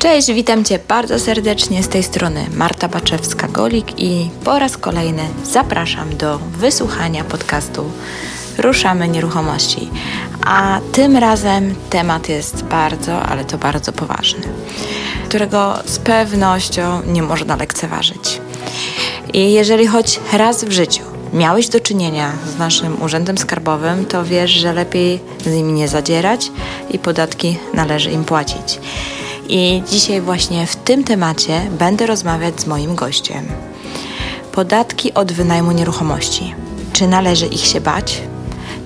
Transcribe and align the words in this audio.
Cześć, 0.00 0.32
witam 0.32 0.64
Cię 0.64 0.78
bardzo 0.88 1.18
serdecznie 1.18 1.82
z 1.82 1.88
tej 1.88 2.02
strony 2.02 2.46
Marta 2.54 2.88
Baczewska-Golik 2.88 3.84
i 3.96 4.30
po 4.44 4.58
raz 4.58 4.76
kolejny 4.76 5.22
zapraszam 5.44 6.16
do 6.16 6.38
wysłuchania 6.38 7.24
podcastu 7.24 7.84
Ruszamy 8.58 9.08
Nieruchomości. 9.08 9.90
A 10.46 10.80
tym 10.92 11.16
razem 11.16 11.74
temat 11.90 12.28
jest 12.28 12.64
bardzo, 12.64 13.22
ale 13.22 13.44
to 13.44 13.58
bardzo 13.58 13.92
poważny, 13.92 14.42
którego 15.28 15.78
z 15.84 15.98
pewnością 15.98 17.02
nie 17.06 17.22
można 17.22 17.56
lekceważyć. 17.56 18.40
I 19.32 19.52
jeżeli 19.52 19.86
choć 19.86 20.20
raz 20.32 20.64
w 20.64 20.72
życiu 20.72 21.02
miałeś 21.32 21.68
do 21.68 21.80
czynienia 21.80 22.32
z 22.54 22.58
naszym 22.58 23.02
urzędem 23.02 23.38
skarbowym, 23.38 24.06
to 24.06 24.24
wiesz, 24.24 24.50
że 24.50 24.72
lepiej 24.72 25.20
z 25.44 25.46
nimi 25.46 25.72
nie 25.72 25.88
zadzierać 25.88 26.50
i 26.90 26.98
podatki 26.98 27.58
należy 27.74 28.10
im 28.10 28.24
płacić. 28.24 28.78
I 29.48 29.82
dzisiaj 29.90 30.20
właśnie 30.20 30.66
w 30.66 30.76
tym 30.76 31.04
temacie 31.04 31.60
będę 31.78 32.06
rozmawiać 32.06 32.60
z 32.60 32.66
moim 32.66 32.94
gościem. 32.94 33.46
Podatki 34.52 35.14
od 35.14 35.32
wynajmu 35.32 35.72
nieruchomości. 35.72 36.54
Czy 36.92 37.08
należy 37.08 37.46
ich 37.46 37.64
się 37.66 37.80
bać? 37.80 38.22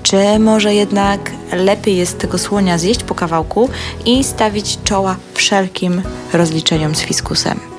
Czy 0.03 0.39
może 0.39 0.75
jednak 0.75 1.31
lepiej 1.53 1.97
jest 1.97 2.19
tego 2.19 2.39
słonia 2.39 2.79
zjeść 2.79 3.03
po 3.03 3.15
kawałku 3.15 3.69
i 4.07 4.25
stawić 4.25 4.79
czoła 4.85 5.17
wszelkim 5.35 6.03
rozliczeniom 6.33 6.95
z 6.95 7.01
fiskusem? 7.01 7.74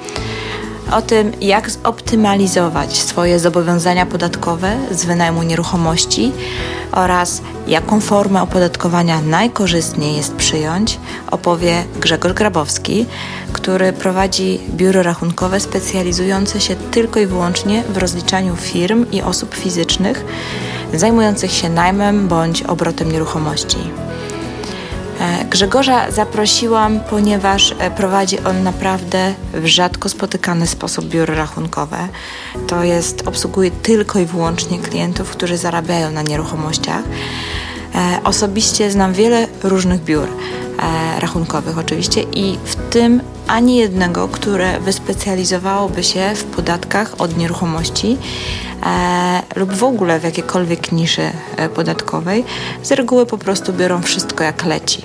O 0.91 1.01
tym, 1.01 1.31
jak 1.41 1.71
zoptymalizować 1.71 2.97
swoje 2.97 3.39
zobowiązania 3.39 4.05
podatkowe 4.05 4.77
z 4.91 5.05
wynajmu 5.05 5.43
nieruchomości 5.43 6.31
oraz 6.91 7.41
jaką 7.67 8.01
formę 8.01 8.41
opodatkowania 8.41 9.21
najkorzystniej 9.21 10.17
jest 10.17 10.35
przyjąć, 10.35 10.99
opowie 11.31 11.83
Grzegorz 11.99 12.33
Grabowski, 12.33 13.05
który 13.53 13.93
prowadzi 13.93 14.59
biuro 14.69 15.03
rachunkowe 15.03 15.59
specjalizujące 15.59 16.61
się 16.61 16.75
tylko 16.75 17.19
i 17.19 17.25
wyłącznie 17.25 17.83
w 17.89 17.97
rozliczaniu 17.97 18.55
firm 18.55 19.05
i 19.11 19.21
osób 19.21 19.55
fizycznych 19.55 20.25
zajmujących 20.93 21.51
się 21.51 21.69
najmem 21.69 22.27
bądź 22.27 22.63
obrotem 22.63 23.11
nieruchomości. 23.11 23.77
E, 25.25 25.45
Grzegorza 25.45 26.11
zaprosiłam, 26.11 26.99
ponieważ 27.09 27.75
e, 27.79 27.91
prowadzi 27.91 28.39
on 28.39 28.63
naprawdę 28.63 29.33
w 29.53 29.65
rzadko 29.65 30.09
spotykany 30.09 30.67
sposób 30.67 31.05
biuro 31.05 31.35
rachunkowe. 31.35 32.07
To 32.67 32.83
jest, 32.83 33.27
obsługuje 33.27 33.71
tylko 33.71 34.19
i 34.19 34.25
wyłącznie 34.25 34.79
klientów, 34.79 35.29
którzy 35.29 35.57
zarabiają 35.57 36.11
na 36.11 36.21
nieruchomościach. 36.21 37.03
E, 37.95 38.19
osobiście 38.23 38.91
znam 38.91 39.13
wiele 39.13 39.47
różnych 39.63 40.03
biur 40.03 40.27
rachunkowych 41.19 41.77
oczywiście 41.77 42.21
i 42.21 42.57
w 42.65 42.75
tym 42.75 43.21
ani 43.47 43.77
jednego, 43.77 44.27
które 44.27 44.79
wyspecjalizowałoby 44.79 46.03
się 46.03 46.31
w 46.35 46.43
podatkach 46.43 47.21
od 47.21 47.37
nieruchomości 47.37 48.17
e, 48.85 49.41
lub 49.55 49.73
w 49.73 49.83
ogóle 49.83 50.19
w 50.19 50.23
jakiejkolwiek 50.23 50.91
niszy 50.91 51.31
e, 51.57 51.69
podatkowej. 51.69 52.43
Z 52.83 52.91
reguły 52.91 53.25
po 53.25 53.37
prostu 53.37 53.73
biorą 53.73 54.01
wszystko 54.01 54.43
jak 54.43 54.65
leci. 54.65 55.01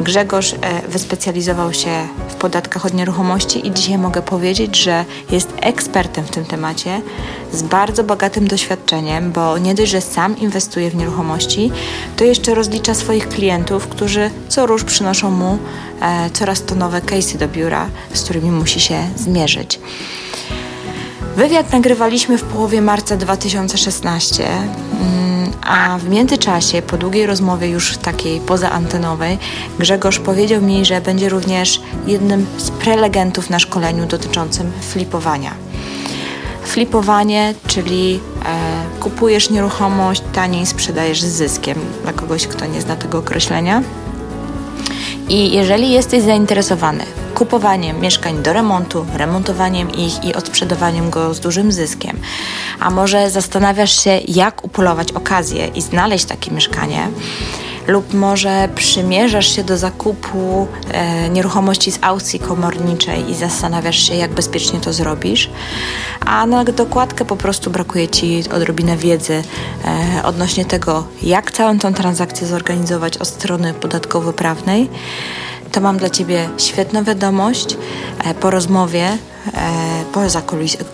Grzegorz 0.00 0.52
e, 0.52 0.56
wyspecjalizował 0.88 1.72
się 1.72 2.08
podatkach 2.42 2.86
od 2.86 2.94
nieruchomości 2.94 3.66
i 3.66 3.72
dzisiaj 3.72 3.98
mogę 3.98 4.22
powiedzieć, 4.22 4.76
że 4.76 5.04
jest 5.30 5.48
ekspertem 5.60 6.24
w 6.24 6.30
tym 6.30 6.44
temacie 6.44 7.00
z 7.52 7.62
bardzo 7.62 8.04
bogatym 8.04 8.48
doświadczeniem, 8.48 9.32
bo 9.32 9.58
nie 9.58 9.74
dość, 9.74 9.90
że 9.90 10.00
sam 10.00 10.38
inwestuje 10.38 10.90
w 10.90 10.96
nieruchomości, 10.96 11.70
to 12.16 12.24
jeszcze 12.24 12.54
rozlicza 12.54 12.94
swoich 12.94 13.28
klientów, 13.28 13.88
którzy 13.88 14.30
co 14.48 14.66
róż 14.66 14.84
przynoszą 14.84 15.30
mu 15.30 15.58
e, 16.00 16.30
coraz 16.30 16.64
to 16.64 16.74
nowe 16.74 17.00
case'y 17.00 17.38
do 17.38 17.48
biura, 17.48 17.86
z 18.14 18.22
którymi 18.22 18.50
musi 18.50 18.80
się 18.80 18.98
zmierzyć. 19.16 19.80
Wywiad 21.36 21.72
nagrywaliśmy 21.72 22.38
w 22.38 22.42
połowie 22.42 22.82
marca 22.82 23.16
2016, 23.16 24.46
mm, 25.00 25.31
a 25.62 25.98
w 25.98 26.08
międzyczasie, 26.08 26.82
po 26.82 26.96
długiej 26.96 27.26
rozmowie 27.26 27.68
już 27.68 27.96
takiej 27.96 28.40
pozaantenowej, 28.40 29.38
Grzegorz 29.78 30.18
powiedział 30.18 30.62
mi, 30.62 30.84
że 30.84 31.00
będzie 31.00 31.28
również 31.28 31.80
jednym 32.06 32.46
z 32.56 32.70
prelegentów 32.70 33.50
na 33.50 33.58
szkoleniu 33.58 34.06
dotyczącym 34.06 34.72
flipowania. 34.80 35.54
Flipowanie, 36.64 37.54
czyli 37.66 38.20
e, 38.44 39.00
kupujesz 39.00 39.50
nieruchomość, 39.50 40.22
taniej 40.32 40.66
sprzedajesz 40.66 41.22
z 41.22 41.26
zyskiem, 41.26 41.78
dla 42.02 42.12
kogoś, 42.12 42.46
kto 42.46 42.66
nie 42.66 42.80
zna 42.80 42.96
tego 42.96 43.18
określenia. 43.18 43.82
I 45.28 45.52
jeżeli 45.52 45.90
jesteś 45.90 46.22
zainteresowany 46.22 47.04
kupowaniem 47.42 48.00
mieszkań 48.00 48.42
do 48.42 48.52
remontu, 48.52 49.06
remontowaniem 49.14 49.90
ich 49.90 50.24
i 50.24 50.34
odsprzedawaniem 50.34 51.10
go 51.10 51.34
z 51.34 51.40
dużym 51.40 51.72
zyskiem, 51.72 52.18
a 52.80 52.90
może 52.90 53.30
zastanawiasz 53.30 54.04
się, 54.04 54.20
jak 54.28 54.64
upolować 54.64 55.12
okazję 55.12 55.66
i 55.66 55.82
znaleźć 55.82 56.24
takie 56.24 56.50
mieszkanie, 56.50 57.08
lub 57.86 58.14
może 58.14 58.68
przymierzasz 58.74 59.56
się 59.56 59.64
do 59.64 59.76
zakupu 59.76 60.68
e, 60.92 61.28
nieruchomości 61.28 61.92
z 61.92 61.98
aukcji 62.02 62.38
komorniczej 62.38 63.30
i 63.30 63.34
zastanawiasz 63.34 64.08
się, 64.08 64.14
jak 64.14 64.30
bezpiecznie 64.30 64.80
to 64.80 64.92
zrobisz, 64.92 65.50
a 66.26 66.46
na 66.46 66.64
dokładkę 66.64 67.24
po 67.24 67.36
prostu 67.36 67.70
brakuje 67.70 68.08
Ci 68.08 68.44
odrobinę 68.54 68.96
wiedzy 68.96 69.42
e, 69.84 70.22
odnośnie 70.24 70.64
tego, 70.64 71.04
jak 71.22 71.52
całą 71.52 71.78
tą 71.78 71.94
transakcję 71.94 72.46
zorganizować 72.46 73.18
od 73.18 73.28
strony 73.28 73.74
podatkowo-prawnej, 73.74 74.88
to 75.72 75.80
mam 75.80 75.96
dla 75.96 76.10
Ciebie 76.10 76.48
świetną 76.58 77.04
wiadomość. 77.04 77.76
E, 78.24 78.34
po 78.34 78.50
rozmowie 78.50 79.04
e, 79.04 79.18
poza 80.12 80.42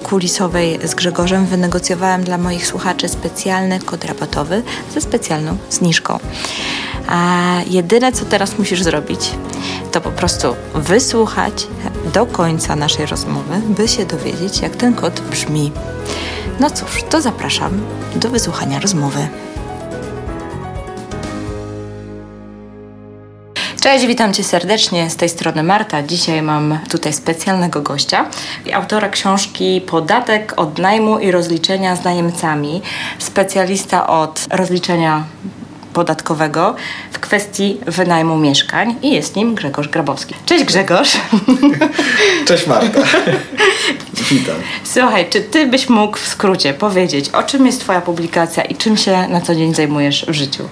kulisowej 0.03 0.79
z 0.85 0.95
Grzegorzem 0.95 1.47
wynegocjowałem 1.47 2.25
dla 2.25 2.39
moich 2.39 2.67
słuchaczy 2.67 3.09
specjalny 3.09 3.81
kod 3.81 4.05
rabatowy 4.05 4.63
ze 4.95 5.01
specjalną 5.01 5.57
zniżką. 5.71 6.19
A 7.09 7.55
jedyne, 7.67 8.13
co 8.13 8.25
teraz 8.25 8.59
musisz 8.59 8.83
zrobić, 8.83 9.31
to 9.93 10.01
po 10.01 10.11
prostu 10.11 10.57
wysłuchać 10.75 11.67
do 12.15 12.27
końca 12.27 12.77
naszej 12.77 13.07
rozmowy, 13.07 13.61
by 13.69 13.89
się 13.89 14.07
dowiedzieć, 14.07 14.61
jak 14.61 14.77
ten 14.77 14.95
kod 14.95 15.21
brzmi. 15.21 15.73
No 16.61 16.71
cóż, 16.71 17.05
to 17.11 17.21
zapraszam 17.21 17.81
do 18.17 18.29
wysłuchania 18.29 18.81
rozmowy. 18.81 19.29
Cześć, 23.81 24.07
witam 24.07 24.33
Cię 24.33 24.45
serdecznie. 24.45 25.11
Z 25.11 25.17
tej 25.17 25.29
strony 25.29 25.63
Marta. 25.63 26.03
Dzisiaj 26.03 26.43
mam 26.43 26.79
tutaj 26.91 27.13
specjalnego 27.13 27.83
gościa, 27.83 28.27
autora 28.75 29.09
książki 29.09 29.81
Podatek 29.81 30.55
od 30.57 30.79
najmu 30.79 31.19
i 31.19 31.31
rozliczenia 31.31 31.97
z 31.97 32.05
najemcami, 32.05 32.83
specjalista 33.19 34.07
od 34.07 34.47
rozliczenia 34.51 35.25
podatkowego 35.93 36.77
w 37.13 37.19
kwestii 37.19 37.81
wynajmu 37.87 38.37
mieszkań 38.37 38.97
i 39.03 39.11
jest 39.13 39.37
nim 39.37 39.55
Grzegorz 39.55 39.89
Grabowski. 39.89 40.35
Cześć 40.47 40.65
Grzegorz. 40.65 41.17
Cześć 42.49 42.67
Marta. 42.67 43.01
Witam. 44.31 44.57
Słuchaj, 44.85 45.27
czy 45.31 45.41
ty 45.41 45.67
byś 45.67 45.89
mógł 45.89 46.17
w 46.19 46.29
skrócie 46.29 46.75
powiedzieć, 46.75 47.29
o 47.29 47.43
czym 47.43 47.67
jest 47.67 47.81
twoja 47.81 48.01
publikacja 48.01 48.63
i 48.63 48.75
czym 48.77 48.97
się 48.97 49.29
na 49.29 49.41
co 49.41 49.55
dzień 49.55 49.75
zajmujesz 49.75 50.27
w 50.29 50.33
życiu? 50.33 50.69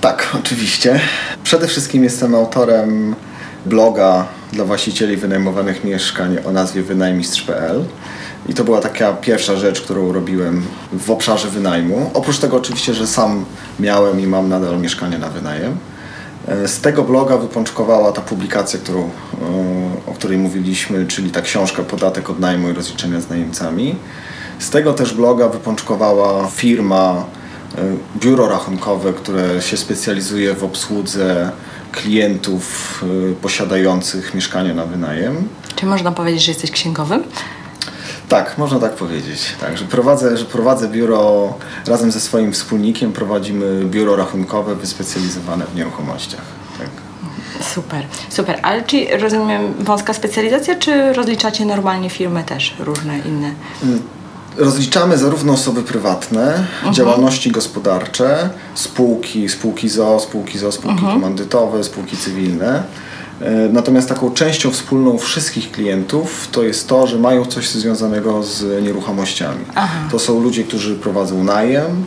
Tak, 0.00 0.36
oczywiście. 0.38 1.00
Przede 1.44 1.66
wszystkim 1.66 2.04
jestem 2.04 2.34
autorem 2.34 3.14
bloga 3.66 4.26
dla 4.52 4.64
właścicieli 4.64 5.16
wynajmowanych 5.16 5.84
mieszkań 5.84 6.36
o 6.44 6.52
nazwie 6.52 6.82
wynajmistrz.pl. 6.82 7.84
I 8.48 8.54
to 8.54 8.64
była 8.64 8.80
taka 8.80 9.12
pierwsza 9.12 9.56
rzecz, 9.56 9.80
którą 9.80 10.12
robiłem 10.12 10.62
w 10.92 11.10
obszarze 11.10 11.48
wynajmu. 11.48 12.10
Oprócz 12.14 12.38
tego 12.38 12.56
oczywiście, 12.56 12.94
że 12.94 13.06
sam 13.06 13.44
miałem 13.80 14.20
i 14.20 14.26
mam 14.26 14.48
nadal 14.48 14.80
mieszkanie 14.80 15.18
na 15.18 15.28
wynajem. 15.28 15.76
Z 16.66 16.80
tego 16.80 17.02
bloga 17.02 17.36
wypączkowała 17.36 18.12
ta 18.12 18.20
publikacja, 18.20 18.78
którą, 18.78 19.00
e, 19.00 19.06
o 20.10 20.14
której 20.14 20.38
mówiliśmy, 20.38 21.06
czyli 21.06 21.30
ta 21.30 21.42
książka 21.42 21.82
Podatek 21.82 22.30
od 22.30 22.40
najmu 22.40 22.70
i 22.70 22.72
rozliczenia 22.72 23.20
z 23.20 23.30
najemcami. 23.30 23.96
Z 24.58 24.70
tego 24.70 24.92
też 24.92 25.14
bloga 25.14 25.48
wypączkowała 25.48 26.48
firma 26.48 27.24
E, 27.24 27.37
biuro 28.16 28.48
rachunkowe, 28.48 29.12
które 29.12 29.62
się 29.62 29.76
specjalizuje 29.76 30.54
w 30.54 30.64
obsłudze 30.64 31.50
klientów 31.92 32.64
e, 33.30 33.34
posiadających 33.34 34.34
mieszkanie 34.34 34.74
na 34.74 34.86
wynajem. 34.86 35.48
Czy 35.76 35.86
można 35.86 36.12
powiedzieć, 36.12 36.42
że 36.42 36.52
jesteś 36.52 36.70
księgowym? 36.70 37.24
Tak, 38.28 38.58
można 38.58 38.78
tak 38.78 38.92
powiedzieć. 38.92 39.56
Tak, 39.60 39.78
że, 39.78 39.84
prowadzę, 39.84 40.36
że 40.36 40.44
prowadzę 40.44 40.88
biuro 40.88 41.54
razem 41.86 42.12
ze 42.12 42.20
swoim 42.20 42.52
wspólnikiem, 42.52 43.12
prowadzimy 43.12 43.84
biuro 43.84 44.16
rachunkowe 44.16 44.74
wyspecjalizowane 44.74 45.64
w 45.66 45.74
nieruchomościach. 45.74 46.42
Tak. 46.78 46.88
Super, 47.74 48.06
super. 48.28 48.58
Ale 48.62 48.82
czy 48.82 49.18
rozumiem 49.18 49.74
wąska 49.78 50.14
specjalizacja, 50.14 50.74
czy 50.74 51.12
rozliczacie 51.12 51.64
normalnie 51.64 52.10
firmy 52.10 52.44
też 52.44 52.76
różne 52.78 53.18
inne? 53.18 53.50
Mm, 53.82 54.02
Rozliczamy 54.58 55.18
zarówno 55.18 55.52
osoby 55.52 55.82
prywatne, 55.82 56.66
działalności 56.92 57.50
gospodarcze, 57.50 58.50
spółki, 58.74 59.48
spółki 59.48 59.88
ZO, 59.88 60.20
spółki 60.20 60.58
ZO, 60.58 60.72
spółki 60.72 61.00
komandytowe, 61.14 61.84
spółki 61.84 62.16
cywilne. 62.16 62.82
E, 63.40 63.50
Natomiast 63.72 64.08
taką 64.08 64.30
częścią 64.34 64.70
wspólną 64.70 65.18
wszystkich 65.18 65.70
klientów 65.70 66.48
to 66.52 66.62
jest 66.62 66.88
to, 66.88 67.06
że 67.06 67.18
mają 67.18 67.44
coś 67.44 67.68
związanego 67.68 68.42
z 68.42 68.82
nieruchomościami. 68.84 69.64
To 70.10 70.18
są 70.18 70.40
ludzie, 70.42 70.64
którzy 70.64 70.94
prowadzą 70.96 71.44
najem, 71.44 72.04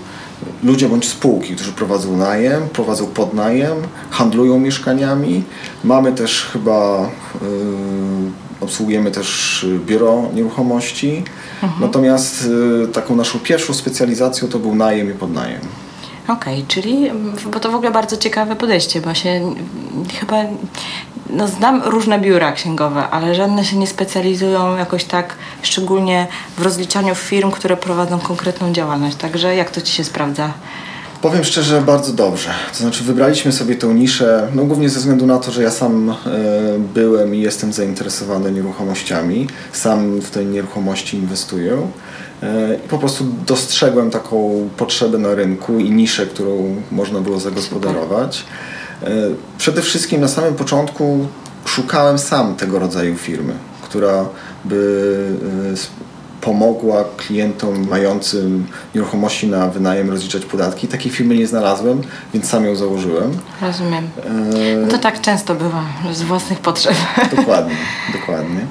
ludzie 0.63 0.89
bądź 0.89 1.07
spółki, 1.09 1.55
którzy 1.55 1.71
prowadzą 1.71 2.17
najem, 2.17 2.69
prowadzą 2.69 3.07
podnajem, 3.07 3.77
handlują 4.09 4.59
mieszkaniami. 4.59 5.43
Mamy 5.83 6.11
też 6.11 6.45
chyba, 6.53 7.09
y, 7.35 7.39
obsługujemy 8.61 9.11
też 9.11 9.63
y, 9.63 9.79
biuro 9.85 10.29
nieruchomości. 10.33 11.23
Natomiast 11.79 12.49
y, 12.83 12.87
taką 12.87 13.15
naszą 13.15 13.39
pierwszą 13.39 13.73
specjalizacją 13.73 14.47
to 14.47 14.59
był 14.59 14.75
najem 14.75 15.11
i 15.11 15.13
podnajem. 15.13 15.61
Okej, 16.27 16.65
czyli, 16.67 17.07
mm, 17.07 17.35
bo 17.51 17.59
to 17.59 17.71
w 17.71 17.75
ogóle 17.75 17.91
bardzo 17.91 18.17
ciekawe 18.17 18.55
podejście, 18.55 19.01
bo 19.01 19.13
się 19.13 19.29
mm, 19.29 19.55
chyba, 20.19 20.35
no 21.29 21.47
znam 21.47 21.81
różne 21.83 22.19
biura 22.19 22.51
księgowe, 22.51 23.09
ale 23.09 23.35
żadne 23.35 23.65
się 23.65 23.77
nie 23.77 23.87
specjalizują 23.87 24.77
jakoś 24.77 25.03
tak, 25.03 25.35
szczególnie 25.61 26.27
w 26.57 26.61
rozliczaniu 26.61 27.15
firm, 27.15 27.51
które 27.51 27.77
prowadzą 27.77 28.19
konkretną 28.19 28.73
działalność. 28.73 29.15
Także 29.17 29.55
jak 29.55 29.71
to 29.71 29.81
Ci 29.81 29.93
się 29.93 30.03
sprawdza? 30.03 30.53
Powiem 31.21 31.43
szczerze, 31.43 31.81
bardzo 31.81 32.13
dobrze. 32.13 32.49
To 32.71 32.77
znaczy, 32.77 33.03
wybraliśmy 33.03 33.51
sobie 33.51 33.75
tę 33.75 33.87
niszę, 33.87 34.47
no 34.55 34.63
głównie 34.63 34.89
ze 34.89 34.99
względu 34.99 35.25
na 35.25 35.37
to, 35.37 35.51
że 35.51 35.63
ja 35.63 35.71
sam 35.71 36.09
e, 36.09 36.15
byłem 36.93 37.35
i 37.35 37.39
jestem 37.39 37.73
zainteresowany 37.73 38.51
nieruchomościami. 38.51 39.47
Sam 39.71 40.21
w 40.21 40.31
tej 40.31 40.45
nieruchomości 40.45 41.17
inwestuję. 41.17 41.77
E, 42.43 42.75
I 42.85 42.87
po 42.87 42.97
prostu 42.97 43.25
dostrzegłem 43.47 44.11
taką 44.11 44.69
potrzebę 44.77 45.17
na 45.17 45.35
rynku 45.35 45.79
i 45.79 45.91
niszę, 45.91 46.25
którą 46.25 46.75
można 46.91 47.19
było 47.19 47.39
zagospodarować. 47.39 48.45
E, 49.03 49.07
Przede 49.57 49.81
wszystkim 49.81 50.21
na 50.21 50.27
samym 50.27 50.53
początku 50.53 51.27
szukałem 51.65 52.19
sam 52.19 52.55
tego 52.55 52.79
rodzaju 52.79 53.15
firmy, 53.15 53.53
która 53.83 54.25
by 54.65 55.27
pomogła 56.41 57.05
klientom 57.17 57.87
mającym 57.89 58.67
nieruchomości 58.95 59.47
na 59.47 59.67
wynajem 59.67 60.09
rozliczać 60.09 60.45
podatki. 60.45 60.87
Takiej 60.87 61.11
firmy 61.11 61.35
nie 61.35 61.47
znalazłem, 61.47 62.01
więc 62.33 62.49
sam 62.49 62.65
ją 62.65 62.75
założyłem. 62.75 63.37
Rozumiem. 63.61 64.09
No 64.81 64.87
to 64.87 64.97
tak 64.97 65.21
często 65.21 65.55
bywa, 65.55 65.83
z 66.11 66.21
własnych 66.21 66.59
potrzeb. 66.59 66.95
Dokładnie, 67.35 67.75
dokładnie. 68.13 68.65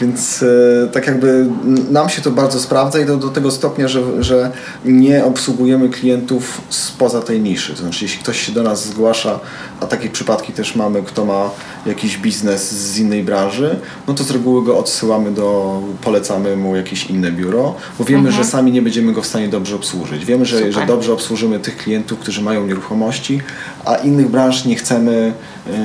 Więc 0.00 0.42
e, 0.42 0.88
tak 0.88 1.06
jakby 1.06 1.46
nam 1.90 2.08
się 2.08 2.22
to 2.22 2.30
bardzo 2.30 2.60
sprawdza 2.60 3.00
i 3.00 3.06
do, 3.06 3.16
do 3.16 3.28
tego 3.28 3.50
stopnia, 3.50 3.88
że, 3.88 4.22
że 4.24 4.50
nie 4.84 5.24
obsługujemy 5.24 5.88
klientów 5.88 6.60
spoza 6.68 7.22
tej 7.22 7.40
niszy. 7.40 7.72
To 7.72 7.78
znaczy, 7.78 8.04
jeśli 8.04 8.18
ktoś 8.22 8.46
się 8.46 8.52
do 8.52 8.62
nas 8.62 8.86
zgłasza, 8.86 9.40
a 9.80 9.86
takie 9.86 10.10
przypadki 10.10 10.52
też 10.52 10.76
mamy, 10.76 11.02
kto 11.02 11.24
ma 11.24 11.50
jakiś 11.86 12.18
biznes 12.18 12.72
z 12.72 12.98
innej 12.98 13.22
branży, 13.22 13.76
no 14.08 14.14
to 14.14 14.24
z 14.24 14.30
reguły 14.30 14.64
go 14.64 14.78
odsyłamy 14.78 15.30
do, 15.30 15.80
polecamy 16.02 16.56
mu 16.56 16.76
jakieś 16.76 17.06
inne 17.06 17.32
biuro, 17.32 17.74
bo 17.98 18.04
wiemy, 18.04 18.32
że 18.32 18.44
sami 18.44 18.72
nie 18.72 18.82
będziemy 18.82 19.12
go 19.12 19.22
w 19.22 19.26
stanie 19.26 19.48
dobrze 19.48 19.76
obsłużyć. 19.76 20.24
Wiemy, 20.24 20.46
że, 20.46 20.56
Super. 20.56 20.72
że 20.72 20.86
dobrze 20.86 21.12
obsłużymy 21.12 21.60
tych 21.60 21.76
klientów, 21.76 22.18
którzy 22.18 22.42
mają 22.42 22.66
nieruchomości, 22.66 23.40
a 23.84 23.94
innych 23.94 24.28
branż 24.28 24.64
nie 24.64 24.76
chcemy, 24.76 25.32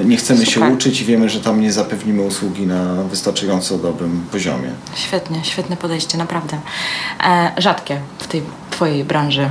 nie 0.06 0.18
chcemy 0.18 0.46
się 0.46 0.52
Super. 0.52 0.72
uczyć 0.72 1.02
i 1.02 1.06
wiemy, 1.06 1.30
że 1.30 1.42
tam 1.42 1.62
nie 1.62 1.74
zapewnimy 1.74 2.22
usługi 2.22 2.68
na 2.68 3.04
wystarczająco 3.04 3.78
dobrym 3.78 4.26
poziomie. 4.32 4.70
Świetnie, 4.96 5.44
świetne 5.44 5.78
podejście, 5.78 6.18
naprawdę. 6.18 6.58
E, 7.24 7.52
rzadkie 7.58 8.00
w 8.20 8.28
tej 8.28 8.42
Twojej 8.74 9.04
branży. 9.04 9.50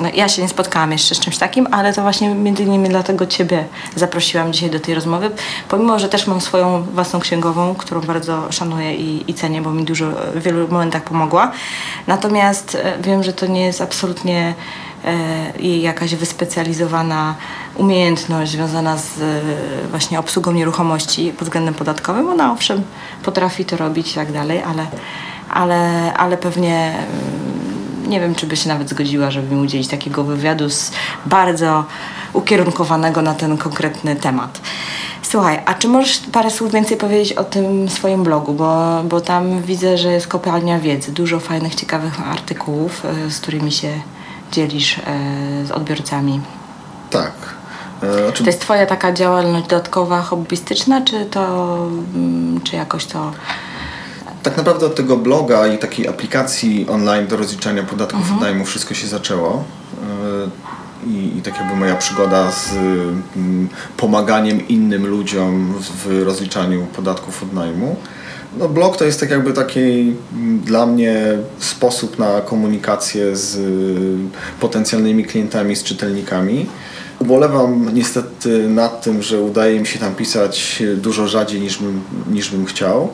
No, 0.00 0.08
ja 0.14 0.28
się 0.28 0.42
nie 0.42 0.48
spotkałam 0.48 0.92
jeszcze 0.92 1.14
z 1.14 1.20
czymś 1.20 1.38
takim, 1.38 1.66
ale 1.70 1.92
to 1.92 2.02
właśnie 2.02 2.34
między 2.34 2.62
innymi 2.62 2.88
dlatego 2.88 3.26
Ciebie 3.26 3.64
zaprosiłam 3.96 4.52
dzisiaj 4.52 4.70
do 4.70 4.80
tej 4.80 4.94
rozmowy, 4.94 5.30
pomimo, 5.68 5.98
że 5.98 6.08
też 6.08 6.26
mam 6.26 6.40
swoją 6.40 6.82
własną 6.82 7.20
księgową, 7.20 7.74
którą 7.74 8.00
bardzo 8.00 8.52
szanuję 8.52 8.94
i, 8.94 9.30
i 9.30 9.34
cenię, 9.34 9.62
bo 9.62 9.70
mi 9.70 9.84
dużo 9.84 10.06
w 10.34 10.42
wielu 10.42 10.68
momentach 10.68 11.02
pomogła. 11.02 11.52
Natomiast 12.06 12.74
e, 12.74 13.02
wiem, 13.02 13.22
że 13.22 13.32
to 13.32 13.46
nie 13.46 13.64
jest 13.64 13.80
absolutnie 13.80 14.54
e, 15.04 15.52
jej 15.58 15.82
jakaś 15.82 16.14
wyspecjalizowana 16.14 17.34
umiejętność 17.76 18.52
związana 18.52 18.96
z 18.96 19.20
e, 19.20 19.40
właśnie 19.90 20.18
obsługą 20.18 20.52
nieruchomości 20.52 21.32
pod 21.38 21.48
względem 21.48 21.74
podatkowym. 21.74 22.28
Ona 22.28 22.52
owszem 22.52 22.82
potrafi 23.22 23.64
to 23.64 23.76
robić 23.76 24.12
i 24.12 24.14
tak 24.14 24.32
dalej, 24.32 24.62
ale, 24.62 24.86
ale, 25.50 26.12
ale 26.14 26.36
pewnie 26.36 26.94
mm, 26.94 28.10
nie 28.10 28.20
wiem, 28.20 28.34
czy 28.34 28.46
by 28.46 28.56
się 28.56 28.68
nawet 28.68 28.88
zgodziła, 28.88 29.30
żeby 29.30 29.54
mi 29.54 29.62
udzielić 29.62 29.88
takiego 29.88 30.24
wywiadu 30.24 30.70
z 30.70 30.92
bardzo 31.26 31.84
ukierunkowanego 32.32 33.22
na 33.22 33.34
ten 33.34 33.58
konkretny 33.58 34.16
temat. 34.16 34.60
Słuchaj, 35.22 35.60
a 35.66 35.74
czy 35.74 35.88
możesz 35.88 36.18
parę 36.32 36.50
słów 36.50 36.72
więcej 36.72 36.96
powiedzieć 36.96 37.32
o 37.32 37.44
tym 37.44 37.88
swoim 37.88 38.22
blogu, 38.22 38.54
bo, 38.54 39.02
bo 39.04 39.20
tam 39.20 39.62
widzę, 39.62 39.98
że 39.98 40.12
jest 40.12 40.26
kopalnia 40.26 40.80
wiedzy, 40.80 41.12
dużo 41.12 41.40
fajnych, 41.40 41.74
ciekawych 41.74 42.28
artykułów, 42.28 43.04
e, 43.04 43.30
z 43.30 43.40
którymi 43.40 43.72
się 43.72 43.88
dzielisz 44.52 44.98
e, 44.98 45.02
z 45.66 45.70
odbiorcami. 45.70 46.40
Tak. 47.10 47.32
E, 48.02 48.28
o 48.28 48.32
czym- 48.32 48.44
To 48.44 48.50
jest 48.50 48.60
twoja 48.60 48.86
taka 48.86 49.12
działalność 49.12 49.66
dodatkowa, 49.68 50.22
hobbystyczna, 50.22 51.00
czy 51.00 51.24
to, 51.24 51.76
mm, 52.14 52.60
czy 52.60 52.76
jakoś 52.76 53.06
to... 53.06 53.32
Tak 54.42 54.56
naprawdę 54.56 54.86
od 54.86 54.94
tego 54.94 55.16
bloga 55.16 55.66
i 55.66 55.78
takiej 55.78 56.08
aplikacji 56.08 56.86
online 56.88 57.26
do 57.26 57.36
rozliczania 57.36 57.82
podatków 57.82 58.20
Mhm. 58.20 58.36
od 58.36 58.42
najmu 58.42 58.64
wszystko 58.64 58.94
się 58.94 59.06
zaczęło. 59.06 59.64
E, 61.04 61.06
I, 61.06 61.38
I 61.38 61.42
tak 61.42 61.54
jakby 61.60 61.76
moja 61.76 61.94
przygoda 61.96 62.50
z 62.52 62.72
mm, 63.36 63.68
pomaganiem 63.96 64.68
innym 64.68 65.06
ludziom 65.06 65.74
w, 65.74 66.06
w 66.06 66.22
rozliczaniu 66.24 66.86
podatków 66.86 67.42
od 67.42 67.52
najmu. 67.52 67.96
No 68.56 68.68
blog 68.68 68.96
to 68.96 69.04
jest 69.04 69.20
tak 69.20 69.30
jakby 69.30 69.52
taki 69.52 70.14
mm, 70.32 70.60
dla 70.60 70.86
mnie 70.86 71.38
sposób 71.58 72.18
na 72.18 72.40
komunikację 72.40 73.36
z 73.36 73.56
y, 73.56 74.60
potencjalnymi 74.60 75.24
klientami, 75.24 75.76
z 75.76 75.84
czytelnikami. 75.84 76.66
Ubolewam 77.18 77.94
niestety 77.94 78.68
nad 78.68 79.02
tym, 79.02 79.22
że 79.22 79.40
udaje 79.40 79.80
mi 79.80 79.86
się 79.86 79.98
tam 79.98 80.14
pisać 80.14 80.82
dużo 80.96 81.28
rzadziej 81.28 81.60
niż 81.60 81.78
bym, 81.78 82.02
niż 82.30 82.50
bym 82.50 82.66
chciał. 82.66 83.08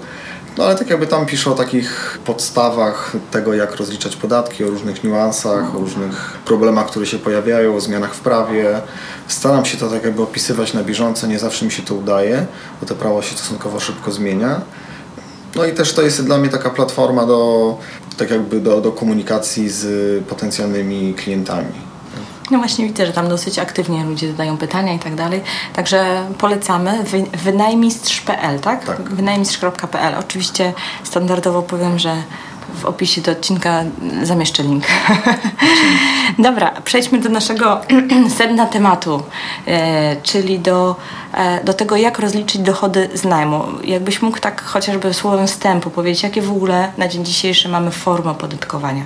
No 0.58 0.64
ale 0.64 0.74
tak 0.76 0.90
jakby 0.90 1.06
tam 1.06 1.26
piszę 1.26 1.50
o 1.50 1.54
takich 1.54 2.18
podstawach 2.24 3.16
tego, 3.30 3.54
jak 3.54 3.76
rozliczać 3.76 4.16
podatki, 4.16 4.64
o 4.64 4.70
różnych 4.70 5.04
niuansach, 5.04 5.76
o 5.76 5.78
różnych 5.78 6.38
problemach, 6.44 6.86
które 6.86 7.06
się 7.06 7.18
pojawiają, 7.18 7.76
o 7.76 7.80
zmianach 7.80 8.14
w 8.14 8.20
prawie. 8.20 8.80
Staram 9.28 9.64
się 9.64 9.78
to 9.78 9.88
tak 9.88 10.04
jakby 10.04 10.22
opisywać 10.22 10.74
na 10.74 10.82
bieżąco, 10.82 11.26
nie 11.26 11.38
zawsze 11.38 11.64
mi 11.64 11.72
się 11.72 11.82
to 11.82 11.94
udaje, 11.94 12.46
bo 12.80 12.86
to 12.86 12.94
prawo 12.94 13.22
się 13.22 13.36
stosunkowo 13.36 13.80
szybko 13.80 14.12
zmienia. 14.12 14.60
No 15.56 15.64
i 15.64 15.72
też 15.72 15.94
to 15.94 16.02
jest 16.02 16.24
dla 16.24 16.38
mnie 16.38 16.48
taka 16.48 16.70
platforma 16.70 17.26
do, 17.26 17.78
tak 18.16 18.30
jakby 18.30 18.60
do, 18.60 18.80
do 18.80 18.92
komunikacji 18.92 19.68
z 19.68 20.24
potencjalnymi 20.24 21.14
klientami. 21.14 21.86
No 22.50 22.58
właśnie 22.58 22.86
widzę, 22.86 23.06
że 23.06 23.12
tam 23.12 23.28
dosyć 23.28 23.58
aktywnie 23.58 24.04
ludzie 24.04 24.30
zadają 24.30 24.56
pytania 24.56 24.94
i 24.94 24.98
tak 24.98 25.14
dalej. 25.14 25.42
Także 25.72 26.26
polecamy 26.38 27.04
wy, 27.04 27.24
wynajmistrz.pl, 27.44 28.60
tak? 28.60 28.84
Tak. 28.84 29.02
Wynajmistrz.pl. 29.02 30.14
Oczywiście 30.14 30.72
standardowo 31.04 31.62
powiem, 31.62 31.98
że 31.98 32.22
w 32.74 32.84
opisie 32.84 33.20
do 33.20 33.32
odcinka 33.32 33.84
zamieszczę 34.22 34.62
link. 34.62 34.84
Dobra, 36.38 36.70
przejdźmy 36.84 37.20
do 37.20 37.28
naszego 37.28 37.80
sedna 38.38 38.66
tematu, 38.66 39.22
e, 39.66 40.16
czyli 40.22 40.58
do, 40.58 40.96
e, 41.34 41.64
do 41.64 41.74
tego, 41.74 41.96
jak 41.96 42.18
rozliczyć 42.18 42.60
dochody 42.62 43.08
z 43.14 43.24
najmu. 43.24 43.64
Jakbyś 43.84 44.22
mógł 44.22 44.38
tak 44.38 44.62
chociażby 44.62 45.14
słowem 45.14 45.46
wstępu 45.46 45.90
powiedzieć, 45.90 46.22
jakie 46.22 46.42
w 46.42 46.50
ogóle 46.50 46.92
na 46.98 47.08
dzień 47.08 47.24
dzisiejszy 47.24 47.68
mamy 47.68 47.90
formy 47.90 48.30
opodatkowania. 48.30 49.04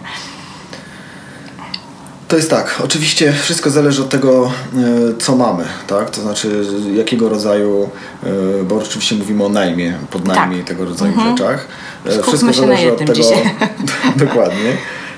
To 2.30 2.36
jest 2.36 2.50
tak, 2.50 2.80
oczywiście 2.84 3.32
wszystko 3.32 3.70
zależy 3.70 4.02
od 4.02 4.08
tego, 4.08 4.46
e, 4.46 5.18
co 5.18 5.36
mamy, 5.36 5.64
tak? 5.86 6.10
To 6.10 6.20
znaczy 6.20 6.64
jakiego 6.94 7.28
rodzaju, 7.28 7.90
e, 8.22 8.64
bo 8.64 8.76
oczywiście 8.76 9.14
mówimy 9.14 9.44
o 9.44 9.48
najmie, 9.48 9.98
podnajmie 10.10 10.56
Tak. 10.56 10.64
i 10.64 10.68
tego 10.68 10.84
rodzaju 10.84 11.12
rzeczach. 11.20 11.68
E, 12.06 12.12
Skupmy 12.22 12.54
się 12.54 12.66
na 12.66 12.80
jednym 12.80 13.14
dzisiaj. 13.14 13.50
dokładnie, 14.16 14.76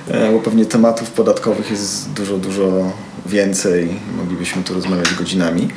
e, 0.08 0.32
bo 0.32 0.38
pewnie 0.38 0.66
tematów 0.66 1.10
podatkowych 1.10 1.70
jest 1.70 2.12
dużo, 2.12 2.38
dużo 2.38 2.92
więcej, 3.26 4.00
moglibyśmy 4.16 4.62
tu 4.62 4.74
rozmawiać 4.74 5.14
godzinami. 5.14 5.68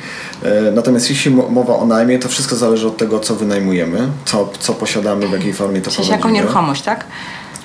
E, 0.42 0.70
Natomiast 0.70 1.10
jeśli 1.10 1.30
mo- 1.30 1.48
mowa 1.48 1.76
o 1.76 1.86
najmie, 1.86 2.18
to 2.18 2.28
wszystko 2.28 2.56
zależy 2.56 2.86
od 2.86 2.96
tego, 2.96 3.20
co 3.20 3.34
wynajmujemy, 3.36 4.08
co, 4.24 4.50
co 4.58 4.74
posiadamy, 4.74 5.28
w 5.28 5.32
jakiej 5.32 5.52
formie 5.52 5.80
to 5.80 5.90
prowadzimy 5.90 6.16
jaką 6.16 6.28
nieruchomość, 6.28 6.82
tak? 6.82 7.04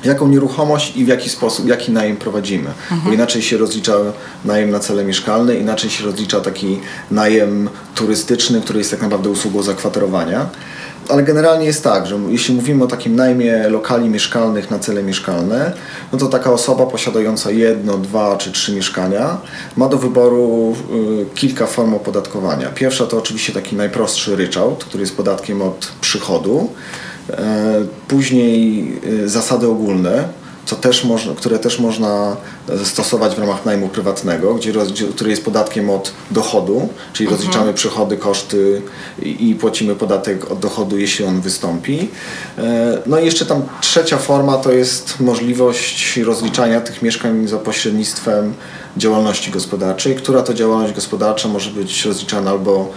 jaką 0.03 0.27
nieruchomość 0.27 0.95
i 0.95 1.05
w 1.05 1.07
jaki 1.07 1.29
sposób, 1.29 1.67
jaki 1.67 1.91
najem 1.91 2.17
prowadzimy. 2.17 2.69
Bo 3.05 3.11
inaczej 3.11 3.41
się 3.41 3.57
rozlicza 3.57 3.93
najem 4.45 4.69
na 4.69 4.79
cele 4.79 5.03
mieszkalne, 5.03 5.55
inaczej 5.55 5.89
się 5.89 6.03
rozlicza 6.03 6.41
taki 6.41 6.79
najem 7.11 7.69
turystyczny, 7.95 8.61
który 8.61 8.79
jest 8.79 8.91
tak 8.91 9.01
naprawdę 9.01 9.29
usługą 9.29 9.61
zakwaterowania. 9.63 10.45
Ale 11.09 11.23
generalnie 11.23 11.65
jest 11.65 11.83
tak, 11.83 12.07
że 12.07 12.19
jeśli 12.29 12.55
mówimy 12.55 12.83
o 12.83 12.87
takim 12.87 13.15
najmie 13.15 13.69
lokali 13.69 14.09
mieszkalnych 14.09 14.71
na 14.71 14.79
cele 14.79 15.03
mieszkalne, 15.03 15.73
no 16.13 16.19
to 16.19 16.27
taka 16.27 16.51
osoba 16.51 16.85
posiadająca 16.85 17.51
jedno, 17.51 17.97
dwa 17.97 18.37
czy 18.37 18.51
trzy 18.51 18.75
mieszkania 18.75 19.37
ma 19.77 19.87
do 19.89 19.97
wyboru 19.97 20.75
y, 21.21 21.35
kilka 21.35 21.67
form 21.67 21.93
opodatkowania. 21.93 22.69
Pierwsza 22.69 23.05
to 23.05 23.17
oczywiście 23.17 23.53
taki 23.53 23.75
najprostszy 23.75 24.35
ryczałt, 24.35 24.83
który 24.83 25.03
jest 25.03 25.17
podatkiem 25.17 25.61
od 25.61 25.91
przychodu. 26.01 26.69
E, 27.29 27.85
później 28.07 28.87
y, 29.23 29.29
zasady 29.29 29.67
ogólne, 29.67 30.40
co 30.65 30.75
też 30.75 31.03
można, 31.03 31.35
które 31.35 31.59
też 31.59 31.79
można 31.79 32.37
stosować 32.83 33.35
w 33.35 33.39
ramach 33.39 33.65
najmu 33.65 33.89
prywatnego, 33.89 34.55
gdzie, 34.55 34.73
który 35.15 35.29
jest 35.29 35.45
podatkiem 35.45 35.89
od 35.89 36.11
dochodu, 36.31 36.89
czyli 37.13 37.27
mhm. 37.27 37.41
rozliczamy 37.41 37.73
przychody, 37.73 38.17
koszty 38.17 38.81
i, 39.21 39.49
i, 39.49 39.55
płacimy 39.55 39.95
podatek 39.95 40.51
od 40.51 40.59
dochodu, 40.59 40.97
jeśli 40.97 41.25
on 41.25 41.41
wystąpi. 41.41 42.09
E, 42.57 42.97
no 43.05 43.19
i 43.19 43.25
jeszcze 43.25 43.45
tam 43.45 43.63
trzecia 43.81 44.17
forma 44.17 44.57
to 44.57 44.71
jest 44.71 45.19
możliwość 45.19 46.17
rozliczania 46.17 46.81
tych 46.81 47.01
mieszkań 47.01 47.47
za 47.47 47.57
pośrednictwem 47.57 48.53
działalności 48.97 49.51
gospodarczej, 49.51 50.15
która 50.15 50.43
to 50.43 50.53
działalność 50.53 50.93
gospodarcza 50.93 51.47
może 51.47 51.69
być 51.69 52.05
rozliczana 52.05 52.51
albo 52.51 52.91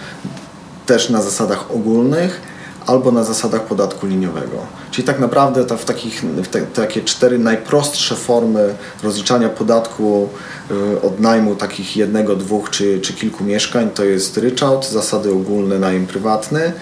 też 0.86 1.10
na 1.10 1.22
zasadach 1.22 1.70
ogólnych, 1.70 2.40
albo 2.86 3.12
na 3.12 3.24
zasadach 3.24 3.64
podatku 3.64 4.06
liniowego. 4.06 4.56
Czyli 4.90 5.06
tak 5.06 5.20
naprawdę 5.20 5.64
to 5.64 5.76
w 5.76 5.84
takich, 5.84 6.22
w 6.22 6.48
te, 6.48 6.62
takie 6.62 7.02
cztery 7.02 7.38
najprostsze 7.38 8.16
formy 8.16 8.74
rozliczania 9.02 9.48
podatku 9.48 10.28
y, 10.70 11.02
od 11.02 11.20
najmu 11.20 11.56
takich 11.56 11.96
jednego, 11.96 12.36
dwóch 12.36 12.70
czy, 12.70 13.00
czy 13.00 13.12
kilku 13.12 13.44
mieszkań 13.44 13.90
to 13.90 14.04
jest 14.04 14.36
ryczałt, 14.36 14.88
zasady 14.90 15.32
ogólne, 15.32 15.78
najem 15.78 16.06
prywatny 16.06 16.72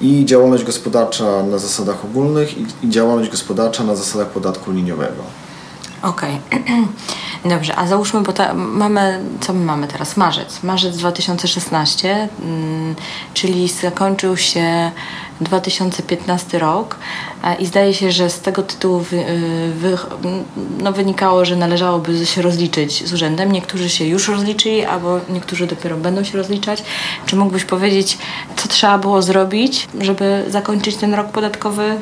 i 0.00 0.24
działalność 0.24 0.64
gospodarcza 0.64 1.42
na 1.42 1.58
zasadach 1.58 2.04
ogólnych 2.04 2.58
i, 2.58 2.66
i 2.82 2.90
działalność 2.90 3.30
gospodarcza 3.30 3.84
na 3.84 3.96
zasadach 3.96 4.28
podatku 4.28 4.70
liniowego. 4.72 5.22
Okej. 6.02 6.38
Okay. 6.50 6.60
Dobrze, 7.44 7.76
a 7.76 7.86
załóżmy, 7.86 8.20
bo 8.20 8.32
ta, 8.32 8.54
mamy, 8.54 9.20
co 9.40 9.52
my 9.52 9.64
mamy 9.64 9.88
teraz? 9.88 10.16
Marzec. 10.16 10.62
Marzec 10.62 10.96
2016, 10.96 12.28
mm, 12.42 12.94
czyli 13.34 13.68
zakończył 13.68 14.36
się 14.36 14.90
2015 15.40 16.58
rok 16.58 16.96
i 17.58 17.66
zdaje 17.66 17.94
się, 17.94 18.12
że 18.12 18.30
z 18.30 18.40
tego 18.40 18.62
tytułu 18.62 18.98
wy, 18.98 19.16
y, 19.16 19.72
wy, 19.74 19.98
no, 20.78 20.92
wynikało, 20.92 21.44
że 21.44 21.56
należałoby 21.56 22.26
się 22.26 22.42
rozliczyć 22.42 23.08
z 23.08 23.12
urzędem. 23.12 23.52
Niektórzy 23.52 23.90
się 23.90 24.04
już 24.04 24.28
rozliczyli, 24.28 24.84
albo 24.84 25.20
niektórzy 25.28 25.66
dopiero 25.66 25.96
będą 25.96 26.24
się 26.24 26.38
rozliczać. 26.38 26.82
Czy 27.26 27.36
mógłbyś 27.36 27.64
powiedzieć, 27.64 28.18
co 28.56 28.68
trzeba 28.68 28.98
było 28.98 29.22
zrobić, 29.22 29.88
żeby 30.00 30.44
zakończyć 30.48 30.96
ten 30.96 31.14
rok 31.14 31.28
podatkowy 31.28 32.00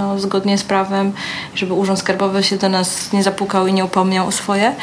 no, 0.00 0.18
zgodnie 0.18 0.58
z 0.58 0.64
prawem, 0.64 1.12
żeby 1.54 1.74
Urząd 1.74 1.98
Skarbowy 1.98 2.42
się 2.42 2.56
do 2.56 2.68
nas 2.68 3.12
nie 3.12 3.22
zapukał 3.22 3.66
i 3.66 3.72
nie 3.72 3.84
upomniał 3.84 4.26
o 4.26 4.32
swoje. 4.32 4.74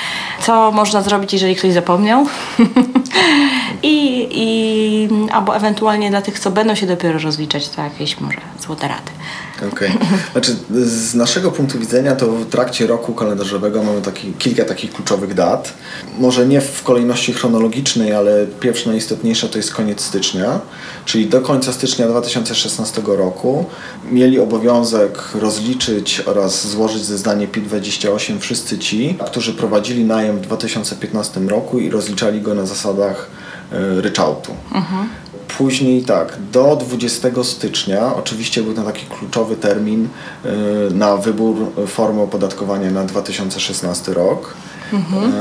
Co 0.42 0.72
można 0.72 1.02
zrobić, 1.02 1.34
jeżeli 1.34 1.56
ktoś 1.56 1.74
zapomniał? 1.74 2.26
I, 3.84 4.28
I, 4.32 5.10
albo 5.32 5.56
ewentualnie 5.56 6.10
dla 6.10 6.22
tych, 6.22 6.40
co 6.40 6.52
będą 6.52 6.76
się 6.76 6.88
dopiero 6.88 7.20
rozliczać, 7.20 7.70
to 7.70 7.82
jakieś 7.82 8.20
może 8.20 8.42
złote 8.60 8.88
rady. 8.88 9.12
Okej. 9.58 9.92
Okay. 9.96 10.08
Znaczy, 10.32 10.56
z 10.86 11.16
naszego 11.16 11.52
punktu 11.52 11.80
widzenia 11.80 12.16
to 12.16 12.28
w 12.28 12.46
trakcie 12.46 12.88
roku 12.88 13.14
kalendarzowego 13.14 13.84
mamy 13.84 14.02
taki, 14.02 14.34
kilka 14.34 14.66
takich 14.66 14.94
kluczowych 14.94 15.34
dat. 15.34 15.74
Może 16.20 16.48
nie 16.48 16.62
w 16.62 16.84
kolejności 16.84 17.34
chronologicznej, 17.34 18.14
ale 18.14 18.46
pierwsza 18.60 18.90
najistotniejsza 18.90 19.48
to 19.48 19.58
jest 19.58 19.74
koniec 19.74 20.02
stycznia, 20.02 20.60
czyli 21.06 21.28
do 21.28 21.42
końca 21.42 21.74
stycznia 21.74 22.08
2016 22.08 23.02
roku 23.06 23.66
mieli 24.12 24.40
obowiązek 24.40 25.30
rozliczyć 25.36 26.22
oraz 26.26 26.68
złożyć 26.68 27.04
zeznanie 27.04 27.48
PIT-28 27.48 28.40
wszyscy 28.40 28.78
ci, 28.78 29.18
którzy 29.26 29.54
prowadzili 29.54 30.06
najem 30.06 30.38
w 30.38 30.42
2015 30.42 31.40
roku 31.40 31.80
i 31.80 31.90
rozliczali 31.90 32.42
go 32.42 32.54
na 32.54 32.66
zasadach 32.66 33.30
e, 33.72 34.02
ryczałtu. 34.02 34.52
Mhm. 34.74 35.10
Później 35.58 36.04
tak, 36.04 36.38
do 36.52 36.76
20 36.76 37.44
stycznia 37.44 38.16
oczywiście 38.16 38.64
był 38.64 38.74
ten 38.74 38.86
taki 38.86 39.06
kluczowy 39.06 39.56
termin 39.56 40.08
y, 40.46 40.50
na 40.94 41.18
wybór 41.18 41.56
formy 41.88 42.22
opodatkowania 42.22 42.92
na 42.92 43.04
2016 43.04 44.14
rok. 44.14 44.54
Mhm. 44.94 45.32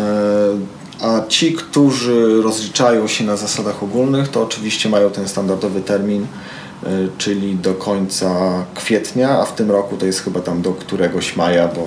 A 1.00 1.26
ci, 1.28 1.52
którzy 1.52 2.42
rozliczają 2.42 3.06
się 3.06 3.24
na 3.24 3.36
zasadach 3.36 3.82
ogólnych, 3.82 4.28
to 4.28 4.42
oczywiście 4.42 4.88
mają 4.88 5.10
ten 5.10 5.28
standardowy 5.28 5.80
termin, 5.80 6.22
y, 6.22 7.08
czyli 7.18 7.54
do 7.54 7.74
końca 7.74 8.30
kwietnia, 8.74 9.40
a 9.40 9.44
w 9.44 9.54
tym 9.54 9.70
roku 9.70 9.96
to 9.96 10.06
jest 10.06 10.20
chyba 10.20 10.40
tam 10.40 10.62
do 10.62 10.72
któregoś 10.72 11.36
maja, 11.36 11.68
bo 11.68 11.86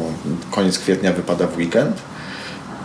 koniec 0.52 0.80
kwietnia 0.80 1.14
wypada 1.14 1.48
w 1.48 1.58
weekend. 1.58 1.96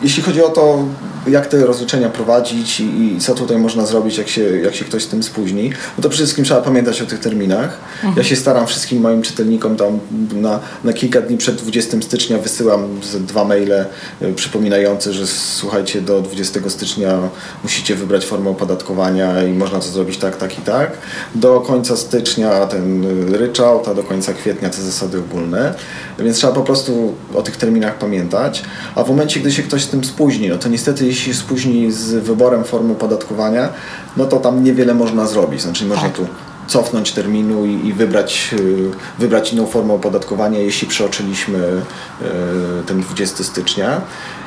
Jeśli 0.02 0.22
chodzi 0.22 0.42
o 0.42 0.48
to, 0.48 0.84
jak 1.26 1.46
te 1.46 1.66
rozliczenia 1.66 2.08
prowadzić 2.08 2.80
i, 2.80 2.84
i, 2.84 3.20
co 3.20 3.34
tutaj 3.34 3.58
można 3.58 3.86
zrobić, 3.86 4.18
jak 4.18 4.28
się, 4.28 4.60
jak 4.60 4.74
się 4.74 4.84
ktoś 4.84 5.02
z 5.02 5.08
tym 5.08 5.22
spóźni, 5.22 5.70
no 5.98 6.02
to 6.02 6.08
przede 6.08 6.14
wszystkim 6.14 6.44
trzeba 6.44 6.60
pamiętać 6.60 7.02
o 7.02 7.06
tych 7.06 7.18
terminach. 7.18 7.78
Mhm. 7.94 8.14
Ja 8.16 8.24
się 8.24 8.36
staram 8.36 8.66
wszystkim 8.66 9.02
moim 9.02 9.22
czytelnikom 9.22 9.76
tam 9.76 9.98
na, 10.32 10.60
na 10.84 10.92
kilka 10.92 11.20
dni 11.20 11.38
przed 11.38 11.56
20 11.56 11.96
stycznia 12.00 12.38
wysyłam 12.38 13.00
dwa 13.20 13.44
maile 13.44 13.84
y, 14.22 14.32
przypominające, 14.36 15.12
że 15.12 15.26
słuchajcie, 15.26 16.00
do 16.00 16.22
20 16.22 16.60
stycznia 16.68 17.18
musicie 17.62 17.94
wybrać 17.94 18.24
formę 18.24 18.50
opodatkowania 18.50 19.42
i 19.42 19.52
można 19.52 19.78
to 19.78 19.86
zrobić 19.86 20.16
tak, 20.16 20.36
tak 20.36 20.58
i 20.58 20.62
tak. 20.62 20.92
Do 21.34 21.60
końca 21.60 21.96
stycznia 21.96 22.66
ten 22.66 23.04
ryczałt, 23.34 23.88
a 23.88 23.94
do 23.94 24.02
końca 24.02 24.32
kwietnia 24.32 24.70
te 24.70 24.82
zasady 24.82 25.18
ogólne. 25.18 25.74
Więc 26.18 26.36
trzeba 26.36 26.52
po 26.52 26.62
prostu 26.62 27.14
o 27.34 27.42
tych 27.42 27.56
terminach 27.56 27.98
pamiętać. 27.98 28.62
A 28.94 29.04
w 29.04 29.08
momencie, 29.08 29.40
gdy 29.40 29.52
się 29.52 29.62
ktoś 29.62 29.83
z 29.84 29.88
tym 29.88 30.04
spóźni, 30.04 30.48
no 30.48 30.58
to 30.58 30.68
niestety 30.68 31.06
jeśli 31.06 31.34
spóźni 31.34 31.92
z 31.92 32.12
wyborem 32.14 32.64
formy 32.64 32.92
opodatkowania, 32.92 33.68
no 34.16 34.24
to 34.24 34.36
tam 34.36 34.64
niewiele 34.64 34.94
można 34.94 35.26
zrobić. 35.26 35.62
Znaczy 35.62 35.84
można 35.84 36.02
tak. 36.02 36.16
tu 36.16 36.26
cofnąć 36.66 37.12
terminu 37.12 37.66
i, 37.66 37.86
i, 37.86 37.92
wybrać, 37.92 38.50
y, 38.52 38.90
wybrać 39.18 39.52
inną 39.52 39.66
formę 39.66 39.94
opodatkowania, 39.94 40.58
jeśli 40.58 40.88
przeoczyliśmy 40.88 41.58
y, 41.58 42.86
ten 42.86 43.00
20 43.00 43.44
stycznia. 43.44 44.00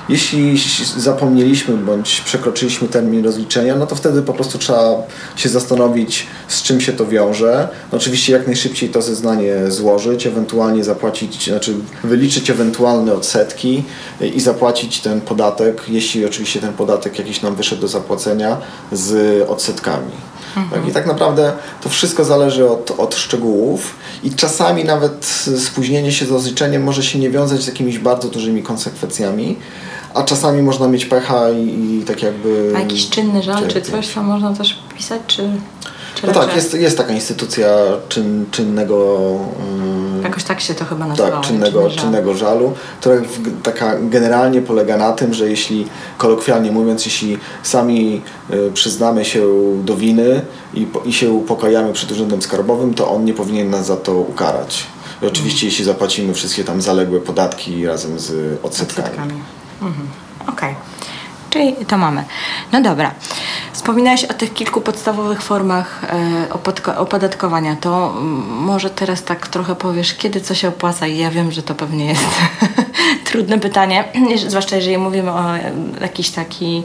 Jeśli 0.10 0.60
zapomnieliśmy 0.98 1.78
bądź 1.78 2.22
przekroczyliśmy 2.22 2.88
termin 2.88 3.26
rozliczenia, 3.26 3.76
no 3.76 3.88
to 3.88 3.96
wtedy 3.96 4.22
po 4.22 4.34
prostu 4.34 4.58
trzeba 4.58 5.04
się 5.36 5.50
zastanowić, 5.50 6.28
z 6.48 6.64
czym 6.64 6.82
się 6.82 6.94
to 6.94 7.06
wiąże. 7.06 7.68
No 7.92 7.98
oczywiście 7.98 8.34
jak 8.34 8.48
najszybciej 8.48 8.90
to 8.90 9.02
zeznanie 9.02 9.72
złożyć, 9.72 10.28
ewentualnie 10.28 10.84
zapłacić, 10.84 11.50
znaczy 11.50 11.74
wyliczyć 12.04 12.50
ewentualne 12.50 13.14
odsetki 13.14 13.84
i 14.36 14.40
zapłacić 14.40 15.00
ten 15.00 15.22
podatek, 15.22 15.82
jeśli 15.88 16.26
oczywiście 16.26 16.60
ten 16.60 16.74
podatek 16.74 17.20
jakiś 17.20 17.42
nam 17.42 17.56
wyszedł 17.56 17.82
do 17.82 17.88
zapłacenia 17.88 18.58
z 18.92 19.42
odsetkami. 19.50 20.12
Mhm. 20.58 20.82
Tak, 20.82 20.90
I 20.90 20.94
tak 20.94 21.06
naprawdę 21.06 21.54
to 21.82 21.90
wszystko 21.90 22.24
zależy 22.24 22.70
od, 22.70 22.92
od 22.98 23.16
szczegółów 23.16 23.96
i 24.24 24.32
czasami 24.32 24.84
nawet 24.84 25.26
spóźnienie 25.58 26.12
się 26.12 26.26
z 26.26 26.32
rozliczeniem 26.32 26.84
może 26.84 27.04
się 27.04 27.20
nie 27.20 27.30
wiązać 27.30 27.62
z 27.62 27.68
jakimiś 27.68 28.00
bardzo 28.00 28.30
dużymi 28.30 28.64
konsekwencjami, 28.64 29.56
a 30.14 30.24
czasami 30.24 30.62
można 30.62 30.88
mieć 30.88 31.06
pecha 31.06 31.50
i, 31.50 32.00
i 32.02 32.04
tak 32.08 32.24
jakby... 32.24 32.74
A 32.76 32.80
jakiś 32.80 33.10
czynny 33.10 33.44
żal 33.44 33.68
czy 33.68 33.82
coś 33.82 34.08
tam 34.08 34.26
można 34.26 34.54
też 34.54 34.80
pisać, 34.98 35.22
czy... 35.28 35.50
czy 36.22 36.28
no 36.28 36.34
tak, 36.34 36.56
jest, 36.56 36.74
jest 36.74 36.98
taka 36.98 37.14
instytucja 37.14 37.68
czyn, 38.10 38.46
czynnego... 38.52 38.96
Um, 39.60 40.24
Jakoś 40.24 40.44
tak 40.44 40.62
się 40.62 40.74
to 40.74 40.86
chyba 40.86 41.08
nazywało. 41.08 41.36
Tak, 41.36 41.46
czynnego, 41.46 41.82
czynny 41.82 42.02
czynnego 42.02 42.34
żalu, 42.34 42.74
która 43.00 43.16
taka 43.64 43.96
generalnie 44.00 44.62
polega 44.62 44.98
na 44.98 45.12
tym, 45.12 45.34
że 45.34 45.50
jeśli, 45.50 45.88
kolokwialnie 46.18 46.72
mówiąc, 46.72 47.06
jeśli 47.06 47.38
sami 47.64 48.22
y, 48.50 48.72
przyznamy 48.74 49.26
się 49.26 49.48
do 49.84 49.96
winy 49.96 50.42
i, 50.74 50.88
i 51.06 51.14
się 51.14 51.32
upokajamy 51.32 51.94
przed 51.94 52.12
Urzędem 52.12 52.42
Skarbowym, 52.42 52.94
to 52.94 53.12
on 53.12 53.26
nie 53.26 53.34
powinien 53.34 53.70
nas 53.70 53.86
za 53.86 53.98
to 53.98 54.14
ukarać. 54.14 54.84
I 55.22 55.26
oczywiście, 55.26 55.62
mm. 55.62 55.72
jeśli 55.72 55.86
zapłacimy 55.86 56.34
wszystkie 56.34 56.64
tam 56.64 56.82
zaległe 56.82 57.20
podatki 57.20 57.86
razem 57.86 58.20
z 58.20 58.60
odsetkami. 58.64 59.08
odsetkami. 59.08 59.42
Mhm. 59.82 60.08
Okej. 60.42 60.54
Okay. 60.54 60.76
Czyli 61.58 61.86
to 61.86 61.98
mamy. 61.98 62.24
No 62.72 62.82
dobra. 62.82 63.12
Wspominałeś 63.74 64.24
o 64.24 64.34
tych 64.34 64.54
kilku 64.54 64.82
podstawowych 64.82 65.42
formach 65.42 66.02
e, 66.88 66.98
opodatkowania. 66.98 67.76
To 67.76 68.14
może 68.50 68.90
teraz 68.90 69.24
tak 69.24 69.48
trochę 69.48 69.76
powiesz, 69.76 70.14
kiedy 70.14 70.42
co 70.42 70.56
się 70.56 70.68
opłaca 70.68 71.08
i 71.08 71.18
ja 71.18 71.32
wiem, 71.32 71.52
że 71.52 71.64
to 71.64 71.76
pewnie 71.76 72.06
jest 72.06 72.26
trudne 73.32 73.60
pytanie, 73.60 74.04
zwłaszcza 74.48 74.76
jeżeli 74.76 74.98
mówimy 74.98 75.32
o 75.32 75.44
jakiś 76.02 76.30
taki, 76.30 76.84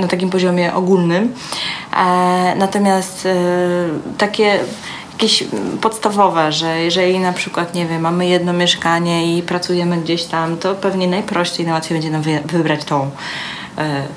na 0.00 0.08
takim 0.08 0.30
poziomie 0.30 0.74
ogólnym. 0.74 1.34
E, 1.96 2.54
natomiast 2.56 3.26
e, 3.26 3.34
takie 4.18 4.58
jakieś 5.16 5.44
podstawowe, 5.80 6.52
że 6.52 6.80
jeżeli 6.80 7.18
na 7.18 7.32
przykład, 7.32 7.74
nie 7.74 7.86
wiem, 7.86 8.02
mamy 8.02 8.26
jedno 8.26 8.52
mieszkanie 8.52 9.38
i 9.38 9.42
pracujemy 9.42 9.96
gdzieś 9.96 10.24
tam, 10.24 10.56
to 10.56 10.74
pewnie 10.74 11.08
najprościej, 11.08 11.66
najłatwiej 11.66 11.98
będzie 11.98 12.10
nam 12.10 12.22
wybrać 12.44 12.84
tą 12.84 13.02
e, 13.02 13.10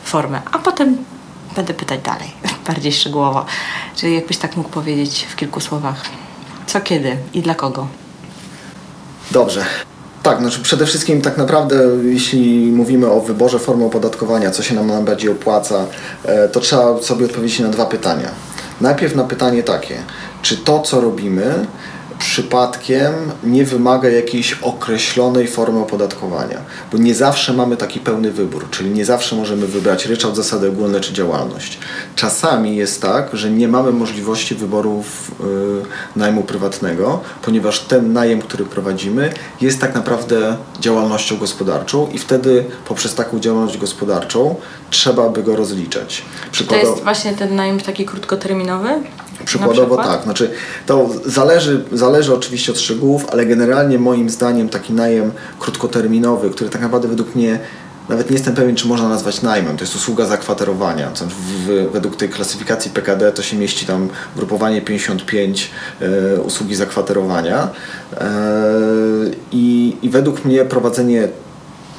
formę, 0.04 0.42
a 0.52 0.60
potem 0.60 0.98
będę 1.56 1.74
pytać 1.74 2.00
dalej, 2.02 2.32
bardziej 2.68 2.92
szczegółowo. 2.92 3.46
Czyli 3.96 4.16
jakbyś 4.16 4.38
tak 4.38 4.58
mógł 4.58 4.70
powiedzieć 4.70 5.28
w 5.30 5.36
kilku 5.36 5.60
słowach. 5.60 6.06
co 6.68 6.82
kiedy 6.82 7.18
i 7.34 7.42
dla 7.42 7.56
kogo? 7.56 7.88
Dobrze. 9.32 9.66
Tak, 10.24 10.40
znaczy 10.40 10.60
przede 10.62 10.86
wszystkim 10.86 11.22
tak 11.22 11.38
naprawdę 11.38 11.76
jeśli 12.04 12.72
mówimy 12.72 13.12
o 13.12 13.22
wyborze 13.22 13.60
formy 13.60 13.86
opodatkowania, 13.86 14.52
co 14.52 14.64
się 14.64 14.76
nam 14.76 14.88
najbardziej 14.88 15.32
opłaca, 15.32 15.86
e, 16.26 16.50
to 16.50 16.60
trzeba 16.60 17.02
sobie 17.02 17.26
odpowiedzieć 17.26 17.60
na 17.60 17.70
dwa 17.70 17.86
pytania. 17.86 18.30
Najpierw 18.82 19.16
na 19.16 19.24
pytanie 19.24 19.64
takie, 19.64 19.98
czy 20.42 20.58
to 20.58 20.80
co 20.80 21.02
robimy 21.02 21.66
przypadkiem 22.20 23.14
nie 23.44 23.66
wymaga 23.66 24.10
jakiejś 24.10 24.54
określonej 24.54 25.48
formy 25.48 25.80
opodatkowania, 25.80 26.62
bo 26.92 26.98
nie 26.98 27.16
zawsze 27.16 27.54
mamy 27.54 27.78
taki 27.78 28.00
pełny 28.00 28.32
wybór, 28.32 28.70
czyli 28.70 28.90
nie 28.90 29.06
zawsze 29.06 29.36
możemy 29.36 29.68
wybrać 29.68 30.06
ryczałt, 30.06 30.36
zasady 30.36 30.70
ogólne 30.70 31.00
czy 31.00 31.14
działalność. 31.14 31.80
Czasami 32.16 32.76
jest 32.76 33.02
tak, 33.02 33.30
że 33.34 33.52
nie 33.52 33.68
mamy 33.68 33.92
możliwości 33.92 34.56
wyboru 34.56 35.04
yy, 35.40 35.46
najmu 36.16 36.44
prywatnego, 36.44 37.22
ponieważ 37.42 37.80
ten 37.80 38.14
najem, 38.14 38.42
który 38.42 38.66
prowadzimy, 38.66 39.34
jest 39.62 39.80
tak 39.80 39.96
naprawdę 39.96 40.58
działalnością 40.80 41.38
gospodarczą 41.38 42.08
i 42.14 42.18
wtedy 42.18 42.66
poprzez 42.88 43.16
taką 43.16 43.40
działalność 43.40 43.78
gospodarczą 43.78 44.56
trzeba 44.90 45.30
by 45.30 45.44
go 45.44 45.56
rozliczać. 45.56 46.22
Przykładowo... 46.52 46.88
To 46.88 46.92
jest 46.92 47.04
właśnie 47.04 47.34
ten 47.34 47.56
najem 47.56 47.80
taki 47.80 48.06
krótkoterminowy? 48.06 48.90
Przykładowo 49.46 49.98
tak. 49.98 50.24
Znaczy, 50.24 50.52
to 50.86 51.10
zależy, 51.26 51.84
zależy 51.92 52.34
oczywiście 52.34 52.72
od 52.72 52.80
szczegółów, 52.80 53.26
ale 53.32 53.46
generalnie 53.46 54.00
moim 54.00 54.30
zdaniem 54.30 54.70
taki 54.70 54.94
najem 54.94 55.32
krótkoterminowy, 55.60 56.50
który 56.50 56.70
tak 56.70 56.82
naprawdę 56.82 57.08
według 57.08 57.36
mnie 57.36 57.60
nawet 58.10 58.30
nie 58.30 58.36
jestem 58.36 58.56
pewien, 58.56 58.76
czy 58.76 58.88
można 58.88 59.10
nazwać 59.10 59.42
najmem. 59.42 59.78
To 59.78 59.84
jest 59.84 59.96
usługa 59.96 60.26
zakwaterowania. 60.26 61.10
W, 61.10 61.22
w, 61.22 61.92
według 61.92 62.16
tej 62.16 62.30
klasyfikacji 62.30 62.92
PKD 62.92 63.32
to 63.32 63.42
się 63.42 63.58
mieści 63.58 63.86
tam 63.86 64.10
grupowanie 64.36 64.82
55 64.82 65.72
e, 66.02 66.42
usługi 66.42 66.76
zakwaterowania. 66.76 67.70
E, 68.14 68.28
i, 69.52 69.98
I 70.02 70.10
według 70.10 70.46
mnie 70.46 70.66
prowadzenie 70.66 71.28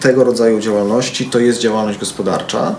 tego 0.01 0.25
rodzaju 0.25 0.61
działalności 0.61 1.27
to 1.27 1.39
jest 1.39 1.61
działalność 1.61 1.99
gospodarcza 1.99 2.75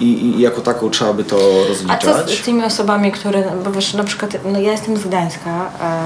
i, 0.00 0.04
i 0.04 0.40
jako 0.40 0.60
taką 0.60 0.90
trzeba 0.90 1.12
by 1.12 1.24
to 1.24 1.38
rozliczać. 1.68 2.04
A 2.04 2.24
co 2.24 2.28
z, 2.28 2.40
tymi 2.40 2.64
osobami, 2.64 3.12
które, 3.12 3.52
bo 3.64 3.70
wiesz, 3.70 3.94
na 3.94 4.04
przykład 4.04 4.36
no 4.52 4.60
ja 4.60 4.72
jestem 4.72 4.96
z 4.96 5.04
Gdańska 5.04 5.70
e, 5.80 6.04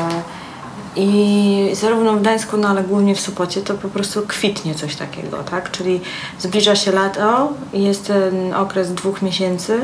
i 0.96 1.70
zarówno 1.72 2.12
w 2.12 2.20
Gdańsku, 2.20 2.56
no 2.56 2.68
ale 2.68 2.82
głównie 2.82 3.14
w 3.14 3.20
Sopocie 3.20 3.60
to 3.60 3.74
po 3.74 3.88
prostu 3.88 4.22
kwitnie 4.28 4.74
coś 4.74 4.96
takiego, 4.96 5.36
tak? 5.50 5.70
Czyli 5.70 6.00
zbliża 6.38 6.76
się 6.76 6.92
lato 6.92 7.52
i 7.72 7.82
jest 7.82 8.06
ten 8.06 8.54
okres 8.54 8.94
dwóch 8.94 9.22
miesięcy, 9.22 9.80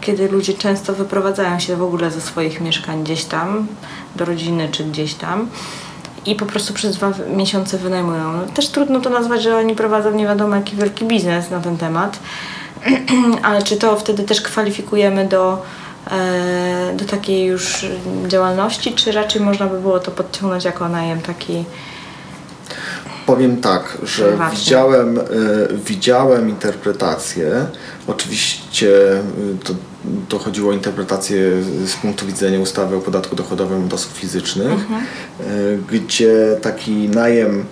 kiedy 0.00 0.28
ludzie 0.28 0.54
często 0.54 0.92
wyprowadzają 0.92 1.60
się 1.60 1.76
w 1.76 1.82
ogóle 1.82 2.10
ze 2.10 2.20
swoich 2.20 2.60
mieszkań 2.60 3.04
gdzieś 3.04 3.24
tam, 3.24 3.66
do 4.16 4.24
rodziny 4.24 4.68
czy 4.72 4.84
gdzieś 4.84 5.14
tam 5.14 5.48
i 6.26 6.34
po 6.34 6.46
prostu 6.46 6.74
przez 6.74 6.96
dwa 6.96 7.12
miesiące 7.36 7.78
wynajmują. 7.78 8.32
No, 8.32 8.42
też 8.54 8.68
trudno 8.68 9.00
to 9.00 9.10
nazwać, 9.10 9.42
że 9.42 9.56
oni 9.56 9.74
prowadzą 9.74 10.10
nie 10.10 10.24
wiadomo 10.24 10.56
jaki 10.56 10.76
wielki 10.76 11.04
biznes 11.04 11.50
na 11.50 11.60
ten 11.60 11.78
temat. 11.78 12.18
ale 13.42 13.62
czy 13.62 13.76
to 13.76 13.96
wtedy 13.96 14.22
też 14.22 14.40
kwalifikujemy 14.40 15.28
do, 15.28 15.62
e, 16.10 16.92
do 16.96 17.04
takiej 17.04 17.46
już 17.46 17.86
działalności, 18.26 18.92
czy 18.92 19.12
raczej 19.12 19.42
można 19.42 19.66
by 19.66 19.80
było 19.80 20.00
to 20.00 20.10
podciągnąć 20.10 20.64
jako 20.64 20.88
najem 20.88 21.20
taki 21.20 21.64
Powiem 23.26 23.60
tak, 23.60 23.98
że 24.02 24.38
widziałem, 24.52 25.18
y, 25.18 25.22
widziałem 25.86 26.48
interpretację. 26.48 27.66
Oczywiście 28.06 28.88
y, 28.88 29.22
to, 29.64 29.74
to 30.28 30.38
chodziło 30.38 30.70
o 30.70 30.72
interpretację 30.72 31.38
z 31.86 31.92
punktu 31.92 32.26
widzenia 32.26 32.60
ustawy 32.60 32.96
o 32.96 33.00
podatku 33.00 33.36
dochodowym 33.36 33.84
od 33.84 33.94
osób 33.94 34.12
fizycznych, 34.12 34.72
mhm. 34.72 35.04
gdzie 35.90 36.56
taki 36.62 37.08
najem 37.08 37.64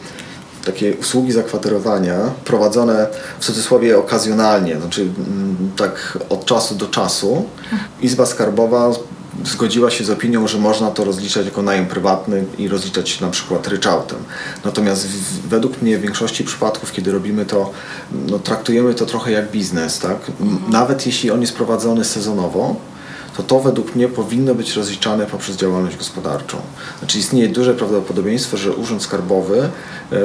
takie 0.65 0.97
usługi 0.97 1.33
zakwaterowania 1.33 2.17
prowadzone 2.45 3.07
w 3.41 3.45
cudzysłowie 3.45 3.99
okazjonalnie, 3.99 4.81
znaczy 4.81 5.03
mm, 5.03 5.71
tak 5.77 6.19
od 6.29 6.45
czasu 6.45 6.75
do 6.75 6.87
czasu. 6.87 7.45
Izba 8.03 8.27
Skarbowa 8.27 8.91
zgodziła 9.45 9.91
się 9.91 10.05
z 10.05 10.11
opinią, 10.11 10.49
że 10.49 10.59
można 10.59 10.91
to 10.91 11.05
rozliczać 11.05 11.45
jako 11.45 11.63
najem 11.63 11.87
prywatny 11.87 12.45
i 12.59 12.69
rozliczać 12.69 13.21
na 13.21 13.29
przykład 13.29 13.69
ryczałtem. 13.69 14.19
Natomiast 14.65 15.07
w, 15.07 15.49
według 15.49 15.83
mnie 15.83 15.99
w 15.99 16.01
większości 16.01 16.45
przypadków, 16.45 16.93
kiedy 16.93 17.13
robimy 17.13 17.47
to, 17.47 17.71
no, 18.27 18.39
traktujemy 18.39 18.95
to 18.95 19.07
trochę 19.07 19.31
jak 19.31 19.51
biznes, 19.51 19.99
tak? 19.99 20.17
Nawet 20.69 21.07
jeśli 21.07 21.31
on 21.31 21.41
jest 21.41 21.55
prowadzony 21.55 22.05
sezonowo, 22.05 22.77
to 23.43 23.61
to 23.61 23.61
według 23.61 23.95
mnie 23.95 24.09
powinno 24.09 24.55
być 24.55 24.77
rozliczane 24.77 25.27
poprzez 25.27 25.57
działalność 25.57 25.97
gospodarczą. 25.97 26.59
Znaczy 26.99 27.19
istnieje 27.19 27.49
duże 27.49 27.75
prawdopodobieństwo, 27.75 28.57
że 28.57 28.73
Urząd 28.73 29.03
Skarbowy, 29.03 29.59
e, 30.13 30.17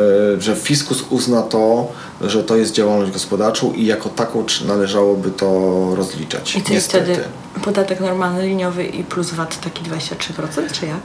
że 0.41 0.56
fiskus 0.56 1.04
uzna 1.10 1.41
to, 1.41 1.91
że 2.21 2.43
to 2.43 2.56
jest 2.56 2.73
działalność 2.73 3.12
gospodarczą 3.12 3.73
i 3.73 3.86
jako 3.86 4.10
taką 4.10 4.45
należałoby 4.67 5.32
to 5.32 5.91
rozliczać. 5.95 6.56
I 6.56 6.63
co 6.63 6.73
jest 6.73 6.89
wtedy 6.89 7.17
podatek 7.63 7.99
normalny, 7.99 8.47
liniowy 8.47 8.86
i 8.86 9.04
plus 9.04 9.32
VAT 9.32 9.62
taki 9.62 9.84
23%, 9.84 10.71
czy 10.71 10.86
jak? 10.86 10.97
E, 10.97 11.01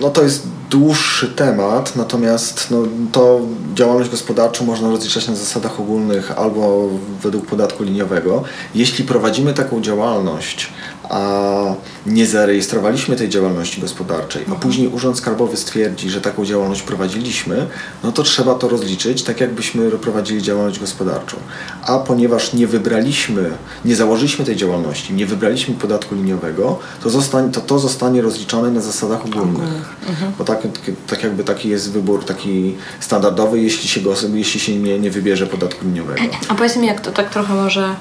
no 0.00 0.10
to 0.10 0.22
jest 0.22 0.46
dłuższy 0.70 1.28
temat, 1.28 1.96
natomiast 1.96 2.70
no, 2.70 2.82
to 3.12 3.40
działalność 3.74 4.10
gospodarczą 4.10 4.64
można 4.64 4.90
rozliczać 4.90 5.28
na 5.28 5.34
zasadach 5.34 5.80
ogólnych 5.80 6.38
albo 6.38 6.88
według 7.22 7.46
podatku 7.46 7.84
liniowego. 7.84 8.44
Jeśli 8.74 9.04
prowadzimy 9.04 9.54
taką 9.54 9.80
działalność, 9.80 10.72
a 11.08 11.74
nie 12.06 12.26
zarejestrowaliśmy 12.26 13.16
tej 13.16 13.28
działalności 13.28 13.80
gospodarczej, 13.80 14.44
a 14.52 14.54
później 14.54 14.88
Urząd 14.88 15.18
Skarbowy 15.18 15.56
stwierdzi, 15.56 16.10
że 16.10 16.20
taką 16.20 16.44
działalność 16.44 16.82
prowadziliśmy, 16.82 17.66
no 18.02 18.12
to 18.12 18.22
trzeba 18.22 18.54
to 18.54 18.68
rozliczyć 18.68 19.22
tak, 19.22 19.40
jakbyśmy 19.40 19.90
prowadzili 19.90 20.42
działalność 20.42 20.80
gospodarczą. 20.80 21.36
A 21.82 21.98
ponieważ 21.98 22.52
nie 22.52 22.66
wybraliśmy, 22.66 23.50
nie 23.84 23.96
założyliśmy 23.96 24.44
tej 24.44 24.56
działalności, 24.56 25.14
nie 25.14 25.26
wybraliśmy 25.26 25.74
podatku 25.74 26.14
liniowego, 26.14 26.78
to, 27.02 27.10
zostanie, 27.10 27.50
to, 27.50 27.60
to 27.60 27.78
zostanie 27.78 28.22
rozliczone 28.22 28.70
na 28.70 28.80
zasadach 28.80 29.24
ogólnych. 29.26 29.94
Mhm. 30.08 30.32
Bo 30.38 30.44
tak, 30.44 30.58
tak 31.06 31.22
jakby 31.22 31.44
taki 31.44 31.68
jest 31.68 31.92
wybór 31.92 32.24
taki 32.24 32.74
standardowy, 33.00 33.60
jeśli 33.60 33.88
się, 33.88 34.00
go, 34.00 34.14
jeśli 34.34 34.60
się 34.60 34.76
nie, 34.76 34.98
nie 34.98 35.10
wybierze 35.10 35.46
podatku 35.46 35.84
liniowego. 35.84 36.20
A 36.48 36.54
powiedz 36.54 36.76
mi, 36.76 36.86
jak 36.86 37.00
to 37.00 37.12
tak 37.12 37.30
trochę 37.30 37.54
może 37.54 37.94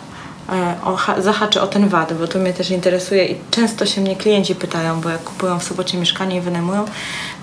o, 0.83 0.97
zahaczę 1.21 1.61
o 1.61 1.67
ten 1.67 1.89
VAT, 1.89 2.13
bo 2.13 2.27
to 2.27 2.39
mnie 2.39 2.53
też 2.53 2.71
interesuje 2.71 3.25
i 3.25 3.35
często 3.51 3.85
się 3.85 4.01
mnie 4.01 4.15
klienci 4.15 4.55
pytają, 4.55 5.01
bo 5.01 5.09
jak 5.09 5.23
kupują 5.23 5.59
w 5.59 5.63
sobocie 5.63 5.97
mieszkanie 5.97 6.37
i 6.37 6.41
wynajmują, 6.41 6.85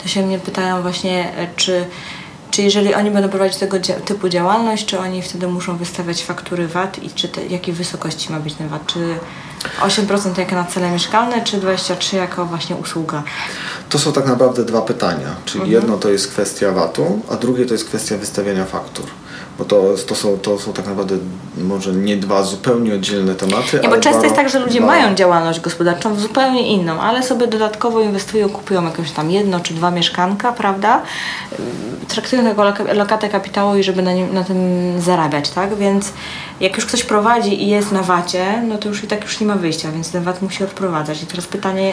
to 0.02 0.08
się 0.08 0.26
mnie 0.26 0.38
pytają 0.38 0.82
właśnie, 0.82 1.36
e, 1.36 1.48
czy, 1.56 1.86
czy 2.50 2.62
jeżeli 2.62 2.94
oni 2.94 3.10
będą 3.10 3.28
prowadzić 3.28 3.58
tego 3.58 3.76
typu 4.04 4.28
działalność, 4.28 4.86
czy 4.86 4.98
oni 4.98 5.22
wtedy 5.22 5.46
muszą 5.46 5.76
wystawiać 5.76 6.24
faktury 6.24 6.68
VAT 6.68 7.02
i 7.02 7.10
czy 7.10 7.28
te, 7.28 7.46
jakiej 7.46 7.74
wysokości 7.74 8.32
ma 8.32 8.40
być 8.40 8.54
ten 8.54 8.68
VAT, 8.68 8.86
czy 8.86 9.18
8% 9.80 10.38
jako 10.38 10.54
na 10.54 10.64
cele 10.64 10.90
mieszkalne, 10.90 11.44
czy 11.44 11.58
23% 11.58 12.16
jako 12.16 12.46
właśnie 12.46 12.76
usługa? 12.76 13.22
To 13.88 13.98
są 13.98 14.12
tak 14.12 14.26
naprawdę 14.26 14.64
dwa 14.64 14.82
pytania, 14.82 15.36
czyli 15.44 15.64
mhm. 15.64 15.72
jedno 15.72 15.98
to 15.98 16.08
jest 16.10 16.28
kwestia 16.28 16.72
VAT-u, 16.72 17.20
a 17.30 17.36
drugie 17.36 17.66
to 17.66 17.74
jest 17.74 17.84
kwestia 17.84 18.16
wystawiania 18.16 18.64
faktur 18.64 19.06
bo 19.61 19.66
to, 19.66 19.94
to, 20.07 20.14
są, 20.14 20.38
to 20.38 20.59
są 20.59 20.73
tak 20.73 20.87
naprawdę 20.87 21.16
może 21.59 21.92
nie 21.92 22.16
dwa 22.16 22.42
zupełnie 22.42 22.94
oddzielne 22.94 23.35
tematy. 23.35 23.81
Nie, 23.83 23.88
bo 23.88 23.94
często 23.94 24.18
dwa, 24.18 24.25
jest 24.25 24.37
tak, 24.37 24.49
że 24.49 24.59
ludzie 24.59 24.79
dwa... 24.79 24.87
mają 24.87 25.14
działalność 25.14 25.61
gospodarczą 25.61 26.14
zupełnie 26.14 26.68
inną, 26.68 27.01
ale 27.01 27.23
sobie 27.23 27.46
dodatkowo 27.46 28.01
inwestują, 28.01 28.49
kupują 28.49 28.85
jakieś 28.85 29.11
tam 29.11 29.31
jedno 29.31 29.61
czy 29.61 29.75
dwa 29.75 29.90
mieszkanka, 29.90 30.53
prawda? 30.53 31.03
Traktują 32.09 32.44
tego 32.44 32.64
lokatę 32.94 33.29
kapitału 33.29 33.77
i 33.77 33.83
żeby 33.83 34.03
na, 34.03 34.12
nim, 34.12 34.35
na 34.35 34.44
tym 34.44 34.57
zarabiać, 35.01 35.51
tak? 35.51 35.77
Więc 35.77 36.12
jak 36.61 36.77
już 36.77 36.87
ktoś 36.87 37.05
prowadzi 37.05 37.62
i 37.62 37.68
jest 37.68 37.92
na 37.92 38.03
wacie, 38.03 38.62
no 38.68 38.79
to 38.79 38.88
już 38.88 39.05
i 39.05 39.07
tak 39.07 39.23
już 39.23 39.40
nie 39.40 39.46
ma 39.46 39.57
wyjścia, 39.57 39.92
więc 39.92 40.11
ten 40.11 40.23
VAT 40.23 40.42
musi 40.42 40.64
odprowadzać. 40.64 41.23
I 41.23 41.27
teraz 41.27 41.46
pytanie, 41.46 41.92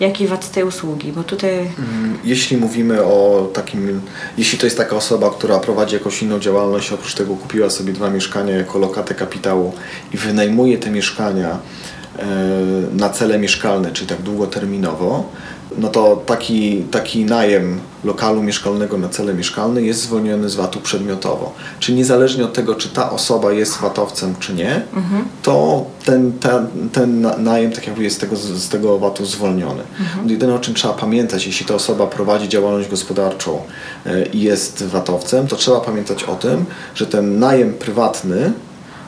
jaki 0.00 0.26
VAT 0.26 0.44
z 0.44 0.50
tej 0.50 0.64
usługi, 0.64 1.12
bo 1.12 1.24
tutaj... 1.24 1.58
Mm, 1.58 2.18
jeśli 2.24 2.56
mówimy 2.56 3.04
o 3.04 3.48
takim, 3.52 4.00
jeśli 4.38 4.58
to 4.58 4.66
jest 4.66 4.76
taka 4.76 4.96
osoba, 4.96 5.30
która 5.30 5.58
prowadzi 5.58 5.94
jakąś 5.94 6.22
inną 6.22 6.38
działalność, 6.38 6.92
oprócz 6.92 7.14
tego 7.14 7.34
kupiła 7.34 7.70
sobie 7.70 7.92
dwa 7.92 8.10
mieszkania 8.10 8.56
jako 8.56 8.78
lokatę 8.78 9.14
kapitału 9.14 9.72
i 10.14 10.16
wynajmuje 10.16 10.78
te 10.78 10.90
mieszkania 10.90 11.58
e, 12.18 12.26
na 12.92 13.10
cele 13.10 13.38
mieszkalne, 13.38 13.92
czyli 13.92 14.06
tak 14.06 14.22
długoterminowo, 14.22 15.24
no 15.78 15.88
to 15.88 16.22
taki, 16.26 16.82
taki 16.90 17.24
najem 17.24 17.80
lokalu 18.04 18.42
mieszkalnego 18.42 18.98
na 18.98 19.08
cele 19.08 19.34
mieszkalne 19.34 19.82
jest 19.82 20.02
zwolniony 20.02 20.48
z 20.48 20.54
VAT-u 20.54 20.80
przedmiotowo. 20.80 21.52
Czyli 21.80 21.98
niezależnie 21.98 22.44
od 22.44 22.52
tego, 22.52 22.74
czy 22.74 22.88
ta 22.88 23.10
osoba 23.10 23.52
jest 23.52 23.78
VAT-owcem, 23.78 24.34
czy 24.40 24.54
nie, 24.54 24.82
mhm. 24.96 25.24
to 25.42 25.86
ten, 26.04 26.32
ten, 26.32 26.68
ten 26.92 27.20
najem 27.38 27.72
tak 27.72 27.86
jakby 27.86 28.04
jest 28.04 28.16
z 28.16 28.18
tego, 28.18 28.36
z 28.36 28.68
tego 28.68 28.98
VAT-u 28.98 29.26
zwolniony. 29.26 29.82
Mhm. 30.00 30.30
Jedyne 30.30 30.54
o 30.54 30.58
czym 30.58 30.74
trzeba 30.74 30.94
pamiętać, 30.94 31.46
jeśli 31.46 31.66
ta 31.66 31.74
osoba 31.74 32.06
prowadzi 32.06 32.48
działalność 32.48 32.88
gospodarczą 32.88 33.62
e, 34.06 34.26
i 34.26 34.40
jest 34.40 34.84
VAT-owcem, 34.84 35.46
to 35.46 35.56
trzeba 35.56 35.80
pamiętać 35.80 36.24
o 36.24 36.36
tym, 36.36 36.64
że 36.94 37.06
ten 37.06 37.38
najem 37.38 37.74
prywatny 37.74 38.52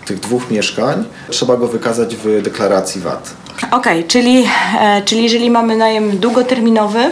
tych 0.06 0.20
dwóch 0.20 0.50
mieszkań 0.50 1.04
trzeba 1.30 1.56
go 1.56 1.68
wykazać 1.68 2.16
w 2.16 2.42
deklaracji 2.42 3.00
VAT. 3.00 3.30
Okej, 3.66 3.98
okay, 3.98 4.04
czyli, 4.04 4.46
e, 4.80 5.02
czyli 5.04 5.22
jeżeli 5.22 5.50
mamy 5.50 5.76
najem 5.76 6.18
długoterminowy, 6.18 7.10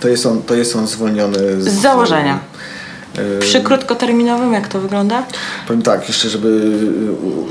to 0.00 0.08
jest 0.08 0.26
on, 0.26 0.42
to 0.42 0.54
jest 0.54 0.76
on 0.76 0.86
zwolniony 0.86 1.62
z, 1.62 1.68
z 1.68 1.80
założenia. 1.80 2.38
Przy 3.40 3.60
krótkoterminowym 3.60 4.52
jak 4.52 4.68
to 4.68 4.80
wygląda? 4.80 5.26
Powiem 5.66 5.82
tak, 5.82 6.08
jeszcze 6.08 6.28
żeby 6.28 6.78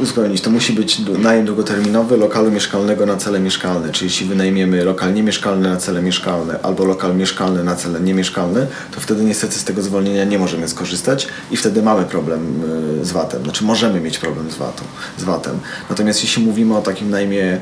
uzupełnić, 0.01 0.41
to 0.41 0.49
musi 0.49 0.73
być 0.73 0.99
najem 0.99 1.45
długoterminowy 1.45 2.17
lokalu 2.17 2.51
mieszkalnego 2.51 3.05
na 3.05 3.17
cele 3.17 3.39
mieszkalne, 3.39 3.91
czyli 3.91 4.11
jeśli 4.11 4.27
wynajmiemy 4.27 4.83
lokal 4.83 5.13
niemieszkalny 5.13 5.69
na 5.69 5.77
cele 5.77 6.01
mieszkalne 6.01 6.59
albo 6.63 6.85
lokal 6.85 7.15
mieszkalny 7.15 7.63
na 7.63 7.75
cele 7.75 7.99
niemieszkalne, 7.99 8.67
to 8.91 9.01
wtedy 9.01 9.23
niestety 9.23 9.55
z 9.55 9.63
tego 9.63 9.81
zwolnienia 9.81 10.23
nie 10.23 10.39
możemy 10.39 10.67
skorzystać 10.67 11.27
i 11.51 11.57
wtedy 11.57 11.81
mamy 11.81 12.05
problem 12.05 12.63
y, 13.01 13.05
z 13.05 13.11
VAT-em, 13.11 13.43
znaczy 13.43 13.63
możemy 13.63 13.99
mieć 13.99 14.17
problem 14.17 14.51
z 14.51 14.55
VAT-em. 14.55 14.87
Z 15.17 15.23
VAT-em. 15.23 15.59
Natomiast 15.89 16.23
jeśli 16.23 16.45
mówimy 16.45 16.77
o 16.77 16.81
takim 16.81 17.09
najmie 17.09 17.59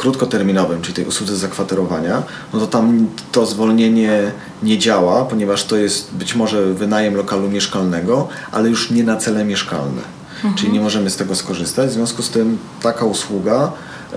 krótkoterminowym, 0.00 0.82
czyli 0.82 0.94
tej 0.94 1.04
usłudze 1.04 1.36
zakwaterowania, 1.36 2.22
no 2.52 2.60
to 2.60 2.66
tam 2.66 3.06
to 3.32 3.46
zwolnienie 3.46 4.32
nie 4.62 4.78
działa, 4.78 5.24
ponieważ 5.24 5.64
to 5.64 5.76
jest 5.76 6.14
być 6.14 6.34
może 6.34 6.74
wynajem 6.74 7.14
lokalu 7.14 7.50
mieszkalnego, 7.50 8.28
ale 8.52 8.68
już 8.68 8.90
nie 8.90 9.04
na 9.04 9.16
cele 9.16 9.44
mieszkalne. 9.44 10.02
Mhm. 10.34 10.54
Czyli 10.54 10.72
nie 10.72 10.80
możemy 10.80 11.10
z 11.10 11.16
tego 11.16 11.34
skorzystać. 11.34 11.90
W 11.90 11.92
związku 11.92 12.22
z 12.22 12.30
tym 12.30 12.58
taka 12.82 13.04
usługa 13.04 13.72
y, 14.12 14.16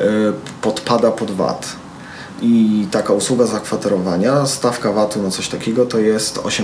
podpada 0.61 1.11
pod 1.11 1.31
VAT. 1.31 1.75
I 2.43 2.87
taka 2.91 3.13
usługa 3.13 3.45
zakwaterowania, 3.45 4.45
stawka 4.45 4.91
VAT-u 4.91 5.23
na 5.23 5.29
coś 5.29 5.47
takiego 5.47 5.85
to 5.85 5.99
jest 5.99 6.37
8% 6.37 6.63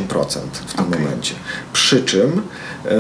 w 0.68 0.74
tym 0.74 0.86
okay. 0.86 1.00
momencie. 1.00 1.36
Przy 1.74 2.04
czym 2.04 2.42
yy, 2.86 2.92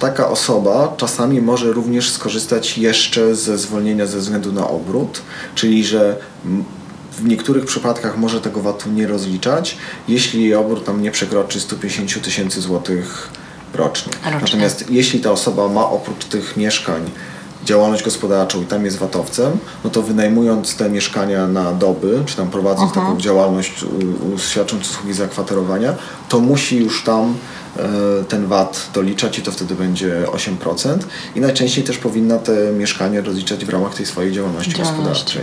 taka 0.00 0.28
osoba 0.28 0.94
czasami 0.96 1.40
może 1.40 1.72
również 1.72 2.10
skorzystać 2.10 2.78
jeszcze 2.78 3.34
ze 3.34 3.58
zwolnienia 3.58 4.06
ze 4.06 4.18
względu 4.18 4.52
na 4.52 4.68
obrót, 4.68 5.22
czyli 5.54 5.84
że 5.84 6.16
w 7.12 7.24
niektórych 7.24 7.64
przypadkach 7.64 8.18
może 8.18 8.40
tego 8.40 8.60
VAT-u 8.60 8.90
nie 8.90 9.06
rozliczać, 9.06 9.76
jeśli 10.08 10.54
obrót 10.54 10.84
tam 10.84 11.02
nie 11.02 11.10
przekroczy 11.10 11.60
150 11.60 12.24
tysięcy 12.24 12.60
złotych 12.60 13.30
rocznie. 13.74 14.12
rocznie. 14.24 14.40
Natomiast 14.40 14.90
jeśli 14.90 15.20
ta 15.20 15.30
osoba 15.30 15.68
ma 15.68 15.90
oprócz 15.90 16.24
tych 16.24 16.56
mieszkań 16.56 17.10
działalność 17.68 18.04
gospodarczą 18.04 18.62
i 18.62 18.64
tam 18.66 18.84
jest 18.84 18.96
watowcem, 18.96 19.58
no 19.84 19.90
to 19.90 20.02
wynajmując 20.02 20.76
te 20.76 20.90
mieszkania 20.90 21.46
na 21.46 21.72
doby, 21.72 22.22
czy 22.26 22.36
tam 22.36 22.50
prowadząc 22.50 22.90
Aha. 22.92 23.00
taką 23.00 23.20
działalność, 23.20 23.84
świadcząc 24.36 24.90
usługi 24.90 25.12
zakwaterowania, 25.14 25.94
to 26.28 26.40
musi 26.40 26.76
już 26.76 27.04
tam 27.04 27.34
ten 28.28 28.46
VAT 28.46 28.90
doliczać 28.94 29.38
i 29.38 29.42
to 29.42 29.52
wtedy 29.52 29.74
będzie 29.74 30.24
8%. 30.26 30.98
I 31.34 31.40
najczęściej 31.40 31.84
też 31.84 31.98
powinna 31.98 32.38
te 32.38 32.72
mieszkania 32.72 33.20
rozliczać 33.20 33.64
w 33.64 33.68
ramach 33.68 33.94
tej 33.94 34.06
swojej 34.06 34.32
działalności, 34.32 34.74
działalności. 34.74 35.04
gospodarczej. 35.04 35.42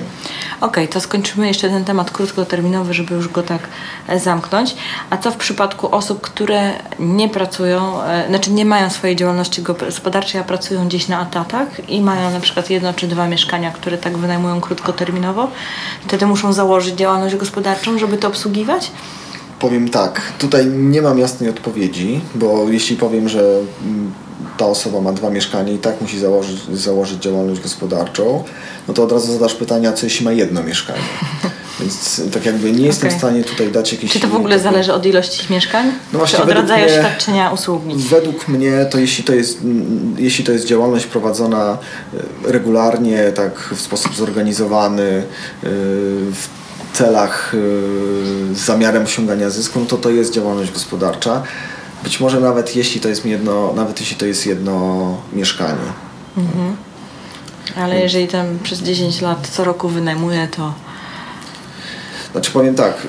Okej, 0.62 0.84
okay, 0.84 0.88
to 0.88 1.02
skończymy 1.02 1.48
jeszcze 1.48 1.70
ten 1.70 1.86
temat 1.86 2.12
krótkoterminowy, 2.12 2.94
żeby 2.94 3.16
już 3.16 3.30
go 3.30 3.44
tak 3.44 3.62
e, 4.08 4.20
zamknąć. 4.20 4.76
A 5.10 5.18
co 5.18 5.32
w 5.32 5.36
przypadku 5.36 5.96
osób, 5.96 6.22
które 6.22 6.72
nie 7.00 7.30
pracują, 7.30 8.04
e, 8.04 8.28
znaczy 8.30 8.52
nie 8.52 8.66
mają 8.66 8.90
swojej 8.90 9.16
działalności 9.16 9.62
gospodarczej, 9.62 10.42
a 10.42 10.44
pracują 10.44 10.88
gdzieś 10.88 11.08
na 11.08 11.24
etatach 11.24 11.90
i 11.90 12.02
mają 12.02 12.32
na 12.32 12.40
przykład 12.40 12.70
jedno 12.70 12.94
czy 12.94 13.08
dwa 13.08 13.28
mieszkania, 13.28 13.72
które 13.72 13.98
tak 13.98 14.18
wynajmują 14.18 14.62
krótkoterminowo, 14.62 15.52
wtedy 16.08 16.26
muszą 16.26 16.54
założyć 16.54 16.96
działalność 16.96 17.36
gospodarczą, 17.36 18.00
żeby 18.00 18.18
to 18.18 18.28
obsługiwać? 18.28 18.92
Powiem 19.60 19.90
tak, 19.90 20.22
tutaj 20.40 20.66
nie 20.66 21.02
mam 21.02 21.20
jasnej 21.20 21.50
odpowiedzi, 21.50 22.22
bo 22.36 22.70
jeśli 22.70 22.96
powiem, 22.96 23.30
że 23.30 23.60
mm, 23.84 24.12
ta 24.58 24.66
osoba 24.66 25.02
ma 25.02 25.14
dwa 25.14 25.30
mieszkania 25.30 25.74
i 25.74 25.78
tak 25.78 26.02
musi 26.02 26.20
założyć, 26.20 26.60
założyć 26.74 27.24
działalność 27.24 27.62
gospodarczą, 27.62 28.44
no 28.88 28.94
to 28.94 29.04
od 29.04 29.12
razu 29.12 29.34
zadasz 29.34 29.54
pytanie, 29.54 29.94
co 29.94 30.06
jeśli 30.06 30.26
ma 30.26 30.32
jedno 30.32 30.64
mieszkanie? 30.64 31.00
Więc 31.80 32.22
tak 32.34 32.46
jakby 32.46 32.72
nie 32.72 32.86
jestem 32.86 33.08
okay. 33.08 33.18
w 33.18 33.22
stanie 33.22 33.44
tutaj 33.44 33.72
dać 33.72 33.92
jakiejś... 33.92 34.12
Czy 34.12 34.20
to 34.20 34.28
w 34.28 34.36
ogóle 34.36 34.60
zależy 34.60 34.94
od 34.94 35.06
ilości 35.06 35.54
mieszkań? 35.54 35.92
No 36.14 36.20
właśnie, 36.20 36.38
Czy 36.38 36.44
od 36.44 36.52
rodzaju 36.52 36.86
mnie, 36.86 36.94
świadczenia 36.94 37.52
usługi? 37.52 37.96
Według 38.10 38.48
mnie 38.48 38.86
to 38.92 39.00
jeśli 39.00 39.24
to, 39.24 39.34
jest, 39.34 39.62
mm, 39.62 40.16
jeśli 40.18 40.44
to 40.44 40.52
jest 40.52 40.66
działalność 40.66 41.06
prowadzona 41.06 41.78
e, 42.48 42.52
regularnie, 42.52 43.32
tak 43.32 43.70
w 43.76 43.82
sposób 43.82 44.16
zorganizowany, 44.16 45.04
e, 45.04 45.24
w 45.64 46.48
celach 46.96 47.54
y, 47.54 47.58
z 48.56 48.58
zamiarem 48.66 49.04
osiągania 49.04 49.50
zysku, 49.50 49.80
no 49.80 49.86
to 49.86 49.98
to 49.98 50.10
jest 50.10 50.34
działalność 50.34 50.72
gospodarcza. 50.72 51.44
Być 52.04 52.20
może 52.20 52.40
nawet 52.40 52.76
jeśli 52.76 53.02
to 53.02 53.10
jest 53.10 53.26
jedno, 53.26 53.74
nawet 53.76 54.00
jeśli 54.00 54.16
to 54.16 54.26
jest 54.26 54.46
jedno 54.46 55.18
mieszkanie. 55.34 55.88
Mhm. 56.38 56.76
Ale 57.76 58.00
jeżeli 58.00 58.28
tam 58.28 58.60
przez 58.64 58.80
10 58.80 59.22
lat 59.22 59.48
co 59.48 59.64
roku 59.64 59.90
wynajmuje, 59.90 60.48
to. 60.48 60.74
Znaczy 62.32 62.52
powiem 62.52 62.76
tak. 62.76 63.08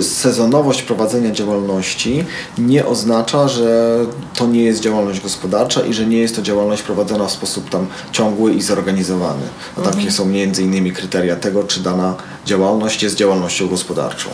Sezonowość 0.00 0.82
prowadzenia 0.82 1.30
działalności 1.30 2.24
nie 2.58 2.86
oznacza, 2.86 3.48
że 3.48 3.98
to 4.36 4.46
nie 4.46 4.64
jest 4.64 4.80
działalność 4.80 5.20
gospodarcza 5.20 5.80
i 5.80 5.94
że 5.94 6.06
nie 6.06 6.18
jest 6.18 6.36
to 6.36 6.42
działalność 6.42 6.82
prowadzona 6.82 7.26
w 7.26 7.32
sposób 7.32 7.70
tam 7.70 7.86
ciągły 8.12 8.52
i 8.52 8.62
zorganizowany. 8.62 9.42
A 9.76 9.78
mhm. 9.78 9.96
takie 9.96 10.10
są 10.10 10.24
między 10.24 10.62
innymi 10.62 10.92
kryteria 10.92 11.36
tego, 11.36 11.64
czy 11.64 11.80
dana 11.80 12.14
działalność 12.46 13.02
jest 13.02 13.16
działalnością 13.16 13.68
gospodarczą. 13.68 14.30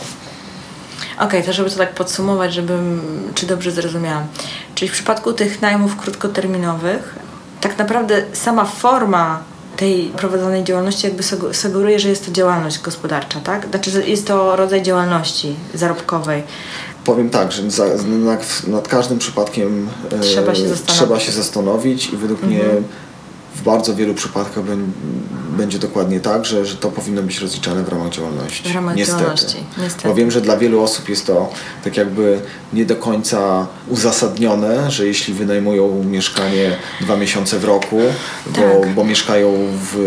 Okej, 1.15 1.27
okay, 1.27 1.43
to 1.43 1.53
żeby 1.53 1.69
to 1.69 1.77
tak 1.77 1.93
podsumować, 1.93 2.53
żebym, 2.53 3.01
czy 3.35 3.45
dobrze 3.45 3.71
zrozumiałam. 3.71 4.27
Czyli 4.75 4.89
w 4.89 4.91
przypadku 4.91 5.33
tych 5.33 5.61
najmów 5.61 5.97
krótkoterminowych, 5.97 7.15
tak 7.61 7.77
naprawdę 7.77 8.23
sama 8.33 8.65
forma 8.65 9.54
tej 9.77 10.05
prowadzonej 10.17 10.63
działalności 10.63 11.07
jakby 11.07 11.23
sugeruje, 11.53 11.99
że 11.99 12.09
jest 12.09 12.25
to 12.25 12.31
działalność 12.31 12.81
gospodarcza, 12.81 13.39
tak? 13.39 13.67
Znaczy, 13.69 14.03
jest 14.07 14.27
to 14.27 14.55
rodzaj 14.55 14.83
działalności 14.83 15.55
zarobkowej. 15.73 16.43
Powiem 17.03 17.29
tak, 17.29 17.51
że 17.51 17.71
za, 17.71 17.85
nad, 18.07 18.67
nad, 18.67 18.87
każdym 18.87 19.19
przypadkiem 19.19 19.89
trzeba 20.21 20.55
się 20.55 20.67
zastanowić, 20.67 20.95
trzeba 20.95 21.19
się 21.19 21.31
zastanowić 21.31 22.13
i 22.13 22.17
według 22.17 22.43
mhm. 22.43 22.53
mnie 22.53 22.81
w 23.55 23.63
bardzo 23.63 23.95
wielu 23.95 24.13
przypadkach 24.13 24.63
będzie 25.57 25.79
dokładnie 25.79 26.19
tak, 26.19 26.45
że, 26.45 26.65
że 26.65 26.75
to 26.75 26.91
powinno 26.91 27.23
być 27.23 27.39
rozliczane 27.39 27.83
w 27.83 27.89
ramach 27.89 28.09
działalności. 28.09 28.69
W 28.69 28.75
ramach 28.75 28.95
niestety. 28.95 29.19
działalności, 29.19 29.57
niestety. 29.77 30.07
Bo 30.07 30.15
wiem, 30.15 30.31
że 30.31 30.41
dla 30.41 30.57
wielu 30.57 30.81
osób 30.81 31.09
jest 31.09 31.27
to 31.27 31.49
tak 31.83 31.97
jakby 31.97 32.39
nie 32.73 32.85
do 32.85 32.95
końca 32.95 33.67
uzasadnione, 33.87 34.91
że 34.91 35.07
jeśli 35.07 35.33
wynajmują 35.33 36.03
mieszkanie 36.03 36.77
dwa 37.01 37.17
miesiące 37.17 37.59
w 37.59 37.63
roku, 37.63 37.99
bo, 38.45 38.61
tak. 38.61 38.93
bo 38.93 39.03
mieszkają 39.03 39.53
w 39.93 39.97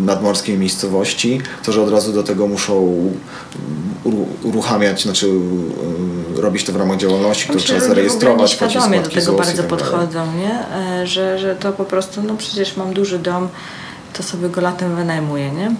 nadmorskiej 0.00 0.58
miejscowości, 0.58 1.40
to 1.64 1.72
że 1.72 1.82
od 1.82 1.90
razu 1.90 2.12
do 2.12 2.22
tego 2.22 2.46
muszą 2.46 2.96
uruchamiać, 4.42 5.02
znaczy 5.02 5.30
robić 6.36 6.64
to 6.64 6.72
w 6.72 6.76
ramach 6.76 6.98
działalności, 6.98 7.44
którą 7.44 7.58
trzeba 7.58 7.80
zarejestrować. 7.80 8.50
Świadomie 8.50 9.00
do 9.00 9.10
tego 9.10 9.32
bardzo 9.32 9.62
tak 9.62 9.66
podchodzą, 9.66 10.26
nie? 10.32 10.66
E, 10.76 11.06
że, 11.06 11.38
że 11.38 11.56
to 11.56 11.72
po 11.72 11.84
prostu, 11.84 12.22
no 12.22 12.36
przecież 12.36 12.76
mam 12.76 12.94
duży 12.94 13.18
dom, 13.18 13.48
to 14.12 14.22
sobie 14.22 14.48
go 14.48 14.60
latem 14.60 14.96
wynajmuję, 14.96 15.50
nie? 15.50 15.74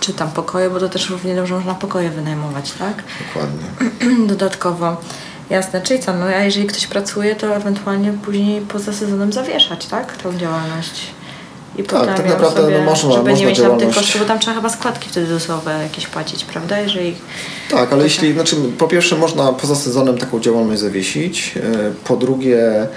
Czy 0.00 0.12
tam 0.12 0.30
pokoje, 0.30 0.70
bo 0.70 0.80
to 0.80 0.88
też 0.88 1.10
równie 1.10 1.36
dobrze 1.36 1.54
można 1.54 1.74
pokoje 1.74 2.10
wynajmować, 2.10 2.72
tak? 2.72 3.04
Dokładnie. 3.26 3.66
Dodatkowo. 4.34 4.96
Jasne, 5.50 5.80
czyli 5.80 6.00
co, 6.00 6.12
no 6.12 6.24
a 6.24 6.40
jeżeli 6.40 6.66
ktoś 6.66 6.86
pracuje, 6.86 7.36
to 7.36 7.56
ewentualnie 7.56 8.12
później 8.12 8.60
poza 8.60 8.92
sezonem 8.92 9.32
zawieszać, 9.32 9.86
tak? 9.86 10.16
Tą 10.16 10.38
działalność. 10.38 11.06
I 11.78 11.82
tak, 11.82 12.16
tak 12.16 12.28
naprawdę 12.28 12.62
sobie, 12.62 12.78
no 12.78 12.84
można, 12.84 13.12
żeby 13.12 13.30
można 13.30 13.44
nie 13.44 13.46
mieć 13.46 13.60
tam 13.60 13.78
tych 13.78 13.94
kosztów, 13.94 14.20
bo 14.20 14.26
tam 14.26 14.38
trzeba 14.38 14.56
chyba 14.56 14.68
składki 14.68 15.08
wtedy 15.08 15.26
dosowe 15.26 15.82
jakieś 15.82 16.06
płacić, 16.06 16.44
prawda? 16.44 16.80
Jeżeli... 16.80 17.14
Tak, 17.70 17.92
ale 17.92 18.04
jeśli, 18.04 18.32
znaczy 18.32 18.56
po 18.78 18.88
pierwsze 18.88 19.16
można 19.16 19.52
poza 19.52 19.74
sezonem 19.74 20.18
taką 20.18 20.40
działalność 20.40 20.80
zawiesić, 20.80 21.54
e, 21.56 21.60
po 22.04 22.16
drugie 22.16 22.58
e, 22.82 22.88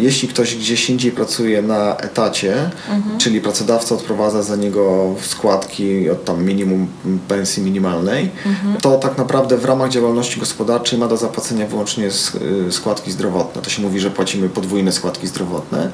jeśli 0.00 0.28
ktoś 0.28 0.56
gdzieś 0.56 0.90
indziej 0.90 1.12
pracuje 1.12 1.62
na 1.62 1.96
etacie, 1.96 2.54
mhm. 2.90 3.18
czyli 3.18 3.40
pracodawca 3.40 3.94
odprowadza 3.94 4.42
za 4.42 4.56
niego 4.56 5.14
składki 5.20 6.10
od 6.10 6.24
tam 6.24 6.44
minimum 6.44 6.86
pensji 7.28 7.62
minimalnej, 7.62 8.30
mhm. 8.46 8.76
to 8.80 8.98
tak 8.98 9.18
naprawdę 9.18 9.56
w 9.56 9.64
ramach 9.64 9.90
działalności 9.90 10.40
gospodarczej 10.40 10.98
ma 10.98 11.08
do 11.08 11.16
zapłacenia 11.16 11.66
wyłącznie 11.66 12.06
e, 12.06 12.72
składki 12.72 13.12
zdrowotne. 13.12 13.62
To 13.62 13.70
się 13.70 13.82
mówi, 13.82 14.00
że 14.00 14.10
płacimy 14.10 14.48
podwójne 14.48 14.92
składki 14.92 15.26
zdrowotne, 15.26 15.90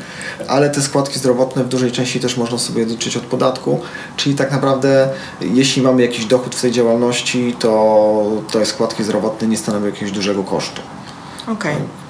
ale 0.49 0.71
te 0.71 0.83
składki 0.83 1.19
zdrowotne 1.19 1.65
w 1.65 1.69
dużej 1.69 1.93
części 1.93 2.20
też 2.21 2.37
można 2.37 2.59
sobie 2.59 2.83
odliczyć 2.83 3.17
od 3.17 3.23
podatku, 3.23 3.81
czyli 4.17 4.35
tak 4.35 4.53
naprawdę 4.53 5.09
jeśli 5.41 5.83
mamy 5.83 6.03
jakiś 6.03 6.25
dochód 6.25 6.55
w 6.55 6.61
tej 6.61 6.73
działalności, 6.73 7.57
to 7.59 8.43
te 8.53 8.67
składki 8.67 9.05
zdrowotne 9.05 9.49
nie 9.49 9.57
stanowią 9.57 9.87
jakiegoś 9.87 10.13
dużego 10.13 10.45
kosztu. 10.45 10.83
Okej. 11.43 11.75
Okay. 11.75 12.01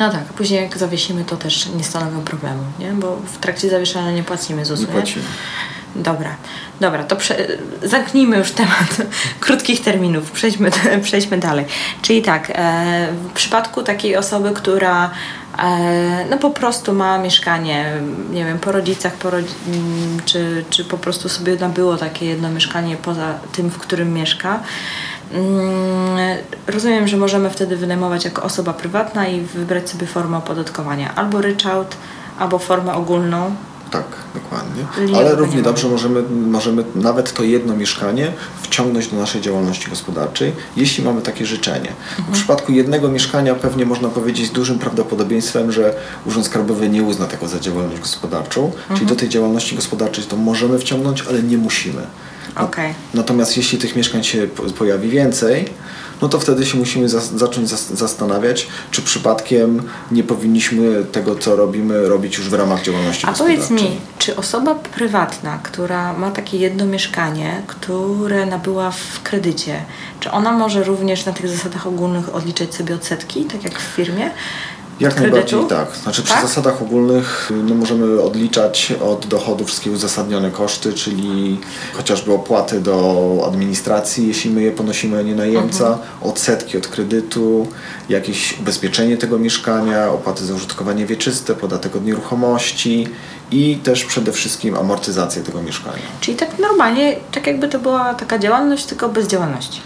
No 0.00 0.10
tak, 0.10 0.24
później 0.24 0.62
jak 0.62 0.78
zawiesimy, 0.78 1.24
to 1.24 1.36
też 1.36 1.66
nie 1.76 1.84
stanowią 1.84 2.20
problemu, 2.20 2.62
nie? 2.78 2.92
Bo 2.92 3.16
w 3.16 3.38
trakcie 3.38 3.70
zawieszania 3.70 4.12
nie 4.12 4.22
płacimy 4.22 4.64
ZUS-u, 4.64 4.82
nie? 4.82 4.88
Płacimy. 4.88 5.24
Dobra, 5.96 6.36
dobra, 6.80 7.04
to 7.04 7.16
prze... 7.16 7.46
zamknijmy 7.82 8.38
już 8.38 8.52
temat 8.52 8.96
krótkich 9.40 9.82
terminów, 9.82 10.30
przejdźmy, 10.30 10.70
przejdźmy 11.02 11.38
dalej. 11.38 11.64
Czyli 12.02 12.22
tak, 12.22 12.52
e, 12.54 13.08
w 13.28 13.32
przypadku 13.32 13.82
takiej 13.82 14.16
osoby, 14.16 14.50
która 14.50 15.10
no 16.30 16.38
po 16.38 16.50
prostu 16.50 16.92
ma 16.92 17.18
mieszkanie, 17.18 17.92
nie 18.30 18.44
wiem, 18.44 18.58
po 18.58 18.72
rodzicach, 18.72 19.14
po 19.14 19.30
rodzi 19.30 19.54
czy, 20.24 20.64
czy 20.70 20.84
po 20.84 20.98
prostu 20.98 21.28
sobie 21.28 21.56
nabyło 21.56 21.96
takie 21.96 22.26
jedno 22.26 22.50
mieszkanie 22.50 22.96
poza 22.96 23.34
tym, 23.52 23.70
w 23.70 23.78
którym 23.78 24.14
mieszka. 24.14 24.60
Mm, 25.32 26.38
rozumiem, 26.66 27.08
że 27.08 27.16
możemy 27.16 27.50
wtedy 27.50 27.76
wynajmować 27.76 28.24
jako 28.24 28.42
osoba 28.42 28.72
prywatna 28.72 29.28
i 29.28 29.40
wybrać 29.40 29.90
sobie 29.90 30.06
formę 30.06 30.36
opodatkowania. 30.36 31.14
Albo 31.14 31.40
ryczałt, 31.40 31.96
albo 32.38 32.58
formę 32.58 32.94
ogólną. 32.94 33.54
Tak, 33.92 34.04
dokładnie. 34.34 34.84
Ale 35.16 35.34
równie 35.34 35.62
dobrze 35.62 35.88
możemy, 35.88 36.22
możemy 36.46 36.84
nawet 36.94 37.32
to 37.32 37.42
jedno 37.42 37.76
mieszkanie 37.76 38.32
wciągnąć 38.62 39.08
do 39.08 39.16
naszej 39.16 39.40
działalności 39.40 39.90
gospodarczej, 39.90 40.52
jeśli 40.76 41.04
mamy 41.04 41.22
takie 41.22 41.46
życzenie. 41.46 41.92
W 42.28 42.32
przypadku 42.32 42.72
jednego 42.72 43.08
mieszkania 43.08 43.54
pewnie 43.54 43.86
można 43.86 44.08
powiedzieć 44.08 44.46
z 44.46 44.52
dużym 44.52 44.78
prawdopodobieństwem, 44.78 45.72
że 45.72 45.94
Urząd 46.26 46.46
Skarbowy 46.46 46.88
nie 46.88 47.02
uzna 47.02 47.26
tego 47.26 47.48
za 47.48 47.60
działalność 47.60 48.00
gospodarczą, 48.00 48.72
czyli 48.94 49.06
do 49.06 49.16
tej 49.16 49.28
działalności 49.28 49.76
gospodarczej 49.76 50.24
to 50.24 50.36
możemy 50.36 50.78
wciągnąć, 50.78 51.24
ale 51.28 51.42
nie 51.42 51.58
musimy. 51.58 52.02
Okej. 52.56 52.94
Natomiast 53.14 53.56
jeśli 53.56 53.78
tych 53.78 53.96
mieszkań 53.96 54.24
się 54.24 54.46
po- 54.46 54.62
pojawi 54.62 55.08
więcej, 55.08 55.64
no 56.22 56.28
to 56.28 56.40
wtedy 56.40 56.66
się 56.66 56.78
musimy 56.78 57.06
zas- 57.08 57.36
zacząć 57.38 57.68
zas- 57.68 57.94
zastanawiać, 57.96 58.66
czy 58.90 59.02
przypadkiem 59.02 59.82
nie 60.10 60.24
powinniśmy 60.24 61.04
tego, 61.04 61.34
co 61.36 61.56
robimy, 61.56 62.08
robić 62.08 62.38
już 62.38 62.48
w 62.48 62.54
ramach 62.54 62.82
działalności 62.82 63.26
A 63.26 63.32
powiedz 63.32 63.70
mi, 63.70 64.00
czy 64.18 64.36
osoba 64.36 64.74
prywatna, 64.74 65.58
która 65.62 66.12
ma 66.12 66.30
takie 66.30 66.56
jedno 66.58 66.86
mieszkanie, 66.86 67.62
które 67.66 68.46
nabyła 68.46 68.90
w 68.90 69.22
kredycie, 69.22 69.84
czy 70.20 70.30
ona 70.30 70.52
może 70.52 70.84
również 70.84 71.26
na 71.26 71.32
tych 71.32 71.48
zasadach 71.48 71.86
ogólnych 71.86 72.34
odliczać 72.34 72.74
sobie 72.74 72.94
odsetki, 72.94 73.44
tak 73.44 73.64
jak 73.64 73.78
w 73.78 73.82
firmie? 73.96 74.30
Jak 75.02 75.20
najbardziej 75.20 75.66
tak. 75.68 75.96
Znaczy 76.02 76.22
przy 76.22 76.32
Tak? 76.34 76.42
zasadach 76.42 76.82
ogólnych 76.82 77.50
no, 77.68 77.74
możemy 77.74 78.22
odliczać 78.22 78.92
od 79.04 79.26
dochodu 79.26 79.64
wszystkie 79.64 79.90
uzasadnione 79.90 80.50
koszty, 80.50 80.92
czyli 80.92 81.60
chociażby 81.94 82.32
opłaty 82.32 82.80
do 82.80 83.44
administracji, 83.46 84.28
jeśli 84.28 84.50
my 84.50 84.62
je 84.62 84.72
ponosimy, 84.72 85.18
a 85.18 85.22
nie 85.22 85.34
najemca, 85.34 85.86
Mhm. 85.86 86.08
odsetki 86.22 86.78
od 86.78 86.86
kredytu, 86.88 87.66
jakieś 88.08 88.60
ubezpieczenie 88.60 89.16
tego 89.16 89.38
mieszkania, 89.38 90.10
opłaty 90.10 90.44
za 90.46 90.54
użytkowanie 90.54 91.06
wieczyste, 91.06 91.54
podatek 91.54 91.96
od 91.96 92.04
nieruchomości 92.04 93.08
i 93.50 93.76
też 93.76 94.04
przede 94.04 94.32
wszystkim 94.32 94.76
amortyzację 94.76 95.42
tego 95.42 95.62
mieszkania. 95.62 96.02
Czyli 96.20 96.36
tak 96.36 96.58
normalnie, 96.58 97.16
tak 97.32 97.46
jakby 97.46 97.68
to 97.68 97.78
była 97.78 98.14
taka 98.14 98.38
działalność, 98.38 98.84
tylko 98.84 99.08
bez 99.08 99.26
działalności. 99.26 99.80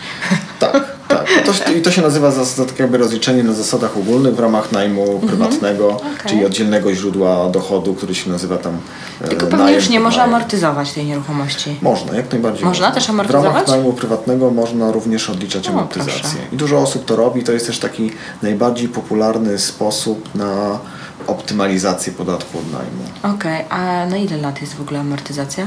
Tak, 0.59 0.85
tak. 1.09 1.27
To, 1.47 1.73
I 1.73 1.83
to 1.83 1.91
się 1.91 2.03
nazywa 2.03 2.31
za, 2.31 2.65
tak 2.65 2.79
jakby 2.79 2.99
rozliczenie 2.99 3.43
na 3.43 3.53
zasadach 3.53 3.97
ogólnych 3.97 4.35
w 4.35 4.41
ramach 4.41 4.73
najmu 4.73 5.21
prywatnego, 5.27 5.91
Mhm. 5.93 6.15
Okej. 6.15 6.31
czyli 6.31 6.45
oddzielnego 6.45 6.95
źródła 6.95 7.49
dochodu, 7.51 7.95
który 7.95 8.15
się 8.15 8.31
nazywa 8.31 8.57
tam 8.57 8.79
e, 9.21 9.29
Tylko 9.29 9.47
pewnie 9.47 9.59
najem 9.65 9.81
już 9.81 9.89
nie 9.89 10.01
najem. 10.01 10.21
amortyzować 10.21 10.93
tej 10.93 11.05
nieruchomości. 11.07 11.77
Można, 11.83 12.17
jak 12.17 12.33
najbardziej. 12.33 12.65
Można 12.65 12.91
też 12.91 13.11
amortyzować? 13.11 13.45
W 13.53 13.55
ramach 13.55 13.69
najmu 13.69 13.93
prywatnego 13.93 14.51
można 14.51 14.93
również 14.93 15.31
odliczać 15.31 15.69
O, 15.69 15.71
amortyzację. 15.71 16.13
proszę. 16.21 16.37
I 16.53 16.57
dużo 16.57 16.79
osób 16.79 17.05
to 17.05 17.17
robi. 17.17 17.45
To 17.45 17.53
jest 17.53 17.67
też 17.67 17.79
taki 17.79 18.13
najbardziej 18.43 18.89
popularny 18.89 19.59
sposób 19.59 20.35
na 20.35 20.79
optymalizację 21.27 22.13
podatku 22.13 22.59
od 22.59 22.73
najmu. 22.73 23.37
Okej, 23.37 23.65
a 23.71 24.07
na 24.07 24.17
ile 24.17 24.37
lat 24.37 24.61
jest 24.61 24.75
w 24.75 24.81
ogóle 24.81 25.01
amortyzacja? 25.01 25.67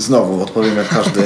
Znowu 0.00 0.42
odpowiem 0.42 0.76
jak 0.76 0.88
każdy, 0.88 1.22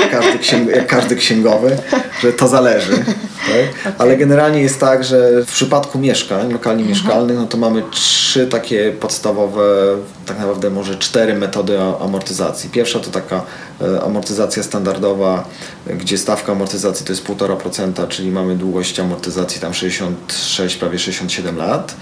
jak 0.00 0.10
każdy, 0.10 0.38
księg, 0.38 0.70
jak 0.70 0.86
każdy 0.86 1.16
księgowy, 1.16 1.76
że 2.22 2.32
to 2.32 2.48
zależy. 2.48 2.92
Tak? 2.92 3.94
Ale 3.98 4.16
generalnie 4.16 4.60
jest 4.60 4.80
tak, 4.80 5.04
że 5.04 5.42
w 5.46 5.52
przypadku 5.52 5.98
mieszkań, 5.98 6.52
lokalnie 6.52 6.84
mieszkalnych, 6.84 7.36
no 7.36 7.46
to 7.46 7.56
mamy 7.56 7.82
trzy 7.90 8.46
takie 8.46 8.92
podstawowe, 8.92 9.96
tak 10.26 10.38
naprawdę 10.38 10.70
może 10.70 10.96
cztery 10.96 11.34
metody 11.34 11.80
amortyzacji. 11.80 12.70
Pierwsza 12.70 13.00
to 13.00 13.10
taka 13.10 13.42
e, 13.80 14.02
amortyzacja 14.02 14.62
standardowa, 14.62 15.44
gdzie 15.86 16.18
stawka 16.18 16.52
amortyzacji 16.52 17.06
to 17.06 17.12
jest 17.12 17.24
1,5%, 17.24 18.08
czyli 18.08 18.30
mamy 18.30 18.56
długość 18.56 19.00
amortyzacji 19.00 19.60
tam 19.60 19.74
66, 19.74 20.76
prawie 20.76 20.98
67 20.98 21.56
lat. 21.56 21.96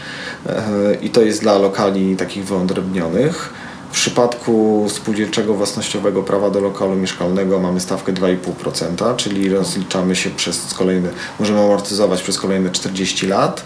E, 0.47 0.95
I 1.03 1.11
to 1.11 1.23
jest 1.23 1.41
dla 1.41 1.59
lokali 1.59 2.17
takich 2.17 2.45
wyodrębnionych. 2.45 3.53
W 3.95 3.97
przypadku 3.97 4.87
spółdzielczego 4.89 5.55
własnościowego 5.55 6.23
prawa 6.23 6.51
do 6.51 6.61
lokalu 6.61 6.97
mieszkalnego 6.97 7.59
mamy 7.61 7.81
stawkę 7.81 8.13
2,5%, 8.13 9.17
czyli 9.17 9.49
rozliczamy 9.49 10.17
się 10.17 10.31
przez 10.31 10.75
kolejne, 10.75 11.09
możemy 11.41 11.61
amortyzować 11.61 12.23
przez 12.23 12.39
kolejne 12.39 12.71
40 12.71 13.27
lat. 13.27 13.65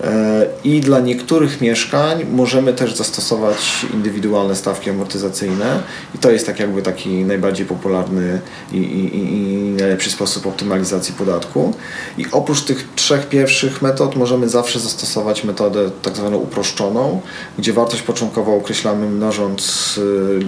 E, 0.00 0.46
I 0.64 0.80
dla 0.80 1.00
niektórych 1.00 1.60
mieszkań 1.60 2.24
możemy 2.32 2.72
też 2.74 2.94
zastosować 2.96 3.56
indywidualne 3.94 4.56
stawki 4.56 4.90
amortyzacyjne 4.90 5.82
i 6.14 6.18
to 6.18 6.30
jest 6.30 6.46
tak 6.46 6.60
jakby 6.60 6.82
taki 6.82 7.08
najbardziej 7.08 7.66
popularny 7.66 8.40
i, 8.72 8.76
i, 8.76 9.16
i- 9.16 9.68
najlepszy 9.78 10.10
sposób 10.10 10.46
optymalizacji 10.46 11.14
podatku. 11.14 11.74
I 12.18 12.24
oprócz 12.32 12.62
tych 12.62 12.88
trzech 12.96 13.28
pierwszych 13.28 13.82
metod 13.82 14.16
możemy 14.16 14.48
zawsze 14.48 14.80
zastosować 14.80 15.44
metodę 15.44 15.90
tak 16.02 16.16
zwaną 16.16 16.36
uproszczoną, 16.36 17.20
gdzie 17.58 17.72
wartość 17.72 18.02
początkową 18.02 18.56
określamy 18.56 19.06
mnożąc 19.10 19.67
y, 19.98 20.40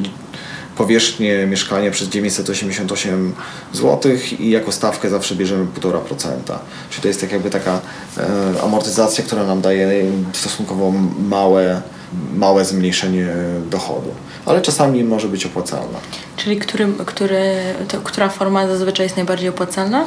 powierzchnię 0.76 1.46
mieszkania 1.46 1.90
przez 1.90 2.08
988 2.08 3.32
zł 3.72 4.12
i 4.38 4.50
jako 4.50 4.72
stawkę 4.72 5.10
zawsze 5.10 5.34
bierzemy 5.34 5.66
1,5%. 5.80 6.58
Czyli 6.90 7.02
to 7.02 7.08
jest 7.08 7.20
tak 7.20 7.32
jakby 7.32 7.50
taka 7.50 7.80
e, 8.18 8.62
amortyzacja, 8.62 9.24
która 9.24 9.44
nam 9.44 9.60
daje 9.60 10.04
stosunkowo 10.32 10.92
małe, 11.28 11.82
małe 12.34 12.64
zmniejszenie 12.64 13.26
dochodu. 13.70 14.10
Ale 14.46 14.62
czasami 14.62 15.04
może 15.04 15.28
być 15.28 15.46
opłacalna. 15.46 15.98
Czyli 16.36 16.56
który, 16.58 16.86
który, 17.06 17.54
to, 17.88 18.00
która 18.00 18.28
forma 18.28 18.66
zazwyczaj 18.66 19.06
jest 19.06 19.16
najbardziej 19.16 19.48
opłacalna? 19.48 20.04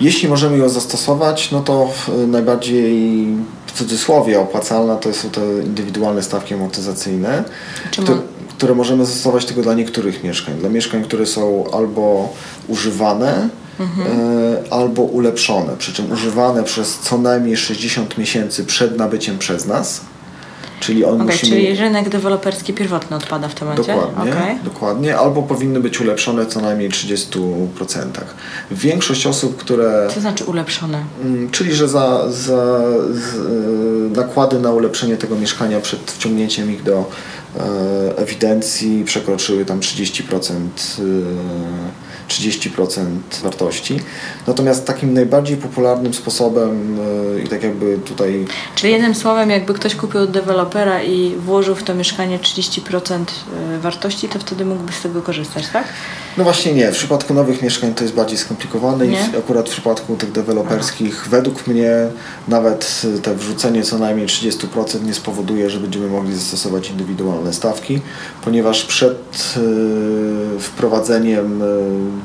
Jeśli 0.00 0.28
możemy 0.28 0.58
ją 0.58 0.68
zastosować, 0.68 1.50
no 1.50 1.60
to 1.60 1.90
e, 2.08 2.26
najbardziej 2.26 3.26
w 3.66 3.72
cudzysłowie 3.72 4.40
opłacalna 4.40 4.96
to 4.96 5.12
są 5.12 5.30
te 5.30 5.40
indywidualne 5.66 6.22
stawki 6.22 6.54
amortyzacyjne, 6.54 7.44
które, 7.92 8.18
które 8.56 8.74
możemy 8.74 9.06
zastosować 9.06 9.44
tylko 9.44 9.62
dla 9.62 9.74
niektórych 9.74 10.24
mieszkań. 10.24 10.54
Dla 10.54 10.68
mieszkań, 10.68 11.04
które 11.04 11.26
są 11.26 11.64
albo 11.72 12.32
używane, 12.68 13.48
e, 13.80 14.72
albo 14.72 15.02
ulepszone. 15.02 15.76
Przy 15.76 15.92
czym 15.92 16.12
używane 16.12 16.64
przez 16.64 16.98
co 16.98 17.18
najmniej 17.18 17.56
60 17.56 18.18
miesięcy 18.18 18.64
przed 18.64 18.98
nabyciem 18.98 19.38
przez 19.38 19.66
nas. 19.66 20.00
Czyli 20.80 21.04
on 21.04 21.14
Okej, 21.14 21.26
musi 21.26 21.46
czyli 21.46 21.62
mieć... 21.68 21.78
rynek 21.78 22.08
deweloperski 22.08 22.72
pierwotny 22.72 23.16
odpada 23.16 23.48
w 23.48 23.54
tym 23.54 23.68
momencie? 23.68 23.94
Dokładnie, 23.94 24.32
Okej. 24.32 24.56
dokładnie, 24.64 25.18
albo 25.18 25.42
powinny 25.42 25.80
być 25.80 26.00
ulepszone 26.00 26.46
co 26.46 26.60
najmniej 26.60 26.90
30%. 26.90 27.28
Większość 28.70 29.26
osób, 29.26 29.56
które 29.56 30.08
Co 30.14 30.20
znaczy 30.20 30.44
ulepszone? 30.44 31.02
Mm, 31.24 31.50
Czyli, 31.50 31.74
że 31.74 31.88
za, 31.88 32.30
za 32.30 32.80
z, 33.12 33.34
y, 34.14 34.16
nakłady 34.16 34.60
na 34.60 34.70
ulepszenie 34.70 35.16
tego 35.16 35.36
mieszkania 35.36 35.80
przed 35.80 36.10
wciągnięciem 36.10 36.72
ich 36.72 36.82
do 36.82 37.10
e, 37.56 38.16
ewidencji 38.16 39.04
przekroczyły 39.04 39.64
tam 39.64 39.80
30%, 39.80 40.22
y, 41.00 41.02
30% 42.28 43.08
wartości. 43.42 44.00
Natomiast 44.46 44.86
takim 44.86 45.14
najbardziej 45.14 45.56
popularnym 45.56 46.14
sposobem 46.14 46.98
y, 47.36 47.42
i 47.42 47.48
tak 47.48 47.62
jakby 47.62 47.98
tutaj 47.98 48.46
Czyli 48.74 48.92
jednym 48.92 49.14
słowem, 49.14 49.50
jakby 49.50 49.74
ktoś 49.74 49.94
kupił 49.94 50.20
od 50.20 50.30
dewelopera 50.30 51.02
i 51.02 51.36
włożył 51.36 51.74
w 51.74 51.82
to 51.82 51.94
mieszkanie 51.94 52.38
30% 52.38 53.24
y, 53.76 53.78
wartości, 53.78 54.28
to 54.28 54.38
wtedy 54.38 54.64
mógłby 54.64 54.92
z 54.92 55.02
tego 55.02 55.22
korzystać, 55.22 55.68
tak? 55.72 55.84
No 56.38 56.44
właśnie 56.44 56.72
nie, 56.72 56.92
w 56.92 56.94
przypadku 56.94 57.34
nowych 57.34 57.62
mieszkań 57.62 57.94
to 57.94 58.04
jest 58.04 58.14
bardziej 58.14 58.38
skomplikowane 58.38 59.06
i 59.06 59.08
Nie? 59.08 59.30
w, 59.32 59.38
akurat 59.38 59.68
w 59.68 59.72
przypadku 59.72 60.16
tych 60.16 60.32
deweloperskich 60.32 61.28
według 61.30 61.66
mnie 61.66 61.92
nawet 62.48 63.02
y, 63.16 63.20
te 63.20 63.34
wrzucenie 63.34 63.82
co 63.82 63.98
najmniej 63.98 64.26
30% 64.26 65.04
nie 65.04 65.14
spowoduje, 65.14 65.70
że 65.70 65.80
będziemy 65.80 66.06
mogli 66.08 66.34
zastosować 66.34 66.90
indywidualne 66.90 67.52
stawki, 67.52 68.00
ponieważ 68.44 68.84
przed 68.84 69.54
y, 70.56 70.60
wprowadzeniem 70.60 71.62
y, 71.62 71.66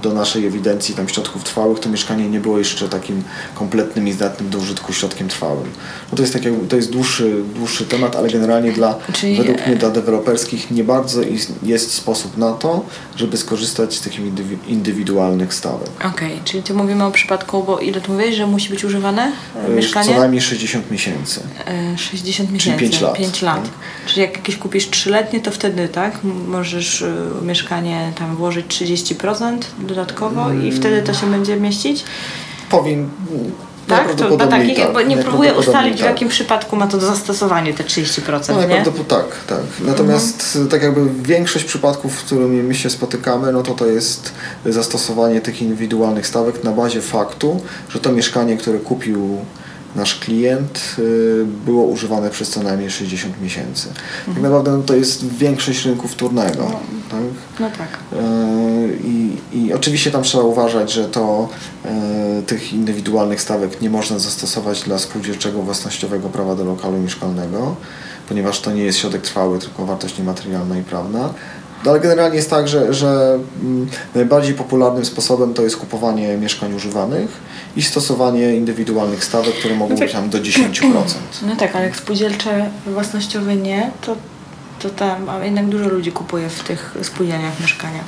do 0.02 0.14
naszej 0.14 0.48
ewidencji 0.48 0.96
tam 0.96 1.10
środków 1.10 1.44
trwałych 1.44 1.80
to 1.80 1.90
mieszkanie 1.90 2.30
nie 2.30 2.40
było 2.40 2.58
jeszcze 2.58 2.90
takim 2.90 3.24
kompletnym 3.56 4.08
i 4.08 4.12
zdatnym 4.12 4.50
do 4.50 4.58
użytku 4.58 4.94
środkiem 4.94 5.28
trwałym. 5.28 5.70
No 6.12 6.16
to 6.16 6.22
jest, 6.24 6.34
tak 6.34 6.42
to 6.70 6.76
jest 6.76 6.92
dłuższy, 6.92 7.36
dłuższy 7.56 7.86
temat, 7.86 8.16
ale 8.16 8.30
generalnie 8.30 8.72
dla, 8.72 8.96
Czyli- 9.14 9.38
według 9.38 9.68
mnie 9.68 9.76
dla 9.76 9.90
deweloperskich 9.90 10.72
nie 10.72 10.84
bardzo 10.84 11.22
jest 11.64 11.94
sposób 11.94 12.38
na 12.38 12.54
to, 12.54 12.86
żeby 13.16 13.38
skorzystać 13.38 14.03
z 14.04 14.06
tych 14.06 14.20
indywi- 14.20 14.58
indywidualnych 14.68 15.54
stawek. 15.54 15.90
Okej, 16.06 16.40
czyli 16.46 16.64
tu 16.64 16.76
mówimy 16.76 17.04
o 17.06 17.12
przypadku, 17.12 17.64
bo 17.64 17.80
ile 17.80 18.02
tu 18.02 18.12
mówiłeś, 18.12 18.36
że 18.36 18.48
musi 18.48 18.70
być 18.70 18.84
używane 18.84 19.28
y, 19.64 19.66
Co 19.68 19.72
mieszkanie? 19.72 20.18
najmniej 20.20 20.42
60 20.42 20.92
miesięcy. 20.92 21.40
Y, 21.94 21.98
60 21.98 22.52
miesięcy. 22.52 22.80
pięć 22.80 23.02
lat. 23.02 23.18
5 23.18 23.42
lat. 23.42 23.64
Tak. 23.64 23.72
Czyli 24.08 24.22
jak 24.22 24.34
jakieś 24.38 24.58
kupisz 24.58 24.90
3-letnie, 24.90 25.40
to 25.42 25.52
wtedy, 25.52 25.88
tak? 25.88 26.20
Możesz 26.48 27.04
mieszkanie 27.42 28.12
tam 28.20 28.36
włożyć 28.36 28.66
30% 28.68 29.58
dodatkowo 29.80 30.54
i 30.54 30.72
wtedy 30.72 31.02
to 31.02 31.14
się 31.14 31.32
będzie 31.32 31.56
mieścić? 31.56 32.04
Powin, 32.70 33.10
Tak? 33.88 34.16
To, 34.16 34.38
takich, 34.38 34.78
tak. 34.94 35.08
Nie 35.08 35.18
próbuję 35.18 35.54
ustalić, 35.54 35.98
tak. 35.98 36.08
w 36.08 36.10
jakim 36.10 36.30
przypadku 36.30 36.76
ma 36.76 36.88
to 36.88 37.00
zastosowanie 37.00 37.74
te 37.74 37.84
30%. 37.84 38.54
No, 38.86 39.04
tak, 39.08 39.26
tak. 39.48 39.60
Natomiast 39.86 40.44
mhm. 40.56 40.68
tak 40.68 40.84
jakby 40.84 41.10
większość 41.24 41.66
przypadków, 41.66 42.16
w 42.16 42.26
którymi 42.26 42.64
my 42.64 42.76
się 42.76 42.90
spotykamy, 42.90 43.52
no 43.52 43.64
to 43.64 43.74
to 43.74 43.86
jest 43.86 44.34
zastosowanie 44.66 45.42
tych 45.42 45.62
indywidualnych 45.62 46.28
stawek 46.28 46.64
na 46.64 46.72
bazie 46.72 47.02
faktu, 47.02 47.62
że 47.90 48.00
to 48.00 48.12
mieszkanie, 48.12 48.58
które 48.58 48.80
kupił 48.80 49.38
nasz 49.96 50.20
klient 50.20 50.96
y, 51.00 51.46
było 51.66 51.84
używane 51.84 52.30
przez 52.30 52.50
co 52.50 52.64
najmniej 52.64 52.92
60 52.92 53.42
miesięcy. 53.42 53.88
Tak 53.88 54.28
mhm. 54.28 54.34
Tak 54.36 54.44
naprawdę 54.44 54.72
no, 54.72 54.84
to 54.84 54.96
jest 54.96 55.28
większość 55.28 55.86
rynku 55.86 56.08
wtórnego. 56.08 56.64
No, 56.64 56.80
tak? 57.10 57.20
No 57.60 57.70
tak. 57.78 58.00
Y, 58.22 59.00
I, 59.04 59.38
I 59.54 59.74
oczywiście 59.74 60.12
tam 60.12 60.24
trzeba 60.24 60.44
uważać, 60.44 60.92
że 60.92 61.06
to 61.06 61.50
y, 62.40 62.44
tych 62.44 62.74
indywidualnych 62.74 63.42
stawek 63.42 63.82
nie 63.82 63.90
można 63.90 64.20
zastosować 64.20 64.82
dla 64.82 65.00
spółdzielczego 65.00 65.62
własnościowego 65.62 66.30
prawa 66.30 66.56
do 66.56 66.64
lokalu 66.64 66.98
mieszkalnego, 66.98 67.76
ponieważ 68.30 68.62
to 68.62 68.72
nie 68.72 68.84
jest 68.84 69.00
środek 69.00 69.22
trwały, 69.22 69.60
tylko 69.60 69.86
wartość 69.86 70.18
niematerialna 70.18 70.78
i 70.78 70.84
prawna. 70.84 71.34
No 71.86 71.92
ale 71.92 72.00
generalnie 72.00 72.36
jest 72.36 72.50
tak, 72.50 72.68
że, 72.68 72.94
że 72.94 73.40
mm, 73.62 73.88
najbardziej 74.16 74.54
popularnym 74.54 75.06
sposobem 75.06 75.54
to 75.54 75.62
jest 75.62 75.78
kupowanie 75.78 76.38
mieszkań 76.38 76.74
używanych 76.74 77.30
i 77.76 77.82
stosowanie 77.82 78.56
indywidualnych 78.56 79.24
stawek, 79.24 79.56
które 79.56 79.76
mogą 79.76 79.94
no 79.94 80.00
być 80.00 80.12
tam 80.12 80.30
do 80.30 80.38
10%. 80.38 80.94
No 81.48 81.56
tak, 81.56 81.76
ale 81.76 81.86
jak 81.86 81.96
spółdzielcze 81.96 82.70
własnościowe 82.86 83.56
nie, 83.56 83.92
to, 84.02 84.16
to 84.80 84.90
tam 84.90 85.28
jednak 85.44 85.66
dużo 85.66 85.90
ludzi 85.90 86.12
kupuje 86.12 86.50
w 86.50 86.64
tych 86.64 86.96
spółdzielniach 87.02 87.60
mieszkania. 87.60 88.00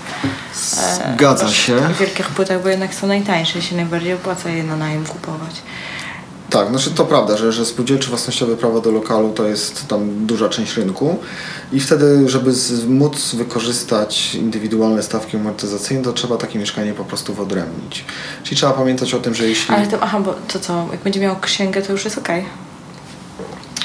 Zgadza 1.15 1.49
się. 1.49 1.75
W 1.75 1.99
wielkich 1.99 2.27
płytach, 2.27 2.63
bo 2.63 2.69
jednak 2.69 2.93
są 2.93 3.07
najtańsze, 3.07 3.61
się 3.61 3.75
najbardziej 3.75 4.13
opłaca 4.13 4.49
je 4.49 4.63
na 4.63 4.75
najem 4.75 5.05
kupować. 5.05 5.61
Tak, 6.49 6.69
znaczy 6.69 6.91
to 6.91 7.05
prawda, 7.05 7.37
że, 7.37 7.51
że 7.51 7.65
spółdzielcze 7.65 8.09
własnościowe 8.09 8.57
prawo 8.57 8.81
do 8.81 8.91
lokalu 8.91 9.33
to 9.33 9.43
jest 9.47 9.87
tam 9.87 10.25
duża 10.25 10.49
część 10.49 10.77
rynku 10.77 11.19
i 11.71 11.79
wtedy, 11.79 12.29
żeby 12.29 12.53
z, 12.53 12.85
móc 12.85 13.35
wykorzystać 13.35 14.35
indywidualne 14.35 15.03
stawki 15.03 15.37
amortyzacyjne, 15.37 16.03
to 16.03 16.13
trzeba 16.13 16.37
takie 16.37 16.59
mieszkanie 16.59 16.93
po 16.93 17.05
prostu 17.05 17.33
wyodrębnić. 17.33 18.05
Czyli 18.43 18.57
trzeba 18.57 18.73
pamiętać 18.73 19.13
o 19.13 19.19
tym, 19.19 19.33
że 19.33 19.47
jeśli... 19.47 19.75
Ale 19.75 19.87
to, 19.87 19.97
aha, 20.01 20.19
bo 20.19 20.35
to 20.47 20.59
co, 20.59 20.87
jak 20.91 21.01
będzie 21.01 21.19
miał 21.19 21.35
księgę, 21.41 21.81
to 21.81 21.91
już 21.91 22.05
jest 22.05 22.17
okej. 22.17 22.41
Okay 22.41 22.74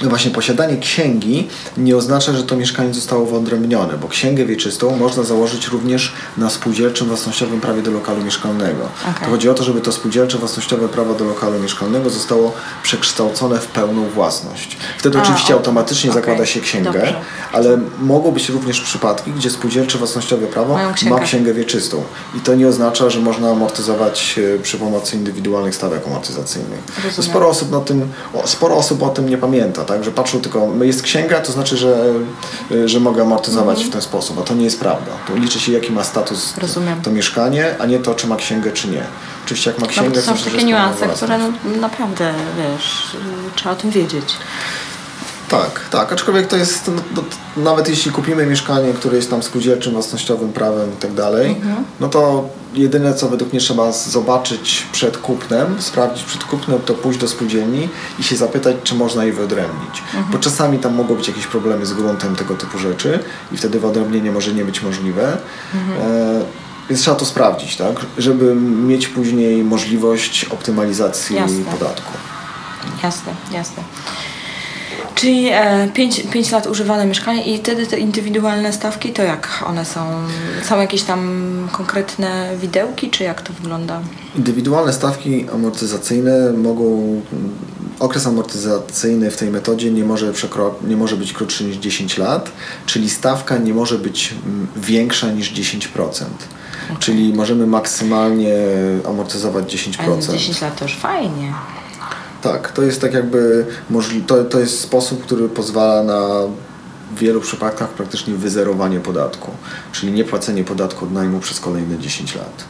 właśnie 0.08 0.30
posiadanie 0.30 0.76
księgi 0.76 1.48
nie 1.76 1.96
oznacza, 1.96 2.32
że 2.32 2.42
to 2.42 2.56
mieszkanie 2.56 2.94
zostało 2.94 3.26
wyodrębnione, 3.26 3.98
bo 3.98 4.08
księgę 4.08 4.44
wieczystą 4.44 4.96
można 4.96 5.22
założyć 5.22 5.66
również 5.66 6.12
na 6.36 6.50
spółdzielczym 6.50 7.06
własnościowym 7.06 7.60
prawie 7.60 7.82
do 7.82 7.90
lokalu 7.90 8.24
mieszkalnego. 8.24 8.88
Okay. 9.02 9.24
To 9.24 9.30
chodzi 9.30 9.48
o 9.48 9.54
to, 9.54 9.64
żeby 9.64 9.80
to 9.80 9.92
spółdzielcze 9.92 10.38
własnościowe 10.38 10.88
prawo 10.88 11.14
do 11.14 11.24
lokalu 11.24 11.58
mieszkalnego 11.58 12.10
zostało 12.10 12.52
przekształcone 12.82 13.58
w 13.58 13.66
pełną 13.66 14.08
własność. 14.08 14.76
Wtedy 14.98 15.18
A, 15.18 15.22
oczywiście 15.22 15.54
automatycznie 15.54 16.10
okay. 16.10 16.22
zakłada 16.22 16.46
się 16.46 16.60
księgę, 16.60 16.92
Dobrze. 16.92 17.14
ale 17.52 17.78
mogą 18.00 18.30
być 18.30 18.48
również 18.48 18.80
przypadki, 18.80 19.32
gdzie 19.32 19.50
spółdzielcze 19.50 19.98
własnościowe 19.98 20.46
prawo 20.46 20.78
ma 21.10 21.20
księgę 21.20 21.54
wieczystą. 21.54 22.02
I 22.36 22.40
to 22.40 22.54
nie 22.54 22.68
oznacza, 22.68 23.10
że 23.10 23.20
można 23.20 23.50
amortyzować 23.50 24.40
e, 24.56 24.58
przy 24.58 24.78
pomocy 24.78 25.16
indywidualnych 25.16 25.74
stawek 25.74 26.06
amortyzacyjnych. 26.06 26.80
Sporo 27.20 27.48
osób, 27.48 27.70
na 27.70 27.80
tym, 27.80 28.08
sporo 28.44 28.76
osób 28.76 29.02
o 29.02 29.08
tym 29.08 29.28
nie 29.28 29.38
pamięta 29.38 29.84
tak? 29.90 30.05
Że 30.05 30.11
patrzą 30.11 30.40
tylko, 30.40 30.68
jest 30.83 31.03
księga, 31.03 31.40
to 31.40 31.53
znaczy, 31.53 31.76
że, 31.76 32.12
że 32.85 33.00
mogę 33.00 33.22
amortyzować 33.22 33.76
mhm. 33.76 33.88
w 33.88 33.92
ten 33.92 34.03
sposób, 34.03 34.38
a 34.38 34.42
to 34.42 34.55
nie 34.55 34.64
jest 34.64 34.81
prawda. 34.81 35.11
To 35.29 35.37
liczy 35.37 35.61
się, 35.61 35.72
jaki 35.72 35.92
ma 35.92 36.05
status 36.05 36.59
Rozumiem. 36.59 37.03
to 37.03 37.11
mieszkanie, 37.11 37.74
a 37.79 37.87
nie 37.87 37.98
to, 37.98 38.14
czy 38.14 38.26
ma 38.26 38.37
księgę, 38.37 38.72
czy 38.72 38.88
nie. 38.88 39.05
Oczywiście 39.44 39.70
jak 39.70 39.81
ma 39.81 39.87
księgę, 39.87 40.22
no, 40.26 40.33
to 40.33 40.38
są 40.38 40.50
takie 40.50 40.64
niuanse, 40.64 41.09
które 41.09 41.38
no, 41.38 41.53
naprawdę, 41.81 42.35
wiesz, 42.57 43.16
trzeba 43.57 43.70
o 43.70 43.76
tym 43.76 43.90
wiedzieć. 43.90 44.37
Tak, 45.48 45.81
tak, 45.90 46.12
aczkolwiek 46.12 46.46
to 46.46 46.57
jest, 46.57 46.90
no, 46.96 47.03
no, 47.57 47.62
nawet 47.62 47.88
jeśli 47.88 48.12
kupimy 48.12 48.46
mieszkanie, 48.46 48.92
które 48.92 49.16
jest 49.16 49.31
tam 49.31 49.42
spółdzielczym, 49.42 49.92
własnościowym 49.92 50.53
prawem 50.53 50.92
i 50.92 50.96
tak 50.96 51.12
dalej, 51.12 51.50
mhm. 51.50 51.85
no 52.00 52.09
to 52.09 52.48
jedyne 52.74 53.14
co 53.14 53.28
według 53.28 53.52
mnie 53.52 53.61
trzeba 53.61 53.92
zobaczyć 53.92 54.87
przed 54.92 55.18
kupnem, 55.18 55.83
sprawdzić 55.83 56.24
przed 56.24 56.44
kupnem, 56.44 56.78
to 56.87 56.94
pójść 56.94 57.18
do 57.18 57.28
spółdzielni 57.28 57.88
i 58.18 58.22
się 58.22 58.37
zapytać, 58.37 58.76
czy 58.85 58.94
można 58.94 59.24
je 59.24 59.33
wyodrębnić. 59.33 60.02
Mhm. 60.14 60.24
Bo 60.33 60.38
czasami 60.38 60.78
tam 60.78 60.94
mogą 60.94 61.14
być 61.14 61.28
jakieś 61.28 61.46
problemy 61.46 61.87
z 61.87 61.92
gruntem, 61.92 62.37
tego 62.37 62.54
typu 62.54 62.78
rzeczy 62.78 63.18
i 63.52 63.56
wtedy 63.56 63.80
wyodrębnienie 63.80 64.33
może 64.33 64.52
nie 64.52 64.64
być 64.64 64.83
możliwe. 64.83 65.37
Mhm. 65.74 66.11
E, 66.11 66.44
więc 66.88 67.02
trzeba 67.02 67.16
to 67.16 67.24
sprawdzić, 67.24 67.76
tak? 67.76 67.96
Żeby 68.18 68.54
mieć 68.54 69.09
później 69.09 69.64
możliwość 69.64 70.44
optymalizacji 70.44 71.37
jasne. 71.37 71.64
podatku. 71.64 72.12
Jasne, 73.02 73.33
jasne. 73.52 73.83
Czyli 75.20 75.50
5, 75.94 76.18
e, 76.20 76.22
5 76.22 76.50
lat 76.50 76.66
używane 76.66 77.06
mieszkanie 77.06 77.54
i 77.54 77.59
wtedy 77.59 77.87
te 77.87 77.98
indywidualne 77.98 78.72
stawki 78.72 79.12
to 79.12 79.22
jak 79.22 79.64
one 79.66 79.85
są? 79.85 80.00
Są 80.62 80.80
jakieś 80.80 81.02
tam 81.02 81.68
konkretne 81.72 82.56
widełki, 82.61 83.11
czy 83.11 83.24
jak 83.24 83.42
to 83.42 83.52
wygląda? 83.52 84.00
Indywidualne 84.37 84.92
stawki 84.92 85.46
amortyzacyjne 85.54 86.52
mogą. 86.52 87.20
Okres 87.98 88.26
amortyzacyjny 88.26 89.30
w 89.30 89.37
tej 89.37 89.50
metodzie 89.50 89.90
nie 89.90 90.04
może, 90.04 90.33
przekro, 90.33 90.74
nie 90.87 90.96
może 90.96 91.16
być 91.16 91.33
krótszy 91.33 91.64
niż 91.64 91.76
10 91.76 92.18
lat, 92.18 92.52
czyli 92.87 93.11
stawka 93.11 93.59
nie 93.59 93.74
może 93.74 93.98
być 93.98 94.35
większa 94.76 95.30
niż 95.30 95.52
10%. 95.52 95.88
Okay. 95.94 96.96
Czyli 96.98 97.35
możemy 97.35 97.66
maksymalnie 97.66 98.54
amortyzować 99.09 99.74
10%. 99.74 100.28
Ale 100.28 100.38
10 100.38 100.61
lat 100.61 100.78
to 100.78 100.85
już 100.85 100.96
fajnie. 100.96 101.52
Tak, 102.42 102.72
to 102.72 102.83
jest 102.83 103.00
tak 103.00 103.14
jakby 103.14 103.66
to, 104.26 104.44
to 104.44 104.61
jest 104.61 104.81
sposób, 104.81 105.22
który 105.22 105.48
pozwala 105.48 106.03
na 106.03 106.20
w 107.14 107.18
wielu 107.18 107.40
przypadkach 107.40 107.88
praktycznie 107.88 108.35
wyzerowanie 108.35 109.00
podatku, 109.00 109.50
czyli 109.92 110.12
nie 110.12 110.24
płacenie 110.24 110.64
podatku 110.64 111.05
od 111.05 111.12
najmu 111.12 111.40
przez 111.40 111.61
kolejne 111.61 111.98
10 111.98 112.35
lat. 112.35 112.64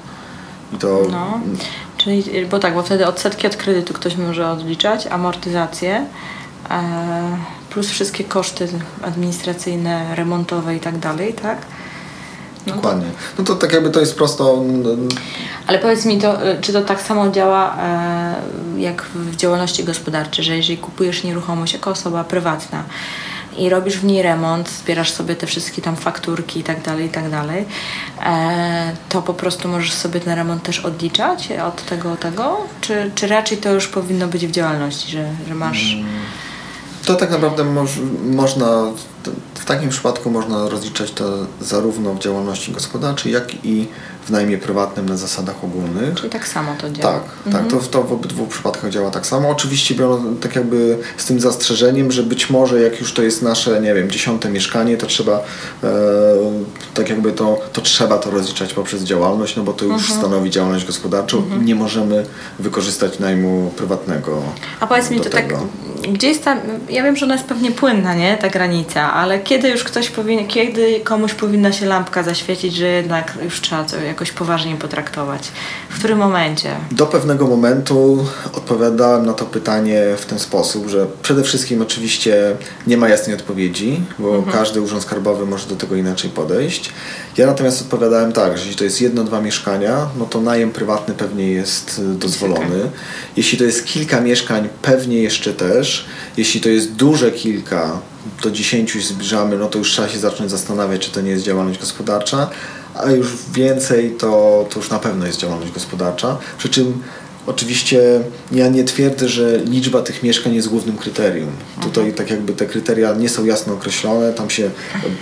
I 0.73 0.77
to 0.77 1.03
no, 1.11 1.41
czyli, 1.97 2.47
bo 2.51 2.59
tak, 2.59 2.75
bo 2.75 2.83
wtedy 2.83 3.07
odsetki 3.07 3.47
od 3.47 3.57
kredytu 3.57 3.95
ktoś 3.95 4.17
może 4.17 4.51
odliczać, 4.51 5.07
amortyzację, 5.07 6.07
e, 6.71 7.39
plus 7.71 7.91
wszystkie 7.91 8.25
koszty 8.25 8.69
administracyjne, 9.03 10.15
remontowe 10.15 10.77
i 10.77 10.81
tak 10.81 10.99
dalej, 10.99 11.35
tak? 11.35 11.59
No 12.66 12.75
Dokładnie. 12.75 13.07
No 13.38 13.44
to 13.44 13.55
tak 13.55 13.73
jakby 13.73 13.90
to 13.90 14.01
jest 14.01 14.14
prosto. 14.14 14.64
Ale 15.66 15.79
powiedz 15.79 16.05
mi, 16.05 16.18
to, 16.18 16.38
czy 16.61 16.73
to 16.73 16.83
tak 16.83 17.03
samo 17.03 17.31
działa 17.31 17.77
e, 17.77 18.35
jak 18.79 19.03
w 19.03 19.37
działalności 19.37 19.85
gospodarczej, 19.85 20.44
że 20.44 20.57
jeżeli 20.57 20.79
kupujesz 20.79 21.25
nieruchomość 21.25 21.73
jako 21.73 21.90
osoba 21.90 22.25
prywatna 22.25 22.85
i 23.57 23.68
robisz 23.68 23.99
w 23.99 24.05
niej 24.05 24.23
remont, 24.23 24.68
zbierasz 24.68 25.11
sobie 25.11 25.37
te 25.37 25.46
wszystkie 25.46 25.83
tam 25.83 25.96
fakturki 25.96 26.61
i 26.61 26.62
tak 26.62 26.83
dalej, 26.83 27.07
i 27.07 27.09
tak 27.09 27.31
dalej, 27.31 27.64
e, 28.27 28.92
to 29.09 29.23
po 29.23 29.35
prostu 29.35 29.68
możesz 29.68 29.92
sobie 29.92 30.20
ten 30.20 30.35
remont 30.35 30.62
też 30.62 30.81
odliczać 30.81 31.49
od 31.66 31.85
tego, 31.85 32.16
tego? 32.16 32.57
Czy, 32.81 33.11
czy 33.14 33.27
raczej 33.27 33.59
to 33.59 33.73
już 33.73 33.88
powinno 33.88 34.29
być 34.29 34.46
w 34.46 34.51
działalności, 34.51 35.12
że, 35.12 35.31
że 35.49 35.55
masz... 35.55 35.92
Mm. 35.92 36.07
To 37.05 37.14
tak 37.14 37.31
naprawdę 37.31 37.64
moż, 37.64 37.90
można 38.31 38.66
w 39.55 39.65
takim 39.65 39.89
przypadku 39.89 40.31
można 40.31 40.69
rozliczać 40.69 41.11
to 41.13 41.47
zarówno 41.61 42.15
w 42.15 42.19
działalności 42.19 42.73
gospodarczej, 42.73 43.33
jak 43.33 43.65
i 43.65 43.89
w 44.27 44.31
najmie 44.31 44.59
prywatnym 44.59 45.09
na 45.09 45.17
zasadach 45.17 45.65
ogólnych. 45.65 46.15
Czyli 46.15 46.31
tak 46.31 46.49
samo 46.49 46.75
to 46.81 46.91
działa. 46.91 47.13
Tak, 47.13 47.23
tak 47.23 47.47
mhm. 47.47 47.65
tak 47.65 47.73
to, 47.73 47.87
to 47.87 48.03
w 48.03 48.13
obydwu 48.13 48.47
przypadkach 48.47 48.91
działa 48.91 49.11
tak 49.11 49.27
samo. 49.27 49.49
Oczywiście 49.49 49.95
tak 50.41 50.57
jakby 50.57 50.99
z 51.17 51.25
tym 51.25 51.41
zastrzeżeniem, 51.41 52.13
że 52.13 52.23
być 52.23 52.51
może 52.51 52.83
jak 52.83 53.01
już 53.01 53.15
to 53.15 53.23
jest 53.23 53.43
nasze, 53.43 53.81
nie 53.81 53.95
wiem, 53.95 54.11
dziesiąte 54.11 54.51
mieszkanie, 54.51 54.97
to 54.97 55.07
trzeba 55.07 55.33
e, 55.33 55.93
tak 56.95 57.09
jakby 57.09 57.33
to, 57.33 57.59
to 57.73 57.81
trzeba 57.81 58.19
to 58.19 58.31
rozliczać 58.31 58.73
poprzez 58.73 59.03
działalność, 59.03 59.57
no 59.57 59.63
bo 59.63 59.73
to 59.73 59.85
już 59.85 60.03
mhm. 60.03 60.21
stanowi 60.21 60.51
działalność 60.51 60.87
gospodarczą 60.87 61.39
mhm. 61.39 61.63
i 61.63 61.65
nie 61.65 61.75
możemy 61.75 62.27
wykorzystać 62.59 63.19
najmu 63.19 63.73
prywatnego. 63.77 64.43
A 64.81 64.87
powiedz 64.87 65.11
mi, 65.11 65.21
to 65.21 65.31
tak, 65.31 65.55
gdzie 66.13 66.29
jest 66.29 66.45
ta, 66.45 66.57
ja 66.91 67.03
wiem, 67.03 67.17
że 67.17 67.27
ona 67.27 67.35
jest 67.35 67.47
pewnie 67.47 67.73
płynna, 67.73 68.15
nie, 68.15 68.39
ta 68.39 68.49
granica, 68.49 69.10
ale 69.12 69.40
kiedy 69.40 69.68
już 69.68 69.85
ktoś 69.85 70.11
powinien, 70.11 70.46
kiedy 70.46 71.01
komuś 71.01 71.35
powinna 71.35 71.73
się 71.73 71.87
lampka 71.87 72.23
zaświecić, 72.23 72.75
że 72.75 72.87
jednak 72.87 73.38
już 73.44 73.61
trzeba 73.61 73.85
to 73.85 73.96
jakoś 73.96 74.33
poważnie 74.33 74.77
potraktować? 74.77 75.49
W 75.90 75.99
którym 75.99 76.18
momencie? 76.18 76.70
Do 76.90 77.07
pewnego 77.07 77.46
momentu 77.46 78.27
odpowiadałem 78.57 79.27
na 79.27 79.33
to 79.33 79.44
pytanie 79.44 80.03
w 80.16 80.27
ten 80.27 80.38
sposób, 80.38 80.88
że 80.88 81.07
przede 81.23 81.42
wszystkim 81.42 81.83
oczywiście 81.83 82.57
nie 82.87 82.97
ma 82.97 83.09
jasnej 83.09 83.37
odpowiedzi, 83.37 84.01
bo 84.18 84.37
mhm. 84.37 84.57
każdy 84.59 84.80
urząd 84.80 85.03
skarbowy 85.03 85.47
może 85.47 85.68
do 85.68 85.76
tego 85.76 85.97
inaczej 85.97 86.30
podejść. 86.30 86.93
Ja 87.37 87.47
natomiast 87.47 87.83
odpowiadałem 87.83 88.33
tak, 88.33 88.59
że 88.59 88.62
jeśli 88.62 88.76
to 88.76 88.85
jest 88.85 89.01
jedno, 89.01 89.24
dwa 89.24 89.41
mieszkania, 89.41 90.09
no 90.18 90.24
to 90.24 90.41
najem 90.41 90.70
prywatny 90.70 91.14
pewnie 91.14 91.51
jest 91.51 92.01
dozwolony. 92.05 92.91
Jeśli 93.37 93.59
to 93.59 93.64
jest 93.64 93.85
kilka 93.85 94.20
mieszkań, 94.20 94.68
pewnie 94.83 95.22
jeszcze 95.22 95.55
też. 95.55 96.07
Jeśli 96.37 96.61
to 96.61 96.68
jest 96.68 96.93
duże 96.93 97.31
kilka, 97.31 97.99
do 98.43 98.51
10 98.51 98.91
się 98.91 99.01
zbliżamy, 99.01 99.59
no 99.59 99.68
to 99.68 99.78
już 99.78 99.91
trzeba 99.91 100.09
się 100.09 100.18
zacząć 100.18 100.51
zastanawiać, 100.51 101.01
czy 101.01 101.11
to 101.11 101.20
nie 101.20 101.31
jest 101.31 101.45
działalność 101.45 101.81
gospodarcza, 101.81 102.51
a 102.95 103.11
już 103.11 103.28
więcej 103.55 104.11
to, 104.11 104.66
to 104.70 104.81
już 104.81 104.91
na 104.91 104.99
pewno 104.99 105.26
jest 105.26 105.39
działalność 105.39 105.72
gospodarcza. 105.72 106.39
Przy 106.59 106.68
czym 106.68 107.03
Oczywiście 107.47 108.20
ja 108.53 108.68
nie 108.68 108.84
twierdzę, 108.84 109.28
że 109.28 109.59
liczba 109.59 110.03
tych 110.03 110.22
mieszkań 110.22 110.55
jest 110.55 110.68
głównym 110.68 110.97
kryterium. 110.97 111.49
Mhm. 111.49 111.93
Tutaj 111.93 112.12
tak 112.12 112.30
jakby 112.30 112.53
te 112.53 112.66
kryteria 112.66 113.14
nie 113.14 113.28
są 113.28 113.45
jasno 113.45 113.74
określone, 113.74 114.32
tam 114.32 114.51
się 114.51 114.70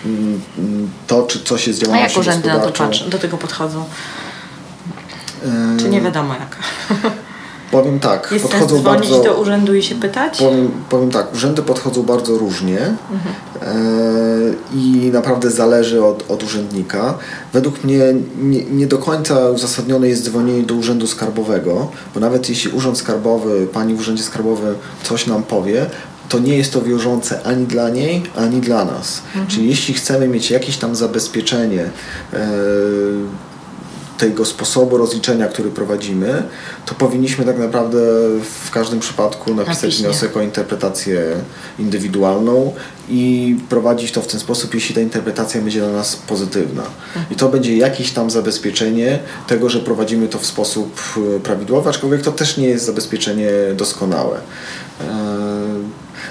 mm, 0.04 0.40
to, 1.06 1.22
czy 1.22 1.44
coś 1.44 1.66
jest 1.66 1.80
działalnością 1.80 2.20
A 2.20 2.24
jak 2.24 2.40
urzędy 2.40 2.72
patrzą, 2.72 3.10
do 3.10 3.18
tego 3.18 3.38
podchodzą? 3.38 3.84
Czy 5.78 5.88
nie 5.88 6.00
wiadomo 6.00 6.34
jak? 6.34 6.56
Powiem 7.70 8.00
tak, 8.00 8.28
Jest 8.32 8.44
podchodzą 8.44 8.68
sens 8.68 8.80
dzwonić 8.80 9.10
bardzo, 9.10 9.24
do 9.24 9.40
urzędu 9.40 9.74
i 9.74 9.82
się 9.82 9.94
pytać? 9.94 10.38
Powiem, 10.38 10.70
powiem 10.88 11.10
tak, 11.10 11.34
urzędy 11.34 11.62
podchodzą 11.62 12.02
bardzo 12.02 12.38
różnie 12.38 12.78
mhm. 12.78 13.34
i 14.74 15.10
naprawdę 15.12 15.50
zależy 15.50 16.04
od, 16.04 16.30
od 16.30 16.42
urzędnika. 16.42 17.14
Według 17.52 17.84
mnie 17.84 17.98
nie, 18.42 18.64
nie, 18.64 18.86
do 18.86 18.98
końca 18.98 19.50
uzasadnione 19.50 20.08
jest 20.08 20.24
dzwonienie 20.24 20.62
do 20.62 20.74
urzędu 20.74 21.06
skarbowego, 21.06 21.90
bo 22.14 22.20
nawet 22.20 22.48
jeśli 22.48 22.70
urząd 22.70 22.98
skarbowy, 22.98 23.66
pani 23.72 23.94
w 23.94 24.00
urzędzie 24.00 24.22
skarbowym 24.22 24.74
coś 25.02 25.26
nam 25.26 25.42
powie, 25.42 25.86
to 26.28 26.38
nie 26.38 26.56
jest 26.56 26.72
to 26.72 26.82
wiążące 26.82 27.42
ani 27.42 27.66
dla 27.66 27.88
niej, 27.88 28.22
ani 28.36 28.60
dla 28.60 28.84
nas. 28.84 29.22
Mhm. 29.26 29.46
Czyli 29.46 29.68
jeśli 29.68 29.94
chcemy 29.94 30.28
mieć 30.28 30.50
jakieś 30.50 30.76
tam 30.76 30.96
zabezpieczenie, 30.96 31.90
e, 32.32 32.48
tego 34.18 34.44
sposobu 34.44 34.96
rozliczenia, 34.96 35.48
który 35.48 35.70
prowadzimy, 35.70 36.42
to 36.86 36.94
powinniśmy 36.94 37.44
tak 37.44 37.58
naprawdę 37.58 37.98
w 38.64 38.70
każdym 38.70 39.00
przypadku 39.00 39.54
napisać 39.54 39.96
wniosek 39.96 40.36
o 40.36 40.42
interpretację 40.42 41.20
indywidualną 41.78 42.74
i 43.08 43.56
prowadzić 43.68 44.12
to 44.12 44.22
w 44.22 44.26
ten 44.26 44.40
sposób, 44.40 44.74
jeśli 44.74 44.94
ta 44.94 45.00
interpretacja 45.00 45.60
będzie 45.60 45.80
dla 45.80 45.92
nas 45.92 46.16
pozytywna. 46.16 46.82
I 47.30 47.34
to 47.34 47.48
będzie 47.48 47.76
jakieś 47.76 48.10
tam 48.10 48.30
zabezpieczenie 48.30 49.18
tego, 49.46 49.70
że 49.70 49.78
prowadzimy 49.78 50.28
to 50.28 50.38
w 50.38 50.46
sposób 50.46 51.00
e, 51.36 51.40
prawidłowy, 51.40 51.90
aczkolwiek 51.90 52.22
to 52.22 52.32
też 52.32 52.56
nie 52.56 52.68
jest 52.68 52.84
zabezpieczenie 52.84 53.50
doskonałe. 53.76 54.40
E, 55.00 55.04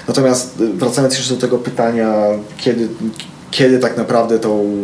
natomiast 0.08 0.60
e, 0.60 0.76
wracając 0.76 1.14
jeszcze 1.14 1.34
do 1.34 1.40
tego 1.40 1.58
pytania, 1.58 2.14
kiedy, 2.58 2.88
kiedy 3.50 3.78
tak 3.78 3.96
naprawdę 3.96 4.38
tą, 4.38 4.74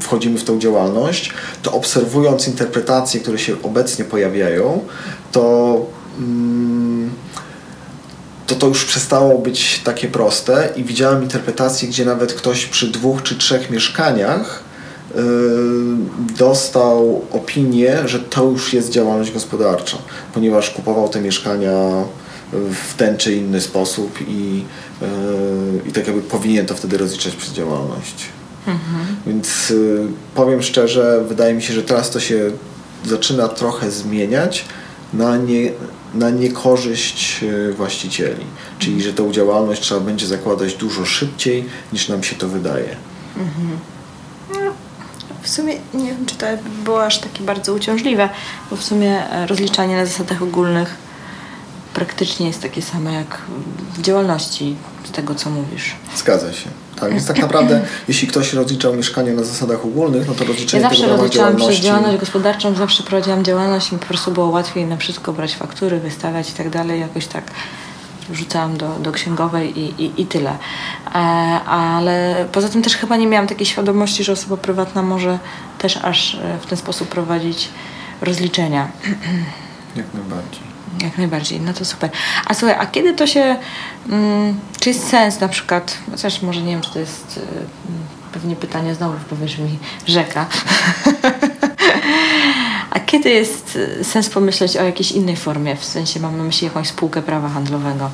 wchodzimy 0.00 0.38
w 0.38 0.44
tą 0.44 0.58
działalność, 0.58 1.32
to 1.62 1.72
obserwując 1.72 2.48
interpretacje, 2.48 3.20
które 3.20 3.38
się 3.38 3.56
obecnie 3.62 4.04
pojawiają, 4.04 4.84
to, 5.32 5.76
mm, 6.18 7.10
to 8.46 8.54
to 8.54 8.66
już 8.66 8.84
przestało 8.84 9.38
być 9.38 9.80
takie 9.84 10.08
proste 10.08 10.68
i 10.76 10.84
widziałem 10.84 11.22
interpretacje, 11.22 11.88
gdzie 11.88 12.04
nawet 12.04 12.32
ktoś 12.32 12.66
przy 12.66 12.90
dwóch 12.90 13.22
czy 13.22 13.38
trzech 13.38 13.70
mieszkaniach 13.70 14.64
yy, 15.14 15.22
dostał 16.38 17.22
opinię, 17.32 17.98
że 18.04 18.18
to 18.18 18.44
już 18.44 18.72
jest 18.72 18.90
działalność 18.90 19.32
gospodarcza, 19.32 19.98
ponieważ 20.34 20.70
kupował 20.70 21.08
te 21.08 21.20
mieszkania 21.20 22.04
w 22.52 22.94
ten 22.96 23.16
czy 23.16 23.34
inny 23.34 23.60
sposób 23.60 24.18
i, 24.28 24.64
yy, 25.00 25.08
i 25.88 25.92
tak 25.92 26.06
jakby 26.06 26.22
powinien 26.22 26.66
to 26.66 26.74
wtedy 26.74 26.98
rozliczać 26.98 27.34
przez 27.34 27.52
działalność. 27.52 28.24
Mhm. 28.66 29.06
Więc 29.26 29.70
yy, 29.70 30.06
powiem 30.34 30.62
szczerze, 30.62 31.24
wydaje 31.28 31.54
mi 31.54 31.62
się, 31.62 31.74
że 31.74 31.82
teraz 31.82 32.10
to 32.10 32.20
się 32.20 32.50
zaczyna 33.04 33.48
trochę 33.48 33.90
zmieniać 33.90 34.64
na, 35.12 35.36
nie, 35.36 35.70
na 36.14 36.30
niekorzyść 36.30 37.42
yy, 37.42 37.72
właścicieli. 37.72 38.44
Czyli, 38.78 39.02
że 39.02 39.12
tą 39.12 39.32
działalność 39.32 39.82
trzeba 39.82 40.00
będzie 40.00 40.26
zakładać 40.26 40.74
dużo 40.74 41.04
szybciej 41.04 41.64
niż 41.92 42.08
nam 42.08 42.22
się 42.22 42.36
to 42.36 42.48
wydaje. 42.48 42.96
Mhm. 43.36 43.78
No, 44.50 44.72
w 45.42 45.48
sumie 45.48 45.74
nie 45.94 46.06
wiem, 46.06 46.26
czy 46.26 46.34
to 46.34 46.46
było 46.84 47.04
aż 47.04 47.18
takie 47.18 47.44
bardzo 47.44 47.74
uciążliwe, 47.74 48.28
bo 48.70 48.76
w 48.76 48.84
sumie 48.84 49.30
e, 49.30 49.46
rozliczanie 49.46 49.96
na 49.96 50.06
zasadach 50.06 50.42
ogólnych 50.42 50.96
praktycznie 51.94 52.46
jest 52.46 52.62
takie 52.62 52.82
same 52.82 53.12
jak 53.12 53.38
w 53.94 54.02
działalności, 54.02 54.76
z 55.04 55.10
tego 55.10 55.34
co 55.34 55.50
mówisz. 55.50 55.94
Zgadza 56.16 56.52
się. 56.52 56.70
Tak, 57.00 57.10
więc 57.10 57.26
tak 57.26 57.38
naprawdę, 57.38 57.80
jeśli 58.08 58.28
ktoś 58.28 58.52
rozliczał 58.52 58.96
mieszkanie 58.96 59.32
na 59.32 59.44
zasadach 59.44 59.84
ogólnych, 59.84 60.28
no 60.28 60.34
to 60.34 60.44
rozliczenie 60.44 60.82
Ja 60.82 60.88
zawsze 60.88 61.06
rozliczałam 61.06 61.56
przez 61.56 61.76
działalność 61.76 62.18
gospodarczą, 62.18 62.74
zawsze 62.74 63.02
prowadziłam 63.02 63.44
działalność 63.44 63.92
i 63.92 63.98
po 63.98 64.06
prostu 64.06 64.30
było 64.30 64.48
łatwiej 64.48 64.84
na 64.84 64.96
wszystko 64.96 65.32
brać 65.32 65.56
faktury, 65.56 66.00
wystawiać 66.00 66.50
i 66.50 66.52
tak 66.52 66.70
dalej, 66.70 67.00
jakoś 67.00 67.26
tak 67.26 67.44
rzucałam 68.32 68.76
do, 68.76 68.98
do 68.98 69.12
księgowej 69.12 69.78
i, 69.78 70.04
i, 70.04 70.22
i 70.22 70.26
tyle. 70.26 70.50
E, 70.50 71.18
ale 71.66 72.46
poza 72.52 72.68
tym 72.68 72.82
też 72.82 72.96
chyba 72.96 73.16
nie 73.16 73.26
miałam 73.26 73.46
takiej 73.46 73.66
świadomości, 73.66 74.24
że 74.24 74.32
osoba 74.32 74.56
prywatna 74.56 75.02
może 75.02 75.38
też 75.78 75.96
aż 75.96 76.34
e, 76.34 76.58
w 76.62 76.66
ten 76.66 76.78
sposób 76.78 77.08
prowadzić 77.08 77.68
rozliczenia. 78.22 78.88
Jak 79.96 80.06
najbardziej. 80.14 80.73
Jak 81.02 81.18
najbardziej, 81.18 81.60
no 81.60 81.72
to 81.72 81.84
super. 81.84 82.10
A 82.46 82.54
słuchaj, 82.54 82.76
a 82.80 82.86
kiedy 82.86 83.14
to 83.14 83.26
się, 83.26 83.56
mm, 84.08 84.60
czy 84.80 84.88
jest 84.88 85.08
sens 85.08 85.40
na 85.40 85.48
przykład, 85.48 85.98
chociaż 86.10 86.42
może 86.42 86.62
nie 86.62 86.72
wiem, 86.72 86.80
czy 86.80 86.92
to 86.92 86.98
jest 86.98 87.36
y, 87.36 87.40
pewnie 88.32 88.56
pytanie 88.56 88.94
znowu 88.94 89.14
powiesz 89.30 89.58
mi 89.58 89.78
rzeka. 90.06 90.46
a 92.90 93.00
kiedy 93.00 93.30
jest 93.30 93.76
y, 94.00 94.04
sens 94.04 94.28
pomyśleć 94.28 94.76
o 94.76 94.84
jakiejś 94.84 95.12
innej 95.12 95.36
formie, 95.36 95.76
w 95.76 95.84
sensie 95.84 96.20
mam 96.20 96.36
na 96.36 96.44
myśli 96.44 96.64
jakąś 96.64 96.88
spółkę 96.88 97.22
prawa 97.22 97.48
handlowego? 97.48 98.10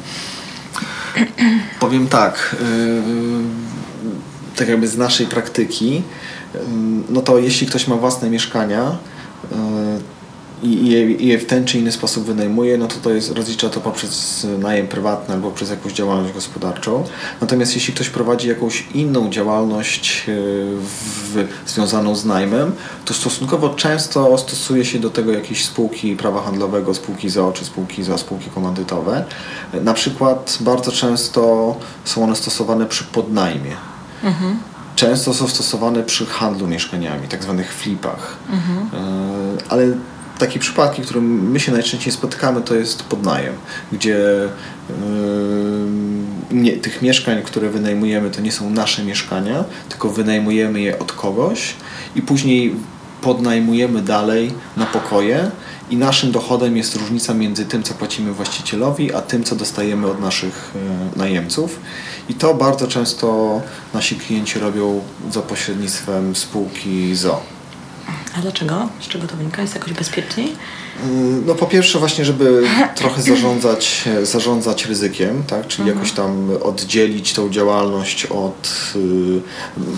Powiem 1.80 2.08
tak, 2.08 2.56
yy, 2.60 3.42
tak 4.56 4.68
jakby 4.68 4.88
z 4.88 4.96
naszej 4.96 5.26
praktyki, 5.26 5.94
yy, 6.54 6.60
no 7.08 7.20
to 7.20 7.38
jeśli 7.38 7.66
ktoś 7.66 7.88
ma 7.88 7.96
własne 7.96 8.30
mieszkania, 8.30 8.96
yy, 9.50 9.58
i 10.62 10.90
je, 10.90 11.12
je 11.12 11.38
w 11.38 11.46
ten 11.46 11.64
czy 11.64 11.78
inny 11.78 11.92
sposób 11.92 12.24
wynajmuje, 12.24 12.78
no 12.78 12.86
to 12.86 12.94
to 13.02 13.10
jest, 13.10 13.32
rozlicza 13.32 13.68
to 13.68 13.80
poprzez 13.80 14.46
najem 14.58 14.88
prywatny 14.88 15.34
albo 15.34 15.50
przez 15.50 15.70
jakąś 15.70 15.92
działalność 15.92 16.34
gospodarczą. 16.34 17.04
Natomiast 17.40 17.74
jeśli 17.74 17.94
ktoś 17.94 18.08
prowadzi 18.08 18.48
jakąś 18.48 18.86
inną 18.94 19.30
działalność 19.30 20.24
e, 20.28 20.32
w, 20.82 21.48
związaną 21.66 22.14
z 22.14 22.24
najmem, 22.24 22.72
to 23.04 23.14
stosunkowo 23.14 23.68
często 23.68 24.38
stosuje 24.38 24.84
się 24.84 24.98
do 24.98 25.10
tego 25.10 25.32
jakieś 25.32 25.64
spółki 25.64 26.16
prawa 26.16 26.42
handlowego, 26.42 26.94
spółki 26.94 27.30
ZO 27.30 27.52
czy 27.52 27.64
spółki 27.64 28.02
za 28.02 28.18
spółki 28.18 28.50
komandytowe. 28.50 29.24
Na 29.72 29.94
przykład 29.94 30.58
bardzo 30.60 30.92
często 30.92 31.76
są 32.04 32.24
one 32.24 32.36
stosowane 32.36 32.86
przy 32.86 33.04
podnajmie. 33.04 33.76
Mhm 34.24 34.56
często 34.96 35.34
są 35.34 35.48
stosowane 35.48 36.02
przy 36.02 36.26
handlu 36.26 36.66
mieszkaniami, 36.66 37.28
tak 37.28 37.42
zwanych 37.42 37.74
flipach. 37.74 38.36
Mhm. 38.52 38.78
E, 38.78 39.72
ale 39.72 39.86
takie 40.40 40.58
przypadki, 40.58 41.02
które 41.02 41.20
my 41.20 41.60
się 41.60 41.72
najczęściej 41.72 42.12
spotykamy, 42.12 42.62
to 42.62 42.74
jest 42.74 43.02
podnajem, 43.02 43.54
gdzie 43.92 44.18
yy, 44.88 44.94
nie, 46.50 46.72
tych 46.72 47.02
mieszkań, 47.02 47.42
które 47.42 47.70
wynajmujemy, 47.70 48.30
to 48.30 48.40
nie 48.40 48.52
są 48.52 48.70
nasze 48.70 49.04
mieszkania, 49.04 49.64
tylko 49.88 50.10
wynajmujemy 50.10 50.80
je 50.80 50.98
od 50.98 51.12
kogoś 51.12 51.74
i 52.16 52.22
później 52.22 52.74
podnajmujemy 53.22 54.02
dalej 54.02 54.52
na 54.76 54.86
pokoje 54.86 55.50
i 55.90 55.96
naszym 55.96 56.32
dochodem 56.32 56.76
jest 56.76 56.96
różnica 56.96 57.34
między 57.34 57.64
tym, 57.64 57.82
co 57.82 57.94
płacimy 57.94 58.32
właścicielowi, 58.32 59.14
a 59.14 59.20
tym, 59.22 59.44
co 59.44 59.56
dostajemy 59.56 60.06
od 60.06 60.20
naszych 60.20 60.70
yy, 60.74 61.18
najemców. 61.18 61.80
I 62.28 62.34
to 62.34 62.54
bardzo 62.54 62.88
często 62.88 63.60
nasi 63.94 64.16
klienci 64.16 64.58
robią 64.58 65.00
za 65.32 65.42
pośrednictwem 65.42 66.36
spółki 66.36 67.16
ZO. 67.16 67.59
A 68.38 68.40
dlaczego? 68.40 68.88
Z 69.00 69.08
czego 69.08 69.26
to 69.26 69.36
wynika? 69.36 69.62
Jest 69.62 69.74
jakoś 69.74 69.92
bezpieczniej? 69.92 70.52
Mm, 71.02 71.46
no 71.46 71.54
po 71.54 71.66
pierwsze 71.66 71.98
właśnie, 71.98 72.24
żeby 72.24 72.62
trochę 72.94 73.22
zarządzać, 73.22 74.04
zarządzać 74.22 74.86
ryzykiem, 74.86 75.42
tak? 75.46 75.66
czyli 75.66 75.82
mhm. 75.82 75.98
jakoś 75.98 76.12
tam 76.12 76.50
oddzielić 76.62 77.32
tą 77.32 77.50
działalność 77.50 78.26
od 78.26 78.92
y, 78.96 79.00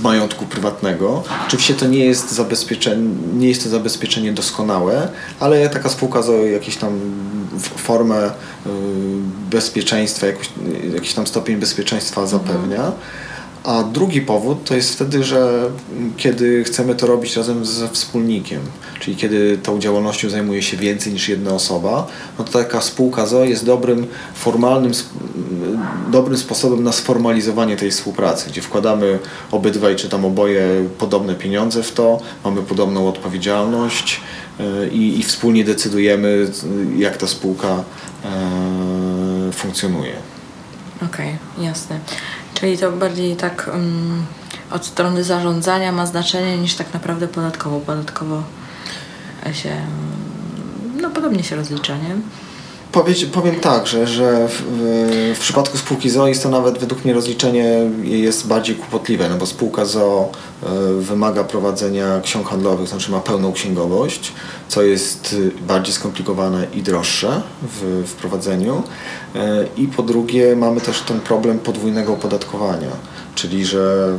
majątku 0.02 0.46
prywatnego. 0.46 1.22
Oczywiście 1.46 1.74
to 1.74 1.86
nie 1.86 2.04
jest, 2.04 2.32
zabezpieczenie, 2.32 3.08
nie 3.34 3.48
jest 3.48 3.64
to 3.64 3.68
zabezpieczenie 3.68 4.32
doskonałe, 4.32 5.08
ale 5.40 5.68
taka 5.68 5.88
spółka 5.88 6.22
za 6.22 6.32
jakąś 6.32 6.76
tam 6.76 7.00
formę 7.76 8.26
y, 8.26 8.30
bezpieczeństwa, 9.50 10.26
jakiś, 10.26 10.50
jakiś 10.94 11.14
tam 11.14 11.26
stopień 11.26 11.56
bezpieczeństwa 11.56 12.26
zapewnia. 12.26 12.76
Mhm. 12.76 12.92
A 13.64 13.82
drugi 13.82 14.20
powód 14.20 14.64
to 14.64 14.74
jest 14.74 14.94
wtedy, 14.94 15.24
że 15.24 15.70
kiedy 16.16 16.64
chcemy 16.64 16.94
to 16.94 17.06
robić 17.06 17.36
razem 17.36 17.64
ze 17.64 17.88
wspólnikiem, 17.88 18.60
czyli 19.00 19.16
kiedy 19.16 19.58
tą 19.62 19.78
działalnością 19.78 20.30
zajmuje 20.30 20.62
się 20.62 20.76
więcej 20.76 21.12
niż 21.12 21.28
jedna 21.28 21.50
osoba, 21.50 22.06
no 22.38 22.44
to 22.44 22.52
taka 22.52 22.80
spółka 22.80 23.26
ZO 23.26 23.44
jest 23.44 23.66
dobrym, 23.66 24.06
formalnym, 24.34 24.92
dobrym 26.10 26.38
sposobem 26.38 26.82
na 26.82 26.92
sformalizowanie 26.92 27.76
tej 27.76 27.90
współpracy, 27.90 28.50
gdzie 28.50 28.62
wkładamy 28.62 29.18
obydwaj 29.50 29.96
czy 29.96 30.08
tam 30.08 30.24
oboje 30.24 30.88
podobne 30.98 31.34
pieniądze 31.34 31.82
w 31.82 31.92
to, 31.92 32.20
mamy 32.44 32.62
podobną 32.62 33.08
odpowiedzialność 33.08 34.20
e, 34.60 34.88
i, 34.88 35.20
i 35.20 35.22
wspólnie 35.22 35.64
decydujemy, 35.64 36.50
jak 36.96 37.16
ta 37.16 37.26
spółka 37.26 37.84
e, 38.24 39.52
funkcjonuje. 39.52 40.12
Okej, 40.96 41.36
okay, 41.54 41.64
jasne. 41.64 42.00
Czyli 42.54 42.78
to 42.78 42.92
bardziej 42.92 43.36
tak 43.36 43.70
um, 43.72 44.26
od 44.70 44.86
strony 44.86 45.24
zarządzania 45.24 45.92
ma 45.92 46.06
znaczenie 46.06 46.58
niż 46.58 46.74
tak 46.74 46.94
naprawdę 46.94 47.28
podatkowo. 47.28 47.80
Podatkowo 47.80 48.42
się 49.52 49.76
no, 51.00 51.10
podobnie 51.10 51.44
się 51.44 51.56
rozlicza, 51.56 51.96
nie? 51.96 52.16
Powiem 53.32 53.60
tak, 53.60 53.86
że, 53.86 54.06
że 54.06 54.48
w, 54.48 54.62
w, 55.34 55.38
przypadku 55.40 55.78
spółki 55.78 56.10
ZOO 56.10 56.26
jest 56.26 56.42
to 56.42 56.48
nawet 56.48 56.78
według 56.78 57.04
mnie 57.04 57.14
rozliczenie 57.14 57.90
jest 58.02 58.46
bardziej 58.46 58.76
kłopotliwe, 58.76 59.28
no 59.28 59.36
bo 59.36 59.46
spółka 59.46 59.84
ZOO 59.84 60.32
y, 60.62 60.66
wymaga 61.02 61.44
prowadzenia 61.44 62.20
ksiąg 62.22 62.48
handlowych, 62.48 62.88
znaczy 62.88 63.10
ma 63.10 63.20
pełną 63.20 63.52
księgowość, 63.52 64.32
co 64.68 64.82
jest 64.82 65.36
bardziej 65.68 65.94
skomplikowane 65.94 66.66
i 66.74 66.82
droższe 66.82 67.42
w, 67.62 68.04
w 68.06 68.12
prowadzeniu. 68.12 68.82
Y, 69.36 69.38
I 69.76 69.88
po 69.88 70.02
drugie 70.02 70.56
mamy 70.56 70.80
też 70.80 71.00
ten 71.00 71.20
problem 71.20 71.58
podwójnego 71.58 72.12
opodatkowania, 72.12 72.90
czyli 73.34 73.66
że 73.66 74.18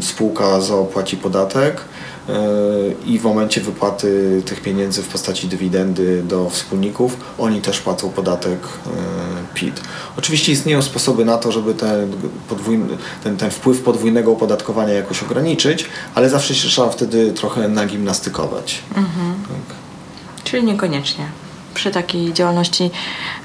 y, 0.00 0.02
spółka 0.02 0.60
ZOO 0.60 0.84
płaci 0.84 1.16
podatek, 1.16 1.80
i 3.06 3.18
w 3.18 3.24
momencie 3.24 3.60
wypłaty 3.60 4.42
tych 4.46 4.60
pieniędzy 4.60 5.02
w 5.02 5.08
postaci 5.08 5.48
dywidendy 5.48 6.22
do 6.22 6.50
wspólników, 6.50 7.16
oni 7.38 7.60
też 7.60 7.80
płacą 7.80 8.10
podatek 8.10 8.58
e, 8.62 8.90
PIT. 9.54 9.80
Oczywiście 10.18 10.52
istnieją 10.52 10.82
sposoby 10.82 11.24
na 11.24 11.38
to, 11.38 11.52
żeby 11.52 11.74
ten, 11.74 12.12
podwójny, 12.48 12.96
ten, 13.24 13.36
ten 13.36 13.50
wpływ 13.50 13.82
podwójnego 13.82 14.32
opodatkowania 14.32 14.92
jakoś 14.92 15.22
ograniczyć, 15.22 15.88
ale 16.14 16.28
zawsze 16.28 16.54
się 16.54 16.68
trzeba 16.68 16.90
wtedy 16.90 17.32
trochę 17.32 17.68
nagimnastykować. 17.68 18.82
Mhm. 18.88 19.34
Tak. 19.42 19.76
Czyli 20.44 20.64
niekoniecznie 20.64 21.26
przy 21.74 21.90
takiej 21.90 22.32
działalności 22.32 22.90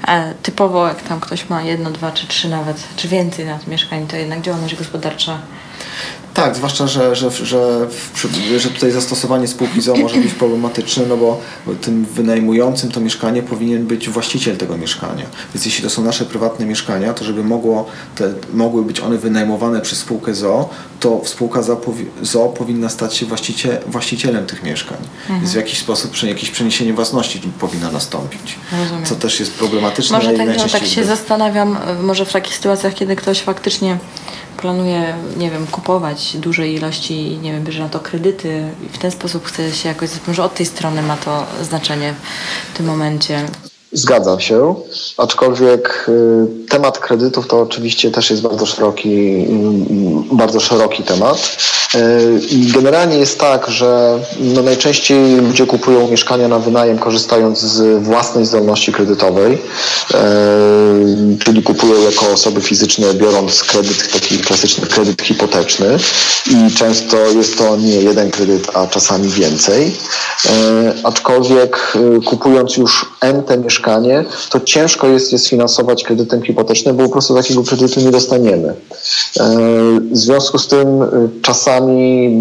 e, 0.08 0.34
typowo, 0.42 0.88
jak 0.88 1.02
tam 1.02 1.20
ktoś 1.20 1.48
ma 1.48 1.62
jedno, 1.62 1.90
dwa 1.90 2.12
czy 2.12 2.26
trzy 2.26 2.48
nawet, 2.48 2.76
czy 2.96 3.08
więcej 3.08 3.46
nad 3.46 3.66
mieszkań, 3.66 4.06
to 4.06 4.16
jednak 4.16 4.40
działalność 4.40 4.76
gospodarcza 4.76 5.38
tak, 6.34 6.56
zwłaszcza, 6.56 6.86
że, 6.86 7.16
że, 7.16 7.30
że, 7.30 7.88
że 8.56 8.70
tutaj 8.70 8.90
zastosowanie 8.90 9.48
spółki 9.48 9.80
ZO 9.80 9.94
może 9.96 10.16
być 10.16 10.34
problematyczne, 10.34 11.04
no 11.08 11.16
bo 11.16 11.40
tym 11.80 12.04
wynajmującym 12.04 12.90
to 12.90 13.00
mieszkanie 13.00 13.42
powinien 13.42 13.86
być 13.86 14.08
właściciel 14.08 14.56
tego 14.56 14.78
mieszkania. 14.78 15.26
Więc 15.54 15.66
jeśli 15.66 15.84
to 15.84 15.90
są 15.90 16.04
nasze 16.04 16.24
prywatne 16.24 16.66
mieszkania, 16.66 17.14
to 17.14 17.24
żeby 17.24 17.44
mogło 17.44 17.86
te, 18.16 18.32
mogły 18.54 18.82
być 18.84 19.00
one 19.00 19.18
wynajmowane 19.18 19.80
przez 19.80 19.98
spółkę 19.98 20.34
ZO, 20.34 20.68
to 21.00 21.22
spółka 21.24 21.62
ZO, 21.62 21.80
ZO 22.22 22.48
powinna 22.48 22.88
stać 22.88 23.16
się 23.16 23.26
właściciel, 23.26 23.78
właścicielem 23.86 24.46
tych 24.46 24.62
mieszkań. 24.62 24.98
Mhm. 25.20 25.40
Więc 25.40 25.52
w 25.52 25.56
jakiś 25.56 25.78
sposób 25.78 26.22
jakieś 26.22 26.50
przeniesienie 26.50 26.92
własności 26.92 27.40
powinna 27.60 27.90
nastąpić. 27.90 28.58
Rozumiem. 28.78 29.04
Co 29.06 29.14
też 29.14 29.40
jest 29.40 29.52
problematyczne. 29.52 30.16
Może 30.16 30.32
tak, 30.32 30.48
no, 30.58 30.68
tak 30.68 30.86
się 30.86 31.04
zastanawiam, 31.04 31.78
może 32.02 32.24
w 32.24 32.32
takich 32.32 32.54
sytuacjach, 32.54 32.94
kiedy 32.94 33.16
ktoś 33.16 33.40
faktycznie 33.40 33.98
planuje, 34.56 35.14
nie 35.36 35.50
wiem, 35.50 35.66
kupować 35.66 36.36
duże 36.36 36.68
ilości, 36.68 37.38
nie 37.42 37.52
wiem, 37.52 37.64
bierze 37.64 37.82
na 37.82 37.88
to 37.88 38.00
kredyty 38.00 38.68
i 38.86 38.88
w 38.88 38.98
ten 38.98 39.10
sposób 39.10 39.46
chce 39.46 39.72
się 39.72 39.88
jakoś, 39.88 40.10
może 40.26 40.44
od 40.44 40.54
tej 40.54 40.66
strony 40.66 41.02
ma 41.02 41.16
to 41.16 41.46
znaczenie 41.62 42.14
w 42.74 42.76
tym 42.76 42.86
momencie. 42.86 43.46
Zgadzam 43.92 44.40
się, 44.40 44.74
aczkolwiek 45.16 46.06
y, 46.08 46.68
temat 46.68 46.98
kredytów 46.98 47.46
to 47.46 47.60
oczywiście 47.60 48.10
też 48.10 48.30
jest 48.30 48.42
bardzo 48.42 48.66
szeroki, 48.66 49.46
bardzo 50.32 50.60
szeroki 50.60 51.02
temat. 51.02 51.56
Y, 51.94 52.40
generalnie 52.50 53.16
jest 53.16 53.40
tak, 53.40 53.68
że 53.68 54.18
no 54.40 54.62
najczęściej 54.62 55.36
ludzie 55.36 55.66
kupują 55.66 56.08
mieszkania 56.08 56.48
na 56.48 56.58
wynajem 56.58 56.98
korzystając 56.98 57.58
z 57.58 58.02
własnej 58.02 58.46
zdolności 58.46 58.92
kredytowej, 58.92 59.52
y, 59.52 59.58
czyli 61.44 61.62
kupują 61.62 62.02
jako 62.02 62.32
osoby 62.32 62.60
fizyczne 62.60 63.14
biorąc 63.14 63.62
kredyt, 63.64 64.12
taki 64.12 64.38
klasyczny 64.38 64.86
kredyt 64.86 65.22
hipoteczny 65.22 65.96
i 66.50 66.74
często 66.74 67.16
jest 67.16 67.58
to 67.58 67.76
nie 67.76 67.96
jeden 67.96 68.30
kredyt, 68.30 68.70
a 68.74 68.86
czasami 68.86 69.28
więcej. 69.28 69.92
Aczkolwiek 71.04 71.96
kupując 72.24 72.76
już 72.76 73.06
ente 73.20 73.58
mieszkania 73.58 73.81
mieszkanie, 73.82 74.24
to 74.50 74.60
ciężko 74.60 75.08
jest 75.08 75.32
je 75.32 75.38
sfinansować 75.38 76.04
kredytem 76.04 76.42
hipotecznym, 76.42 76.96
bo 76.96 77.04
po 77.04 77.08
prostu 77.08 77.34
takiego 77.34 77.62
kredytu 77.62 78.00
nie 78.00 78.10
dostaniemy. 78.10 78.68
E, 78.68 78.74
w 80.10 80.18
związku 80.18 80.58
z 80.58 80.66
tym 80.66 81.02
e, 81.02 81.08
czasami 81.42 82.32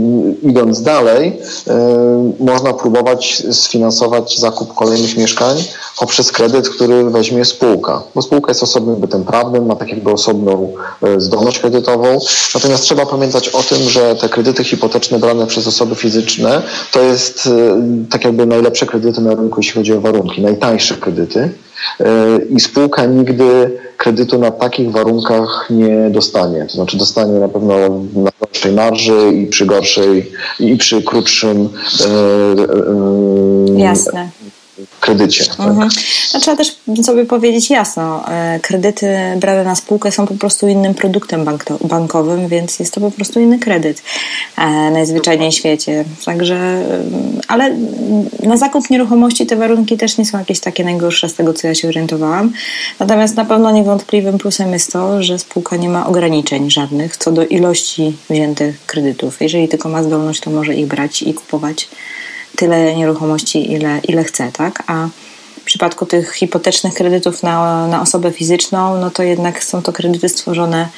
idąc 0.44 0.82
dalej, 0.82 1.40
e, 1.68 2.34
można 2.40 2.74
próbować 2.74 3.44
sfinansować 3.52 4.40
zakup 4.40 4.74
kolejnych 4.74 5.18
mieszkań 5.18 5.58
poprzez 6.00 6.32
kredyt, 6.32 6.70
który 6.70 7.04
weźmie 7.04 7.46
spółka. 7.46 8.04
Bo 8.16 8.22
spółka 8.22 8.52
jest 8.52 8.64
osobnym 8.64 8.96
bytem 8.96 9.24
prawnym, 9.24 9.66
ma 9.66 9.76
tak 9.76 9.90
jakby 9.90 10.12
osobną 10.12 10.74
zdolność 11.18 11.60
kredytową. 11.60 12.20
Natomiast 12.56 12.84
trzeba 12.84 13.06
pamiętać 13.06 13.50
o 13.50 13.64
tym, 13.64 13.90
że 13.90 14.16
te 14.16 14.30
kredyty 14.30 14.64
hipoteczne 14.64 15.20
brane 15.20 15.48
przez 15.48 15.68
osoby 15.68 15.96
fizyczne 15.96 16.62
to 16.92 17.02
jest 17.02 17.50
tak 18.10 18.26
jakby 18.26 18.46
najlepsze 18.46 18.86
kredyty 18.86 19.22
na 19.22 19.36
rynku, 19.36 19.60
jeśli 19.60 19.74
chodzi 19.74 19.94
o 19.94 20.02
warunki, 20.02 20.42
najtańsze 20.42 20.96
kredyty 20.96 21.31
kredyty 21.32 21.50
e, 22.00 22.40
i 22.50 22.60
spółka 22.60 23.06
nigdy 23.06 23.80
kredytu 23.98 24.40
na 24.40 24.52
takich 24.52 24.92
warunkach 24.92 25.68
nie 25.70 26.10
dostanie. 26.10 26.66
To 26.66 26.74
znaczy 26.74 26.98
dostanie 26.98 27.40
na 27.40 27.48
pewno 27.48 27.74
na 28.16 28.32
gorszej 28.40 28.72
marży 28.72 29.32
i 29.34 29.48
przy 29.48 29.66
gorszej 29.66 30.32
i 30.60 30.78
przy 30.78 31.02
krótszym 31.02 31.70
e, 32.02 32.08
e, 33.78 33.82
Jasne 33.82 34.30
kredycie. 35.00 35.46
Tak? 35.46 35.60
Mhm. 35.60 35.90
No, 36.34 36.40
trzeba 36.40 36.58
też 36.58 36.76
sobie 37.04 37.26
powiedzieć 37.26 37.70
jasno, 37.70 38.30
e, 38.30 38.60
kredyty 38.60 39.08
brane 39.38 39.64
na 39.64 39.76
spółkę 39.76 40.12
są 40.12 40.28
po 40.28 40.34
prostu 40.34 40.68
innym 40.68 40.94
produktem 40.94 41.46
bankowym, 41.82 42.48
więc 42.48 42.80
jest 42.80 42.94
to 42.94 43.02
po 43.02 43.12
prostu 43.12 43.40
inny 43.40 43.60
kredyt 43.60 44.04
e, 44.58 44.92
najzwyczajniej 44.92 45.52
w 45.52 45.56
świecie. 45.56 46.06
Także, 46.26 46.56
e, 46.56 46.84
ale 47.48 47.76
na 48.44 48.58
zakup 48.58 48.90
nieruchomości 48.90 49.46
te 49.46 49.56
warunki 49.56 49.98
też 49.98 50.18
nie 50.18 50.26
są 50.26 50.40
jakieś 50.40 50.60
takie 50.60 50.84
najgorsze 50.84 51.30
z 51.30 51.34
tego, 51.34 51.54
co 51.54 51.68
ja 51.68 51.76
się 51.76 51.88
orientowałam. 51.88 52.54
Natomiast 53.00 53.36
na 53.36 53.46
pewno 53.46 53.72
niewątpliwym 53.72 54.38
plusem 54.38 54.74
jest 54.74 54.92
to, 54.92 55.24
że 55.24 55.40
spółka 55.40 55.76
nie 55.76 55.90
ma 55.90 56.08
ograniczeń 56.08 56.72
żadnych 56.72 57.18
co 57.18 57.32
do 57.32 57.46
ilości 57.46 58.18
wziętych 58.30 58.86
kredytów. 58.86 59.42
Jeżeli 59.42 59.68
tylko 59.68 59.90
ma 59.90 60.04
zdolność, 60.04 60.42
to 60.42 60.50
może 60.50 60.76
ich 60.76 60.88
brać 60.88 61.22
i 61.22 61.34
kupować 61.34 61.88
tyle 62.62 62.96
nieruchomości, 62.96 63.72
ile, 63.72 64.00
ile 64.08 64.24
chce, 64.24 64.52
tak? 64.52 64.84
A 64.88 65.08
w 65.62 65.64
przypadku 65.64 66.06
tych 66.06 66.34
hipotecznych 66.34 66.94
kredytów 66.94 67.44
na, 67.44 67.88
na 67.88 68.02
osobę 68.02 68.32
fizyczną, 68.32 68.98
no 68.98 69.12
to 69.12 69.24
jednak 69.24 69.64
są 69.64 69.82
to 69.82 69.94
kredyty 69.94 70.30
stworzone 70.30 70.90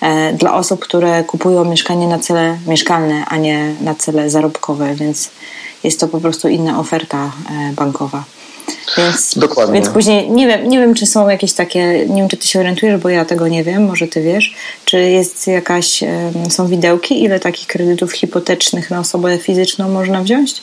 e, 0.00 0.32
dla 0.32 0.54
osób, 0.54 0.80
które 0.80 1.24
kupują 1.24 1.64
mieszkanie 1.64 2.06
na 2.06 2.18
cele 2.18 2.58
mieszkalne, 2.66 3.24
a 3.26 3.36
nie 3.36 3.74
na 3.80 3.94
cele 3.94 4.30
zarobkowe, 4.30 4.94
więc 4.94 5.30
jest 5.84 6.00
to 6.00 6.08
po 6.08 6.20
prostu 6.20 6.48
inna 6.48 6.78
oferta 6.78 7.32
e, 7.50 7.72
bankowa. 7.72 8.24
Więc, 8.96 9.38
Dokładnie. 9.38 9.74
Więc 9.74 9.88
później 9.88 10.30
nie 10.30 10.46
wiem, 10.46 10.68
nie 10.68 10.78
wiem, 10.78 10.94
czy 10.94 11.06
są 11.06 11.28
jakieś 11.28 11.52
takie, 11.52 12.06
nie 12.06 12.20
wiem, 12.20 12.28
czy 12.28 12.36
ty 12.36 12.46
się 12.46 12.60
orientujesz, 12.60 13.00
bo 13.00 13.08
ja 13.08 13.24
tego 13.24 13.48
nie 13.48 13.64
wiem, 13.64 13.84
może 13.84 14.08
ty 14.08 14.22
wiesz, 14.22 14.54
czy 14.84 14.98
jest 14.98 15.46
jakaś, 15.46 16.04
są 16.50 16.66
widełki, 16.66 17.22
ile 17.22 17.40
takich 17.40 17.66
kredytów 17.66 18.12
hipotecznych 18.12 18.90
na 18.90 19.00
osobę 19.00 19.38
fizyczną 19.38 19.88
można 19.88 20.22
wziąć? 20.22 20.62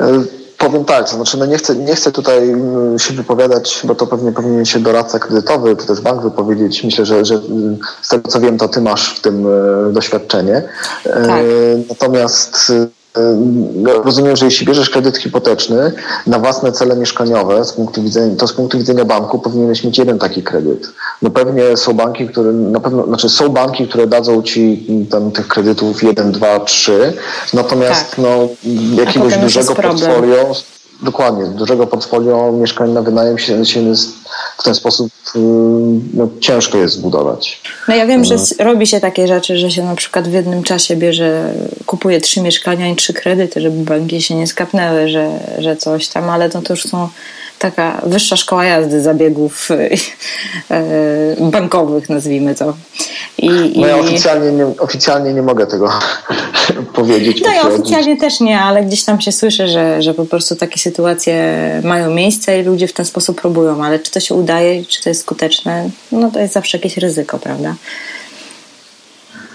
E, 0.00 0.22
powiem 0.58 0.84
tak, 0.84 1.10
to 1.10 1.16
znaczy 1.16 1.38
no 1.38 1.46
nie, 1.46 1.58
chcę, 1.58 1.76
nie 1.76 1.94
chcę 1.94 2.12
tutaj 2.12 2.50
mm, 2.50 2.98
się 2.98 3.14
wypowiadać, 3.14 3.80
bo 3.84 3.94
to 3.94 4.06
pewnie 4.06 4.32
powinien 4.32 4.64
się 4.64 4.80
doradca 4.80 5.18
kredytowy, 5.18 5.76
czy 5.76 5.86
też 5.86 6.00
bank 6.00 6.22
wypowiedzieć. 6.22 6.84
Myślę, 6.84 7.06
że, 7.06 7.24
że 7.24 7.40
z 8.02 8.08
tego 8.08 8.28
co 8.28 8.40
wiem, 8.40 8.58
to 8.58 8.68
ty 8.68 8.80
masz 8.80 9.14
w 9.16 9.20
tym 9.20 9.46
e, 9.46 9.92
doświadczenie. 9.92 10.62
E, 11.06 11.26
tak. 11.26 11.42
Natomiast 11.88 12.72
rozumiem, 14.04 14.36
że 14.36 14.44
jeśli 14.44 14.66
bierzesz 14.66 14.90
kredyt 14.90 15.18
hipoteczny 15.18 15.92
na 16.26 16.38
własne 16.38 16.72
cele 16.72 16.96
mieszkaniowe, 16.96 17.64
z 17.64 17.72
punktu 17.72 18.02
widzenia, 18.02 18.36
to 18.36 18.48
z 18.48 18.52
punktu 18.52 18.78
widzenia 18.78 19.04
banku 19.04 19.38
powinieneś 19.38 19.84
mieć 19.84 19.98
jeden 19.98 20.18
taki 20.18 20.42
kredyt. 20.42 20.88
No 21.22 21.30
pewnie 21.30 21.76
są 21.76 21.92
banki, 21.92 22.28
które 22.28 22.52
na 22.52 22.80
pewno, 22.80 23.06
znaczy 23.06 23.28
są 23.28 23.48
banki, 23.48 23.88
które 23.88 24.06
dadzą 24.06 24.42
ci 24.42 24.86
tam 25.10 25.30
tych 25.30 25.48
kredytów 25.48 26.02
1, 26.02 26.32
2, 26.32 26.60
3, 26.60 27.12
natomiast 27.54 28.10
tak. 28.10 28.18
no, 28.18 28.48
jakiegoś 29.04 29.36
dużego 29.38 29.74
portfolio 29.74 30.54
Dokładnie, 31.02 31.44
dużego 31.44 31.86
portfolio 31.86 32.52
mieszkań 32.52 32.90
na 32.90 33.02
wynajem 33.02 33.38
się, 33.38 33.64
się 33.64 33.94
w 34.58 34.62
ten 34.62 34.74
sposób 34.74 35.12
y, 35.36 35.38
no, 36.14 36.28
ciężko 36.40 36.78
jest 36.78 36.94
zbudować. 36.94 37.60
No 37.88 37.94
ja 37.94 38.06
wiem, 38.06 38.24
że 38.24 38.34
y. 38.34 38.64
robi 38.64 38.86
się 38.86 39.00
takie 39.00 39.28
rzeczy, 39.28 39.58
że 39.58 39.70
się 39.70 39.84
na 39.84 39.94
przykład 39.94 40.28
w 40.28 40.32
jednym 40.32 40.62
czasie 40.62 40.96
bierze, 40.96 41.54
kupuje 41.86 42.20
trzy 42.20 42.40
mieszkania 42.40 42.88
i 42.88 42.96
trzy 42.96 43.12
kredyty, 43.12 43.60
żeby 43.60 43.84
banki 43.84 44.22
się 44.22 44.34
nie 44.34 44.46
skapnęły, 44.46 45.08
że, 45.08 45.30
że 45.58 45.76
coś 45.76 46.08
tam, 46.08 46.30
ale 46.30 46.50
to, 46.50 46.62
to 46.62 46.72
już 46.72 46.82
są 46.82 47.08
taka 47.62 48.00
wyższa 48.06 48.36
szkoła 48.36 48.64
jazdy 48.64 49.02
zabiegów 49.02 49.68
e, 50.70 50.80
bankowych, 51.50 52.08
nazwijmy 52.08 52.54
to. 52.54 52.74
I, 53.38 53.48
no 53.76 53.86
ja 53.86 53.96
oficjalnie 53.96 54.52
nie, 54.52 54.66
oficjalnie 54.78 55.34
nie 55.34 55.42
mogę 55.42 55.66
tego 55.66 55.90
powiedzieć. 56.94 57.42
No 57.44 57.52
ja 57.52 57.62
oficjalnie 57.62 58.16
też 58.16 58.40
nie, 58.40 58.60
ale 58.60 58.84
gdzieś 58.84 59.04
tam 59.04 59.20
się 59.20 59.32
słyszy, 59.32 59.68
że, 59.68 60.02
że 60.02 60.14
po 60.14 60.24
prostu 60.24 60.56
takie 60.56 60.78
sytuacje 60.78 61.34
mają 61.84 62.10
miejsce 62.10 62.60
i 62.60 62.62
ludzie 62.62 62.88
w 62.88 62.92
ten 62.92 63.06
sposób 63.06 63.40
próbują, 63.40 63.84
ale 63.84 63.98
czy 63.98 64.10
to 64.10 64.20
się 64.20 64.34
udaje, 64.34 64.84
czy 64.84 65.02
to 65.02 65.08
jest 65.08 65.20
skuteczne, 65.20 65.90
no 66.12 66.30
to 66.30 66.38
jest 66.40 66.54
zawsze 66.54 66.78
jakieś 66.78 66.96
ryzyko, 66.96 67.38
prawda? 67.38 67.74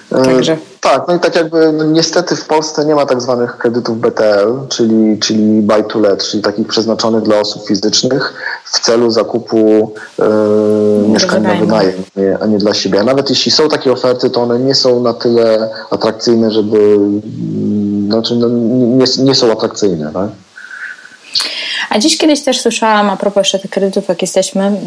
Także. 0.10 0.58
Tak, 0.82 1.08
no 1.08 1.16
i 1.16 1.20
tak 1.20 1.36
jakby 1.36 1.72
no 1.72 1.84
niestety 1.84 2.36
w 2.36 2.45
Polsce 2.45 2.86
nie 2.86 2.95
ma 2.95 3.05
tak 3.05 3.22
zwanych 3.22 3.58
kredytów 3.58 3.99
BTL, 3.99 4.68
czyli, 4.70 5.20
czyli 5.20 5.62
buy 5.62 5.84
to 5.84 5.99
let, 5.99 6.24
czyli 6.24 6.43
takich 6.43 6.68
przeznaczonych 6.68 7.24
dla 7.24 7.39
osób 7.39 7.68
fizycznych 7.68 8.34
w 8.66 8.80
celu 8.80 9.12
zakupu 9.12 9.93
e, 10.20 11.08
mieszkań 11.08 11.43
na 11.43 11.55
wynajem, 11.55 12.03
a 12.39 12.45
nie 12.45 12.58
dla 12.58 12.74
siebie. 12.74 12.99
A 12.99 13.03
nawet 13.03 13.30
jeśli 13.30 13.51
są 13.51 13.70
takie 13.70 13.91
oferty, 13.91 14.30
to 14.30 14.41
one 14.41 14.60
nie 14.60 14.76
są 14.76 15.03
na 15.03 15.14
tyle 15.14 15.70
atrakcyjne, 15.91 16.51
żeby, 16.51 16.78
mm, 16.78 18.08
znaczy 18.08 18.36
no, 18.36 18.49
nie, 18.97 19.05
nie 19.20 19.36
są 19.36 19.51
atrakcyjne, 19.51 20.12
tak? 20.14 20.30
A 21.89 21.99
dziś 21.99 22.17
kiedyś 22.17 22.41
też 22.41 22.61
słyszałam, 22.61 23.09
a 23.09 23.17
propos 23.17 23.41
jeszcze 23.41 23.59
tych 23.59 23.71
kredytów, 23.71 24.07
jak 24.07 24.21
jesteśmy 24.21 24.63
mm, 24.63 24.79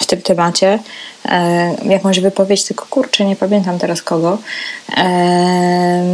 w 0.00 0.06
tym 0.06 0.22
temacie, 0.22 0.78
e, 1.24 1.74
jakąś 1.84 2.20
wypowiedź, 2.20 2.64
tylko 2.64 2.86
kurczę, 2.90 3.24
nie 3.24 3.36
pamiętam 3.36 3.78
teraz 3.78 4.02
kogo, 4.02 4.38
e, 4.96 6.04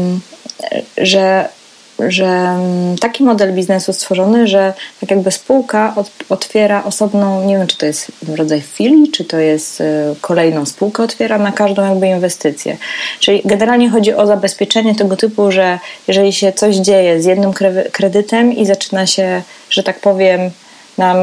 że 0.98 1.48
że 2.08 2.26
mm, 2.26 2.98
taki 2.98 3.24
model 3.24 3.54
biznesu 3.54 3.92
stworzony, 3.92 4.46
że 4.46 4.74
tak 5.00 5.10
jakby 5.10 5.30
spółka 5.30 5.94
otwiera 6.28 6.84
osobną, 6.84 7.44
nie 7.44 7.58
wiem 7.58 7.66
czy 7.66 7.76
to 7.78 7.86
jest 7.86 8.12
rodzaj 8.36 8.60
filii, 8.60 9.10
czy 9.10 9.24
to 9.24 9.38
jest 9.38 9.80
y, 9.80 9.84
kolejną 10.20 10.66
spółkę 10.66 11.02
otwiera 11.02 11.38
na 11.38 11.52
każdą 11.52 11.88
jakby 11.88 12.06
inwestycję. 12.06 12.76
Czyli 13.20 13.42
generalnie 13.44 13.90
chodzi 13.90 14.14
o 14.14 14.26
zabezpieczenie 14.26 14.94
tego 14.94 15.16
typu, 15.16 15.50
że 15.50 15.78
jeżeli 16.08 16.32
się 16.32 16.52
coś 16.52 16.76
dzieje 16.76 17.22
z 17.22 17.24
jednym 17.24 17.52
kredytem 17.92 18.52
i 18.52 18.66
zaczyna 18.66 19.06
się, 19.06 19.42
że 19.70 19.82
tak 19.82 20.00
powiem, 20.00 20.50
nam 20.98 21.16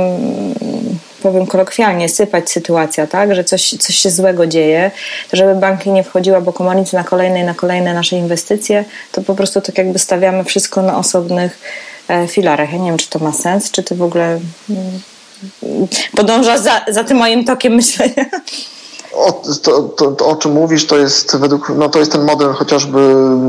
powiem 1.20 1.48
kolokwialnie, 1.48 2.10
sypać 2.10 2.52
sytuacja, 2.52 3.08
tak, 3.08 3.36
że 3.36 3.44
coś, 3.44 3.70
coś 3.70 3.96
się 3.96 4.10
złego 4.10 4.48
dzieje, 4.48 4.92
żeby 5.34 5.56
banki 5.56 5.92
nie 5.92 6.04
wchodziły 6.04 6.42
bo 6.42 6.54
komunicy 6.54 6.96
na 6.96 7.04
kolejne 7.04 7.40
i 7.40 7.44
na 7.44 7.54
kolejne 7.54 7.94
nasze 7.94 8.16
inwestycje, 8.16 8.86
to 9.12 9.22
po 9.22 9.36
prostu 9.36 9.62
tak 9.62 9.78
jakby 9.78 10.00
stawiamy 10.00 10.44
wszystko 10.44 10.82
na 10.82 10.98
osobnych 10.98 11.60
e, 12.08 12.28
filarach. 12.28 12.72
Ja 12.72 12.78
nie 12.78 12.90
wiem, 12.90 12.98
czy 12.98 13.10
to 13.10 13.20
ma 13.20 13.32
sens, 13.32 13.72
czy 13.72 13.84
ty 13.84 13.96
w 13.96 14.02
ogóle 14.02 14.40
mm, 14.70 15.00
podążasz 16.16 16.60
za, 16.60 16.82
za 16.88 17.04
tym 17.04 17.18
moim 17.18 17.46
tokiem 17.46 17.74
myślenia. 17.82 18.26
O, 19.14 19.32
to, 19.64 19.82
to, 19.82 20.12
to, 20.12 20.28
o 20.28 20.36
czym 20.36 20.52
mówisz, 20.52 20.88
to 20.88 20.98
jest 20.98 21.38
według, 21.38 21.72
no 21.76 21.90
to 21.90 22.00
jest 22.00 22.12
ten 22.12 22.24
model 22.24 22.54
chociażby 22.54 23.00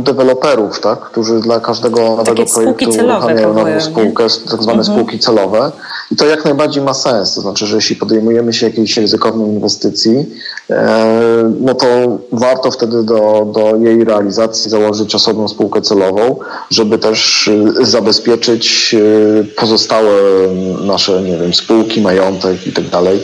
deweloperów, 0.02 0.80
tak, 0.80 1.00
którzy 1.00 1.40
dla 1.40 1.60
każdego 1.60 2.16
nowego 2.16 2.44
projektu 2.54 2.90
uruchamiają 2.90 3.54
nową 3.54 3.80
spółkę, 3.80 4.26
tak 4.50 4.62
zwane 4.62 4.78
mhm. 4.78 4.84
spółki 4.84 5.18
celowe. 5.18 5.72
I 6.10 6.16
to 6.16 6.26
jak 6.26 6.44
najbardziej 6.44 6.82
ma 6.82 6.94
sens. 6.94 7.34
To 7.34 7.40
znaczy, 7.40 7.66
że 7.66 7.76
jeśli 7.76 7.96
podejmujemy 7.96 8.52
się 8.52 8.66
jakiejś 8.66 8.96
ryzykownej 8.96 9.48
inwestycji, 9.48 10.26
e, 10.70 11.52
no 11.60 11.74
to 11.74 11.86
warto 12.32 12.70
wtedy 12.70 13.02
do, 13.02 13.52
do 13.54 13.76
jej 13.76 14.04
realizacji 14.04 14.70
założyć 14.70 15.14
osobną 15.14 15.48
spółkę 15.48 15.82
celową, 15.82 16.36
żeby 16.70 16.98
też 16.98 17.48
e, 17.48 17.84
zabezpieczyć 17.84 18.94
e, 18.94 19.44
pozostałe 19.44 20.12
nasze, 20.84 21.22
nie 21.22 21.38
wiem, 21.38 21.54
spółki, 21.54 22.00
majątek 22.00 22.66
i 22.66 22.72
tak 22.72 22.88
dalej 22.88 23.20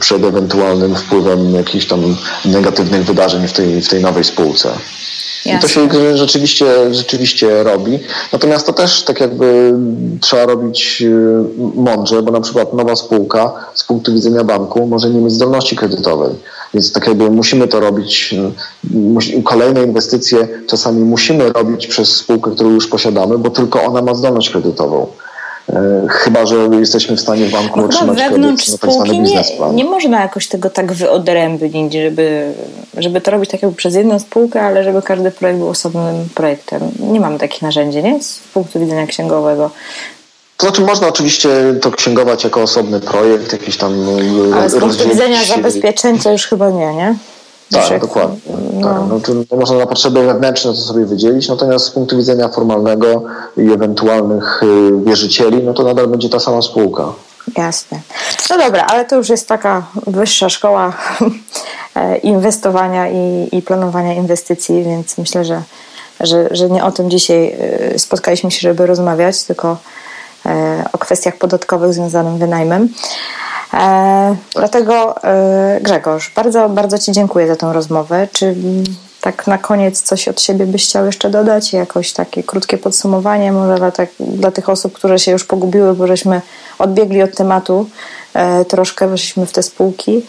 przed 0.00 0.24
ewentualnym 0.24 0.94
wpływem 0.94 1.54
jakichś 1.54 1.86
tam 1.86 2.16
negatywnych 2.44 3.04
wydarzeń 3.04 3.48
w 3.48 3.52
tej, 3.52 3.82
w 3.82 3.88
tej 3.88 4.02
nowej 4.02 4.24
spółce. 4.24 4.68
Jasne. 5.46 5.84
I 5.84 5.88
to 5.88 5.94
się 5.94 6.16
rzeczywiście, 6.16 6.94
rzeczywiście 6.94 7.62
robi. 7.62 7.98
Natomiast 8.32 8.66
to 8.66 8.72
też 8.72 9.02
tak 9.02 9.20
jakby 9.20 9.74
trzeba 10.20 10.46
robić 10.46 11.02
y, 11.02 11.42
mądrze, 11.74 12.22
bo 12.22 12.32
na 12.32 12.40
przykład 12.40 12.74
nowa 12.74 12.96
spółka 12.96 13.52
z 13.74 13.84
punktu 13.84 14.12
widzenia 14.14 14.44
banku 14.44 14.86
może 14.86 15.10
nie 15.10 15.20
mieć 15.20 15.32
zdolności 15.32 15.76
kredytowej. 15.76 16.34
Więc 16.74 16.92
tak 16.92 17.06
jakby 17.06 17.30
musimy 17.30 17.68
to 17.68 17.80
robić, 17.80 18.34
y, 19.36 19.42
kolejne 19.42 19.82
inwestycje 19.82 20.48
czasami 20.66 21.00
musimy 21.00 21.52
robić 21.52 21.86
przez 21.86 22.16
spółkę, 22.16 22.50
którą 22.50 22.70
już 22.70 22.86
posiadamy, 22.86 23.38
bo 23.38 23.50
tylko 23.50 23.84
ona 23.84 24.02
ma 24.02 24.14
zdolność 24.14 24.50
kredytową. 24.50 25.06
E, 25.72 26.06
chyba, 26.08 26.46
że 26.46 26.56
jesteśmy 26.80 27.16
w 27.16 27.20
stanie 27.20 27.46
w 27.46 27.52
banku 27.52 27.80
no 27.80 27.86
otrzymać 27.86 28.18
wewnątrz 28.18 28.64
kredyt, 28.64 28.80
tak 28.80 28.92
zwany 28.92 29.10
biznesplan. 29.10 29.70
Nie, 29.70 29.84
nie 29.84 29.90
można 29.90 30.20
jakoś 30.20 30.48
tego 30.48 30.70
tak 30.70 30.92
wyodrębnić, 30.92 31.92
żeby, 31.92 32.52
żeby 32.96 33.20
to 33.20 33.30
robić 33.30 33.50
tak 33.50 33.62
jakby 33.62 33.76
przez 33.76 33.94
jedną 33.94 34.18
spółkę, 34.18 34.62
ale 34.62 34.84
żeby 34.84 35.02
każdy 35.02 35.30
projekt 35.30 35.58
był 35.58 35.68
osobnym 35.68 36.28
projektem. 36.34 36.82
Nie 36.98 37.20
mamy 37.20 37.38
takich 37.38 37.62
narzędzi, 37.62 38.02
nie? 38.02 38.22
Z 38.22 38.38
punktu 38.54 38.80
widzenia 38.80 39.06
księgowego. 39.06 39.70
To 40.56 40.66
znaczy 40.66 40.82
można 40.82 41.08
oczywiście 41.08 41.48
to 41.82 41.90
księgować 41.90 42.44
jako 42.44 42.62
osobny 42.62 43.00
projekt, 43.00 43.52
jakiś 43.52 43.76
tam 43.76 44.06
Ale 44.54 44.70
z 44.70 44.78
punktu 44.78 45.08
widzenia 45.08 45.44
zabezpieczeń 45.44 46.18
to 46.18 46.32
już 46.32 46.46
chyba 46.46 46.70
nie, 46.70 46.94
nie? 46.94 47.14
Tak, 47.70 48.00
dokładnie. 48.00 48.38
No. 48.72 48.88
Tak, 48.88 49.08
no 49.08 49.44
to 49.48 49.56
można 49.56 49.76
na 49.78 49.86
potrzeby 49.86 50.26
wewnętrzne 50.26 50.70
to 50.70 50.76
sobie 50.76 51.04
wydzielić, 51.04 51.48
natomiast 51.48 51.84
z 51.84 51.90
punktu 51.90 52.16
widzenia 52.16 52.48
formalnego 52.48 53.22
i 53.56 53.72
ewentualnych 53.72 54.62
y, 54.62 55.04
wierzycieli, 55.04 55.62
no 55.62 55.74
to 55.74 55.82
nadal 55.82 56.06
będzie 56.06 56.28
ta 56.28 56.40
sama 56.40 56.62
spółka. 56.62 57.12
Jasne. 57.56 58.00
No 58.50 58.58
dobra, 58.58 58.86
ale 58.86 59.04
to 59.04 59.16
już 59.16 59.28
jest 59.28 59.48
taka 59.48 59.82
wyższa 60.06 60.48
szkoła 60.48 60.92
e, 61.94 62.16
inwestowania 62.16 63.08
i, 63.08 63.48
i 63.52 63.62
planowania 63.62 64.14
inwestycji, 64.14 64.84
więc 64.84 65.18
myślę, 65.18 65.44
że, 65.44 65.62
że, 66.20 66.48
że 66.50 66.70
nie 66.70 66.84
o 66.84 66.92
tym 66.92 67.10
dzisiaj 67.10 67.56
e, 67.94 67.98
spotkaliśmy 67.98 68.50
się, 68.50 68.60
żeby 68.60 68.86
rozmawiać, 68.86 69.44
tylko 69.44 69.76
e, 70.46 70.84
o 70.92 70.98
kwestiach 70.98 71.36
podatkowych 71.36 71.94
związanych 71.94 72.36
z 72.36 72.38
wynajmem. 72.38 72.88
E, 73.76 74.36
dlatego 74.54 75.24
e, 75.24 75.78
Grzegorz, 75.82 76.32
bardzo, 76.36 76.68
bardzo 76.68 76.98
Ci 76.98 77.12
dziękuję 77.12 77.46
za 77.46 77.56
tą 77.56 77.72
rozmowę. 77.72 78.28
Czy 78.32 78.54
tak 79.20 79.46
na 79.46 79.58
koniec 79.58 80.02
coś 80.02 80.28
od 80.28 80.40
siebie 80.40 80.66
byś 80.66 80.84
chciał 80.84 81.06
jeszcze 81.06 81.30
dodać? 81.30 81.72
Jakoś 81.72 82.12
takie 82.12 82.42
krótkie 82.42 82.78
podsumowanie 82.78 83.52
może 83.52 83.74
dla, 83.76 83.90
tak, 83.90 84.08
dla 84.20 84.50
tych 84.50 84.68
osób, 84.68 84.92
które 84.92 85.18
się 85.18 85.32
już 85.32 85.44
pogubiły, 85.44 85.94
bo 85.94 86.06
żeśmy 86.06 86.40
odbiegli 86.78 87.22
od 87.22 87.36
tematu 87.36 87.88
e, 88.34 88.64
troszkę, 88.64 89.08
weszliśmy 89.08 89.46
w 89.46 89.52
te 89.52 89.62
spółki. 89.62 90.26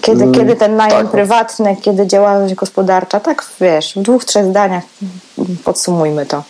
Kiedy, 0.00 0.22
mm, 0.22 0.34
kiedy 0.34 0.56
ten 0.56 0.76
najem 0.76 1.02
tak. 1.02 1.10
prywatny, 1.10 1.76
kiedy 1.82 2.06
działalność 2.06 2.54
gospodarcza, 2.54 3.20
tak 3.20 3.46
wiesz, 3.60 3.94
w 3.96 4.02
dwóch, 4.02 4.24
trzech 4.24 4.46
zdaniach 4.46 4.84
podsumujmy 5.64 6.26
to. 6.26 6.42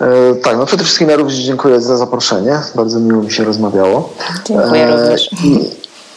E, 0.00 0.34
tak, 0.34 0.56
no 0.56 0.66
przede 0.66 0.84
wszystkim 0.84 1.08
ja 1.08 1.16
również 1.16 1.38
dziękuję 1.38 1.80
za 1.80 1.96
zaproszenie. 1.96 2.60
Bardzo 2.74 3.00
miło 3.00 3.22
mi 3.22 3.30
się 3.30 3.44
rozmawiało. 3.44 4.12
Dziękuję 4.46 4.86
e, 4.86 4.96
również. 4.96 5.30
I, 5.44 5.70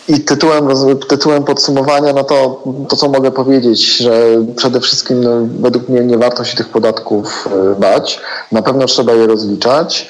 i 0.08 0.20
tytułem, 0.20 0.68
tytułem 1.08 1.44
podsumowania, 1.44 2.14
no 2.14 2.24
to, 2.24 2.64
to 2.90 2.96
co 2.96 3.10
mogę 3.10 3.32
powiedzieć, 3.32 3.98
że 3.98 4.24
przede 4.56 4.80
wszystkim 4.80 5.24
no, 5.24 5.32
według 5.60 5.90
mnie 5.90 6.02
nie 6.02 6.18
warto 6.18 6.46
się 6.46 6.58
tych 6.58 6.70
podatków 6.70 7.48
e, 7.52 7.80
bać. 7.80 8.20
Na 8.52 8.62
pewno 8.62 8.86
trzeba 8.86 9.14
je 9.14 9.28
rozliczać. 9.28 10.10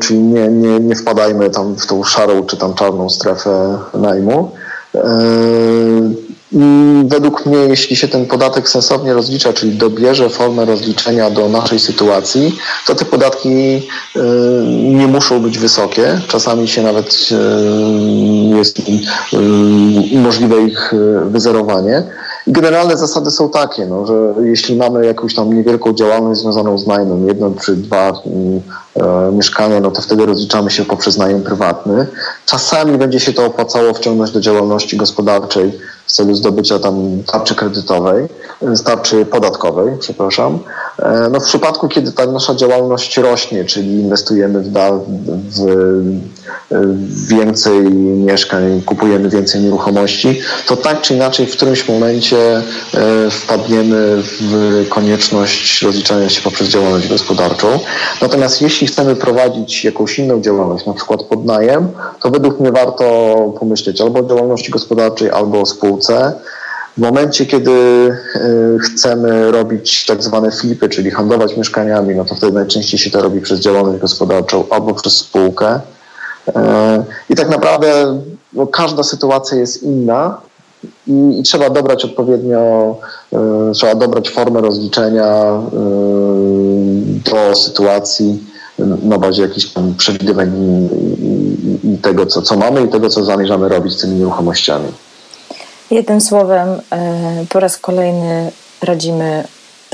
czyli 0.00 0.20
nie, 0.20 0.48
nie, 0.48 0.80
nie 0.80 0.96
wpadajmy 0.96 1.50
tam 1.50 1.74
w 1.74 1.86
tą 1.86 2.04
szarą 2.04 2.46
czy 2.46 2.56
tam 2.56 2.74
czarną 2.74 3.10
strefę 3.10 3.78
najmu. 3.94 4.50
Według 7.04 7.46
mnie, 7.46 7.58
jeśli 7.58 7.96
się 7.96 8.08
ten 8.08 8.26
podatek 8.26 8.68
sensownie 8.68 9.14
rozlicza, 9.14 9.52
czyli 9.52 9.72
dobierze 9.72 10.30
formę 10.30 10.64
rozliczenia 10.64 11.30
do 11.30 11.48
naszej 11.48 11.78
sytuacji, 11.78 12.58
to 12.86 12.94
te 12.94 13.04
podatki 13.04 13.48
y, 14.16 14.20
nie 14.94 15.06
muszą 15.06 15.42
być 15.42 15.58
wysokie. 15.58 16.20
Czasami 16.28 16.68
się 16.68 16.82
nawet 16.82 17.28
y, 18.52 18.56
jest 18.56 18.78
y, 18.78 20.18
możliwe 20.18 20.62
ich 20.62 20.94
wyzerowanie. 21.24 22.02
Generalne 22.46 22.96
zasady 22.96 23.30
są 23.30 23.50
takie, 23.50 23.86
no, 23.86 24.06
że 24.06 24.34
jeśli 24.42 24.76
mamy 24.76 25.06
jakąś 25.06 25.34
tam 25.34 25.54
niewielką 25.54 25.92
działalność 25.92 26.40
związaną 26.40 26.78
z 26.78 26.86
najmem, 26.86 27.28
jedno 27.28 27.52
czy 27.64 27.76
dwa 27.76 28.08
e, 28.08 29.32
mieszkania, 29.32 29.80
no 29.80 29.90
to 29.90 30.02
wtedy 30.02 30.26
rozliczamy 30.26 30.70
się 30.70 30.84
poprzez 30.84 31.16
najem 31.16 31.42
prywatny. 31.42 32.06
Czasami 32.46 32.98
będzie 32.98 33.20
się 33.20 33.32
to 33.32 33.46
opłacało 33.46 33.94
wciągnąć 33.94 34.30
do 34.30 34.40
działalności 34.40 34.96
gospodarczej 34.96 35.72
w 36.08 36.12
celu 36.12 36.34
zdobycia 36.34 36.78
tam 36.78 37.22
tarczy 37.32 37.54
kredytowej, 37.54 38.28
tarczy 38.84 39.26
podatkowej, 39.26 39.96
przepraszam. 40.00 40.58
E, 40.98 41.28
no 41.32 41.40
w 41.40 41.44
przypadku, 41.44 41.88
kiedy 41.88 42.12
ta 42.12 42.26
nasza 42.26 42.54
działalność 42.54 43.16
rośnie, 43.16 43.64
czyli 43.64 44.00
inwestujemy 44.00 44.62
w, 44.62 44.70
w, 45.50 45.66
więcej 47.28 47.90
mieszkań, 48.16 48.82
kupujemy 48.86 49.28
więcej 49.28 49.60
nieruchomości, 49.60 50.40
to 50.66 50.76
tak 50.76 51.00
czy 51.00 51.14
inaczej 51.14 51.46
w 51.46 51.56
którymś 51.56 51.88
momencie 51.88 52.56
e, 52.56 52.62
wpadniemy 53.30 54.22
w 54.22 54.84
konieczność 54.88 55.82
rozliczania 55.82 56.28
się 56.28 56.40
poprzez 56.40 56.68
działalność 56.68 57.08
gospodarczą. 57.08 57.78
Natomiast 58.22 58.62
jeśli 58.62 58.86
chcemy 58.86 59.16
prowadzić 59.16 59.84
jakąś 59.84 60.18
inną 60.18 60.40
działalność, 60.40 60.86
na 60.86 60.94
przykład 60.94 61.22
podnajem, 61.22 61.88
to 62.20 62.30
według 62.30 62.60
mnie 62.60 62.72
warto 62.72 63.04
pomyśleć 63.60 64.00
albo 64.00 64.20
o 64.20 64.28
działalności 64.28 64.70
gospodarczej, 64.70 65.30
albo 65.30 65.60
o 65.60 65.66
spółce. 65.66 65.97
W 66.96 67.00
momencie, 67.00 67.46
kiedy 67.46 67.70
e, 67.70 68.78
chcemy 68.78 69.50
robić 69.50 70.06
tak 70.06 70.22
zwane 70.22 70.50
flipy, 70.50 70.88
czyli 70.88 71.10
handlować 71.10 71.56
mieszkaniami, 71.56 72.14
no 72.14 72.24
to 72.24 72.34
wtedy 72.34 72.52
najczęściej 72.52 73.00
się 73.00 73.10
to 73.10 73.22
robi 73.22 73.40
przez 73.40 73.60
działalność 73.60 74.00
gospodarczą 74.00 74.64
albo 74.70 74.94
przez 74.94 75.16
spółkę. 75.16 75.80
E, 76.56 77.04
I 77.30 77.34
tak 77.34 77.48
naprawdę 77.48 78.20
no, 78.52 78.66
każda 78.66 79.02
sytuacja 79.02 79.58
jest 79.58 79.82
inna 79.82 80.40
i, 81.06 81.40
i 81.40 81.42
trzeba 81.42 81.70
dobrać 81.70 82.04
odpowiednio, 82.04 82.96
y, 83.70 83.72
trzeba 83.72 83.94
dobrać 83.94 84.30
formę 84.30 84.60
rozliczenia 84.60 85.52
y, 85.52 87.30
do 87.30 87.54
sytuacji 87.54 88.44
na 89.02 89.18
bazie 89.18 89.42
jakichś 89.42 89.66
tam 89.66 89.94
przewidywań 89.94 90.52
i, 90.52 91.92
i, 91.92 91.98
tego, 91.98 92.26
co, 92.26 92.42
co 92.42 92.56
mamy 92.56 92.84
i 92.84 92.88
tego, 92.88 93.08
co 93.08 93.24
zamierzamy 93.24 93.68
robić 93.68 93.92
z 93.92 94.00
tymi 94.00 94.14
nieruchomościami. 94.14 94.88
Jednym 95.90 96.20
słowem, 96.20 96.80
po 97.48 97.60
raz 97.60 97.78
kolejny 97.78 98.52
radzimy 98.82 99.44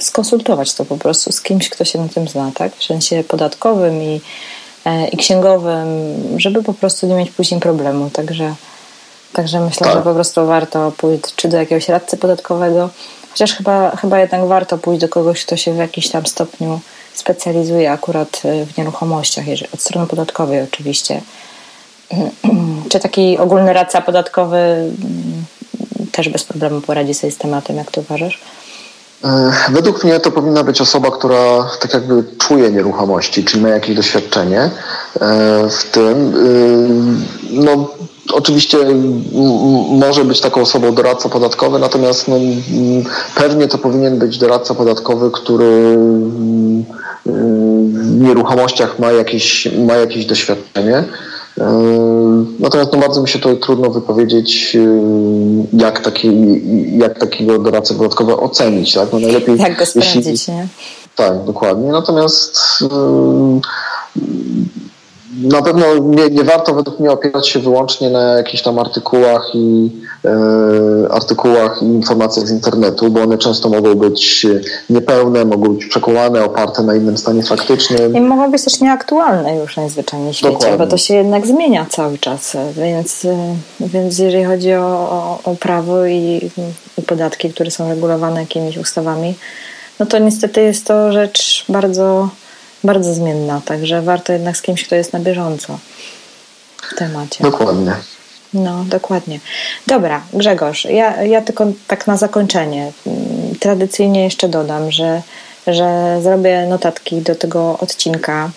skonsultować 0.01 0.75
to 0.75 0.85
po 0.85 0.97
prostu 0.97 1.33
z 1.33 1.41
kimś, 1.41 1.69
kto 1.69 1.85
się 1.85 1.99
na 1.99 2.09
tym 2.09 2.29
zna, 2.29 2.51
tak? 2.55 2.77
W 2.77 2.85
sensie 2.85 3.25
podatkowym 3.29 4.03
i, 4.03 4.21
i 5.13 5.17
księgowym, 5.17 5.89
żeby 6.37 6.63
po 6.63 6.75
prostu 6.75 7.07
nie 7.07 7.15
mieć 7.15 7.31
później 7.31 7.61
problemu. 7.61 8.11
Także 8.11 8.55
Także 9.35 9.61
myślę, 9.61 9.87
tak. 9.87 9.97
że 9.97 10.03
po 10.03 10.15
prostu 10.15 10.47
warto 10.47 10.93
pójść 10.97 11.23
czy 11.37 11.49
do 11.49 11.57
jakiegoś 11.57 11.89
radcy 11.89 12.17
podatkowego, 12.17 12.91
chociaż 13.31 13.53
chyba, 13.53 13.97
chyba 13.97 14.19
jednak 14.19 14.47
warto 14.47 14.79
pójść 14.79 15.01
do 15.01 15.09
kogoś, 15.09 15.45
kto 15.45 15.57
się 15.57 15.73
w 15.73 15.77
jakimś 15.77 16.09
tam 16.09 16.27
stopniu 16.27 16.81
specjalizuje 17.15 17.93
akurat 17.93 18.43
y, 18.45 18.67
w 18.67 18.79
nieruchomościach, 18.79 19.45
od 19.75 19.81
strony 19.81 20.07
podatkowej 20.07 20.63
oczywiście. 20.63 21.21
Czy 22.91 23.01
taki 23.01 23.39
ogólny 23.39 23.73
radca 23.73 24.01
podatkowy 24.01 24.57
mm, 24.57 25.45
też 26.15 26.29
bez 26.29 26.45
problemu 26.45 26.81
poradzi 26.81 27.15
sobie 27.15 27.31
z 27.31 27.37
tematem, 27.37 27.77
jak 27.77 27.91
ty 27.91 28.01
uważasz? 28.01 28.41
E, 29.25 29.53
według 29.71 30.05
mnie 30.05 30.21
to 30.21 30.31
powinna 30.31 30.65
być 30.65 30.81
osoba, 30.81 31.11
która 31.11 31.71
tak 31.81 31.95
jakby 31.95 32.25
czuje 32.39 32.71
nieruchomości, 32.71 33.45
czyli 33.45 33.63
ma 33.63 33.69
jakieś 33.69 33.97
doświadczenie 33.97 34.61
e, 34.61 34.71
w 35.71 35.85
tym. 35.91 36.35
Y, 36.37 36.89
no, 37.51 37.91
oczywiście 38.33 38.79
może 39.91 40.25
być 40.25 40.41
taką 40.41 40.61
osobą 40.61 40.95
doradca 40.95 41.29
podatkowy, 41.29 41.79
natomiast 41.79 42.29
no, 42.29 42.37
pewnie 43.35 43.69
to 43.69 43.79
powinien 43.79 44.19
być 44.19 44.39
doradca 44.39 44.75
podatkowy, 44.75 45.31
który 45.31 45.99
w 47.27 48.21
nieruchomościach 48.21 48.99
ma 48.99 49.13
jakieś, 49.13 49.69
ma 49.87 49.95
jakieś 49.95 50.27
doświadczenie. 50.27 51.05
Natomiast 52.61 52.93
no 52.93 52.99
bardzo 52.99 53.23
mi 53.23 53.29
się 53.29 53.39
to 53.39 53.57
trudno 53.57 53.91
wypowiedzieć, 53.91 54.77
jak, 55.73 56.01
taki, 56.01 56.31
jak 56.99 57.19
takiego 57.19 57.59
doradcę 57.59 57.95
podatkowego 57.95 58.41
ocenić. 58.41 58.95
Tak? 58.95 59.13
No 59.13 59.19
najlepiej, 59.19 59.59
jak 59.59 59.79
go 59.79 59.87
sprawdzić, 59.87 60.27
jeśli, 60.27 60.55
nie? 60.55 60.69
Tak, 61.17 61.45
dokładnie. 61.45 61.93
Natomiast 61.93 62.59
na 65.43 65.63
pewno 65.63 65.87
nie, 65.99 66.31
nie, 66.31 66.45
warto 66.45 66.75
według 66.75 67.01
mnie 67.01 67.11
opierać 67.11 67.49
się 67.49 67.61
wyłącznie 67.61 68.11
na 68.11 68.23
jakichś 68.23 68.63
tam 68.63 68.79
artykułach 68.79 69.51
i 69.55 69.91
artykułach 71.11 71.83
i 71.83 71.85
informacjach 71.85 72.47
z 72.47 72.51
internetu, 72.51 73.11
bo 73.11 73.23
one 73.23 73.39
często 73.39 73.69
mogą 73.69 73.95
być 73.95 74.47
niepełne, 74.91 75.45
mogą 75.45 75.75
być 75.75 75.87
przekłamane, 75.87 76.45
oparte 76.45 76.83
na 76.83 76.95
innym 76.95 77.19
stanie 77.19 77.43
faktycznym. 77.43 78.17
I 78.17 78.21
mogą 78.21 78.51
być 78.51 78.65
też 78.65 78.81
nieaktualne 78.81 79.57
już 79.57 79.77
najzwyczajniej 79.77 80.33
w 80.33 80.37
świecie, 80.37 80.53
Dokładnie. 80.53 80.79
bo 80.79 80.87
to 80.87 80.97
się 80.97 81.15
jednak 81.15 81.47
zmienia 81.47 81.87
cały 81.91 82.19
czas, 82.19 82.57
więc, 82.77 83.27
więc 83.81 84.19
jeżeli 84.19 84.45
chodzi 84.45 84.75
o, 84.75 84.87
o, 85.11 85.39
o 85.45 85.55
prawo 85.55 86.07
i, 86.07 86.51
i 86.99 87.03
podatki, 87.03 87.51
które 87.51 87.71
są 87.71 87.89
regulowane 87.89 88.41
jakimiś 88.41 88.77
ustawami, 88.77 89.35
no 90.01 90.07
to 90.07 90.19
niestety 90.19 90.61
jest 90.61 90.85
to 90.85 91.13
rzecz 91.13 91.65
bardzo 91.69 92.29
bardzo 92.85 93.15
zmienna, 93.15 93.61
także 93.65 94.03
warto 94.03 94.33
jednak 94.33 94.57
z 94.57 94.63
kimś, 94.63 94.85
kto 94.85 94.95
jest 94.95 95.13
na 95.13 95.21
bieżąco 95.21 95.79
w 96.77 96.95
temacie. 96.95 97.45
Dokładnie. 97.45 97.97
No, 98.55 98.85
dokładnie. 98.85 99.41
Dobra, 99.87 100.23
Grzegorz, 100.33 100.85
ja, 100.85 101.23
ja 101.23 101.43
tylko 101.43 101.67
tak 101.87 102.07
na 102.07 102.17
zakończenie 102.17 102.93
tradycyjnie 103.61 104.25
jeszcze 104.25 104.49
dodam, 104.49 104.91
że, 104.91 105.23
że 105.67 106.19
zrobię 106.23 106.67
notatki 106.67 107.17
do 107.17 107.35
tego 107.35 107.79
odcinka 107.79 108.51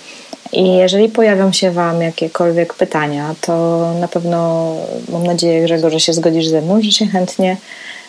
i 0.54 0.74
jeżeli 0.74 1.10
pojawią 1.10 1.52
się 1.52 1.72
Wam 1.72 2.02
jakiekolwiek 2.02 2.74
pytania, 2.74 3.36
to 3.42 3.82
na 4.00 4.08
pewno 4.08 4.74
mam 5.10 5.24
nadzieję, 5.24 5.64
Grzegorz, 5.64 5.94
że 5.94 6.00
się 6.00 6.14
zgodzisz 6.14 6.48
ze 6.48 6.62
mną, 6.62 6.82
że 6.82 6.92
się 6.92 7.06
chętnie 7.06 7.58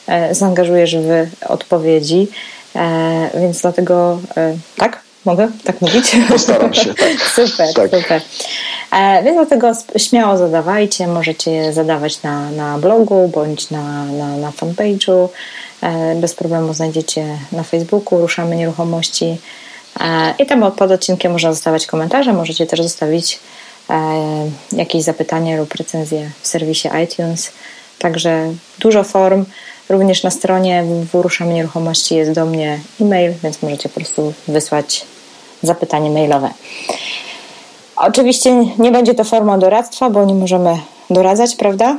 e, 0.06 0.34
zaangażujesz 0.34 0.96
w 0.96 1.26
odpowiedzi. 1.50 2.28
E, 2.76 3.30
więc 3.40 3.60
dlatego 3.60 4.18
e, 4.36 4.54
tak, 4.76 5.00
Mogę 5.28 5.48
tak 5.64 5.80
mówić? 5.80 6.16
Postaram 6.28 6.74
się, 6.74 6.94
tak. 6.94 7.20
super, 7.36 7.74
tak. 7.74 7.90
super. 7.90 8.22
E, 8.92 9.22
więc 9.22 9.36
dlatego 9.36 9.72
śmiało 9.96 10.36
zadawajcie, 10.36 11.06
możecie 11.06 11.50
je 11.50 11.72
zadawać 11.72 12.22
na, 12.22 12.50
na 12.50 12.78
blogu 12.78 13.30
bądź 13.34 13.70
na, 13.70 14.04
na, 14.04 14.36
na 14.36 14.50
fanpage'u. 14.50 15.28
E, 15.82 16.14
bez 16.14 16.34
problemu 16.34 16.74
znajdziecie 16.74 17.38
na 17.52 17.62
Facebooku 17.62 18.20
Ruszamy 18.20 18.56
Nieruchomości. 18.56 19.36
E, 20.00 20.34
I 20.38 20.46
tam 20.46 20.72
pod 20.72 20.90
odcinkiem 20.90 21.32
można 21.32 21.52
zostawiać 21.52 21.86
komentarze, 21.86 22.32
możecie 22.32 22.66
też 22.66 22.82
zostawić 22.82 23.40
e, 23.90 24.50
jakieś 24.72 25.02
zapytania 25.02 25.56
lub 25.56 25.74
recenzje 25.74 26.30
w 26.42 26.48
serwisie 26.48 26.88
iTunes. 27.04 27.52
Także 27.98 28.52
dużo 28.78 29.04
form. 29.04 29.44
Również 29.88 30.22
na 30.22 30.30
stronie 30.30 30.84
www 31.12 31.52
Nieruchomości 31.52 32.14
jest 32.14 32.32
do 32.32 32.46
mnie 32.46 32.80
e-mail, 33.00 33.32
więc 33.42 33.62
możecie 33.62 33.88
po 33.88 33.94
prostu 33.94 34.32
wysłać 34.48 35.06
zapytanie 35.62 36.10
mailowe. 36.10 36.50
Oczywiście 37.96 38.64
nie 38.78 38.92
będzie 38.92 39.14
to 39.14 39.24
formą 39.24 39.58
doradztwa, 39.58 40.10
bo 40.10 40.24
nie 40.24 40.34
możemy 40.34 40.78
doradzać, 41.10 41.56
prawda? 41.56 41.96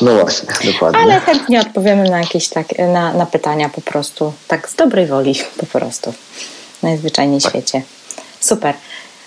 No 0.00 0.14
właśnie, 0.14 0.72
dokładnie. 0.72 1.00
Ale 1.00 1.20
chętnie 1.20 1.60
odpowiemy 1.60 2.10
na 2.10 2.20
jakieś 2.20 2.48
tak, 2.48 2.66
na, 2.78 3.12
na 3.12 3.26
pytania 3.26 3.68
po 3.68 3.80
prostu, 3.80 4.32
tak 4.48 4.68
z 4.68 4.74
dobrej 4.74 5.06
woli 5.06 5.34
po 5.56 5.66
prostu, 5.66 6.14
najzwyczajniej 6.82 7.40
w 7.40 7.42
tak. 7.42 7.52
świecie. 7.52 7.82
Super. 8.40 8.74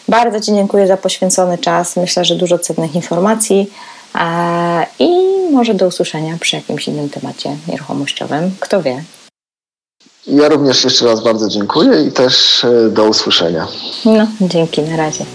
Bardzo 0.07 0.39
Ci 0.39 0.53
dziękuję 0.53 0.87
za 0.87 0.97
poświęcony 0.97 1.57
czas. 1.57 1.95
Myślę, 1.95 2.25
że 2.25 2.35
dużo 2.35 2.59
cennych 2.59 2.95
informacji 2.95 3.71
i 4.99 5.09
może 5.51 5.73
do 5.73 5.87
usłyszenia 5.87 6.37
przy 6.39 6.55
jakimś 6.55 6.87
innym 6.87 7.09
temacie 7.09 7.57
nieruchomościowym. 7.67 8.51
Kto 8.59 8.81
wie? 8.81 9.03
Ja 10.27 10.49
również 10.49 10.83
jeszcze 10.83 11.05
raz 11.05 11.23
bardzo 11.23 11.47
dziękuję 11.49 12.03
i 12.03 12.11
też 12.11 12.63
e, 12.63 12.89
do 12.89 13.09
usłyszenia. 13.09 13.67
No, 14.05 14.27
dzięki, 14.41 14.81
na 14.81 14.97
razie. 14.97 15.25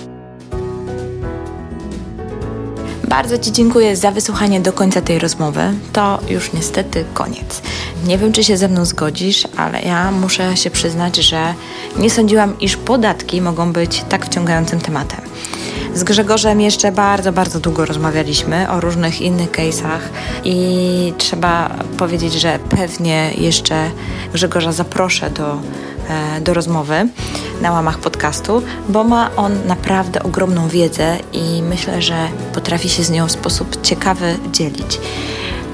Bardzo 3.08 3.38
Ci 3.38 3.52
dziękuję 3.52 3.96
za 3.96 4.10
wysłuchanie 4.10 4.60
do 4.60 4.72
końca 4.72 5.00
tej 5.00 5.18
rozmowy. 5.18 5.60
To 5.92 6.18
już 6.28 6.52
niestety 6.52 7.04
koniec. 7.14 7.62
Nie 8.06 8.18
wiem, 8.18 8.32
czy 8.32 8.44
się 8.44 8.56
ze 8.56 8.68
mną 8.68 8.84
zgodzisz, 8.84 9.48
ale 9.56 9.82
ja 9.82 10.10
muszę 10.10 10.56
się 10.56 10.70
przyznać, 10.70 11.16
że 11.16 11.54
nie 11.98 12.10
sądziłam, 12.10 12.60
iż 12.60 12.76
podatki 12.76 13.40
mogą 13.40 13.72
być 13.72 14.04
tak 14.08 14.26
wciągającym 14.26 14.80
tematem. 14.80 15.20
Z 15.94 16.04
Grzegorzem 16.04 16.60
jeszcze 16.60 16.92
bardzo, 16.92 17.32
bardzo 17.32 17.60
długo 17.60 17.84
rozmawialiśmy 17.84 18.70
o 18.70 18.80
różnych 18.80 19.20
innych 19.20 19.50
case'ach 19.50 20.00
i 20.44 21.12
trzeba 21.18 21.70
powiedzieć, 21.98 22.32
że 22.32 22.58
pewnie 22.68 23.30
jeszcze 23.38 23.90
Grzegorza 24.32 24.72
zaproszę 24.72 25.30
do, 25.30 25.58
e, 26.08 26.40
do 26.40 26.54
rozmowy 26.54 27.08
na 27.62 27.72
łamach 27.72 27.98
podcastu, 27.98 28.62
bo 28.88 29.04
ma 29.04 29.30
on 29.36 29.66
naprawdę 29.66 30.22
ogromną 30.22 30.68
wiedzę 30.68 31.16
i 31.32 31.62
myślę, 31.62 32.02
że 32.02 32.28
potrafi 32.54 32.88
się 32.88 33.04
z 33.04 33.10
nią 33.10 33.26
w 33.26 33.32
sposób 33.32 33.82
ciekawy 33.82 34.36
dzielić. 34.52 35.00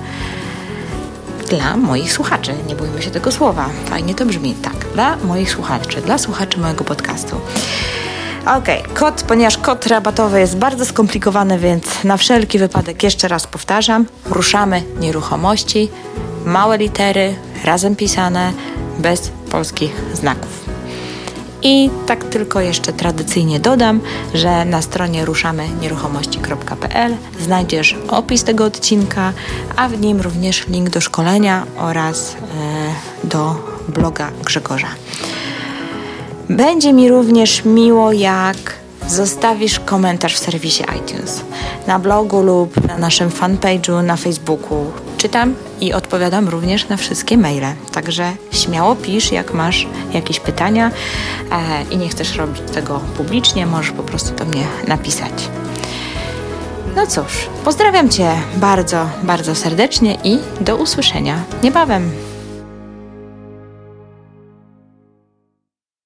dla 1.50 1.78
moich 1.78 2.14
słuchaczy. 2.14 2.54
Nie 2.68 2.76
bójmy 2.76 3.02
się 3.02 3.12
tego 3.12 3.32
słowa. 3.32 3.70
Fajnie 3.86 4.16
to 4.16 4.26
brzmi. 4.26 4.54
Tak, 4.54 4.76
dla 4.94 5.18
moich 5.18 5.52
słuchaczy, 5.52 6.02
dla 6.02 6.18
słuchaczy 6.18 6.60
mojego 6.60 6.84
podcastu. 6.84 7.36
Ok, 8.46 8.68
kod, 8.94 9.24
ponieważ 9.24 9.58
kod 9.58 9.88
rabatowy 9.88 10.40
jest 10.40 10.58
bardzo 10.58 10.86
skomplikowany, 10.86 11.60
więc 11.60 12.04
na 12.04 12.18
wszelki 12.18 12.60
wypadek 12.60 13.04
jeszcze 13.04 13.28
raz 13.28 13.48
powtarzam. 13.48 14.06
Ruszamy 14.26 14.84
nieruchomości, 15.00 15.90
małe 16.46 16.78
litery, 16.78 17.36
razem 17.64 17.96
pisane, 17.96 18.54
bez 19.00 19.32
polskich 19.52 19.92
znaków. 20.14 20.67
I 21.64 21.90
tak 22.06 22.24
tylko 22.24 22.62
jeszcze 22.62 22.94
tradycyjnie 22.94 23.60
dodam, 23.60 24.00
że 24.34 24.66
na 24.66 24.82
stronie 24.82 25.26
ruszamynieruchomości.pl 25.26 27.16
znajdziesz 27.40 27.96
opis 28.08 28.44
tego 28.44 28.66
odcinka, 28.66 29.34
a 29.76 29.90
w 29.90 30.02
nim 30.02 30.22
również 30.22 30.68
link 30.68 30.90
do 30.90 31.02
szkolenia 31.02 31.66
oraz 31.78 32.36
e, 32.36 33.28
do 33.28 33.56
bloga 33.88 34.32
Grzegorza. 34.46 34.88
Będzie 36.50 36.94
mi 36.94 37.10
również 37.10 37.66
miło, 37.66 38.12
jak 38.12 38.74
zostawisz 39.08 39.80
komentarz 39.80 40.36
w 40.36 40.40
serwisie 40.40 40.84
iTunes, 40.84 41.42
na 41.88 42.00
blogu 42.00 42.42
lub 42.42 42.88
na 42.88 42.98
naszym 42.98 43.30
fanpage'u 43.30 44.04
na 44.04 44.16
Facebooku. 44.16 44.86
Czytam 45.18 45.56
i 45.82 45.94
odpowiadam 45.94 46.50
również 46.50 46.90
na 46.90 46.98
wszystkie 46.98 47.38
maile. 47.38 47.76
Także 47.92 48.32
śmiało 48.52 48.96
pisz, 48.96 49.32
jak 49.32 49.54
masz 49.54 49.88
jakieś 50.14 50.40
pytania 50.40 50.92
e, 51.52 51.84
i 51.92 51.98
nie 51.98 52.10
chcesz 52.10 52.36
robić 52.36 52.62
tego 52.74 53.00
publicznie, 53.18 53.66
możesz 53.66 53.92
po 53.92 54.04
prostu 54.04 54.36
do 54.36 54.46
mnie 54.46 54.64
napisać. 54.88 55.50
No 56.96 57.08
cóż, 57.08 57.50
pozdrawiam 57.64 58.10
Cię 58.10 58.32
bardzo, 58.56 59.10
bardzo 59.24 59.56
serdecznie 59.56 60.18
i 60.24 60.40
do 60.62 60.78
usłyszenia 60.78 61.44
niebawem. 61.64 62.27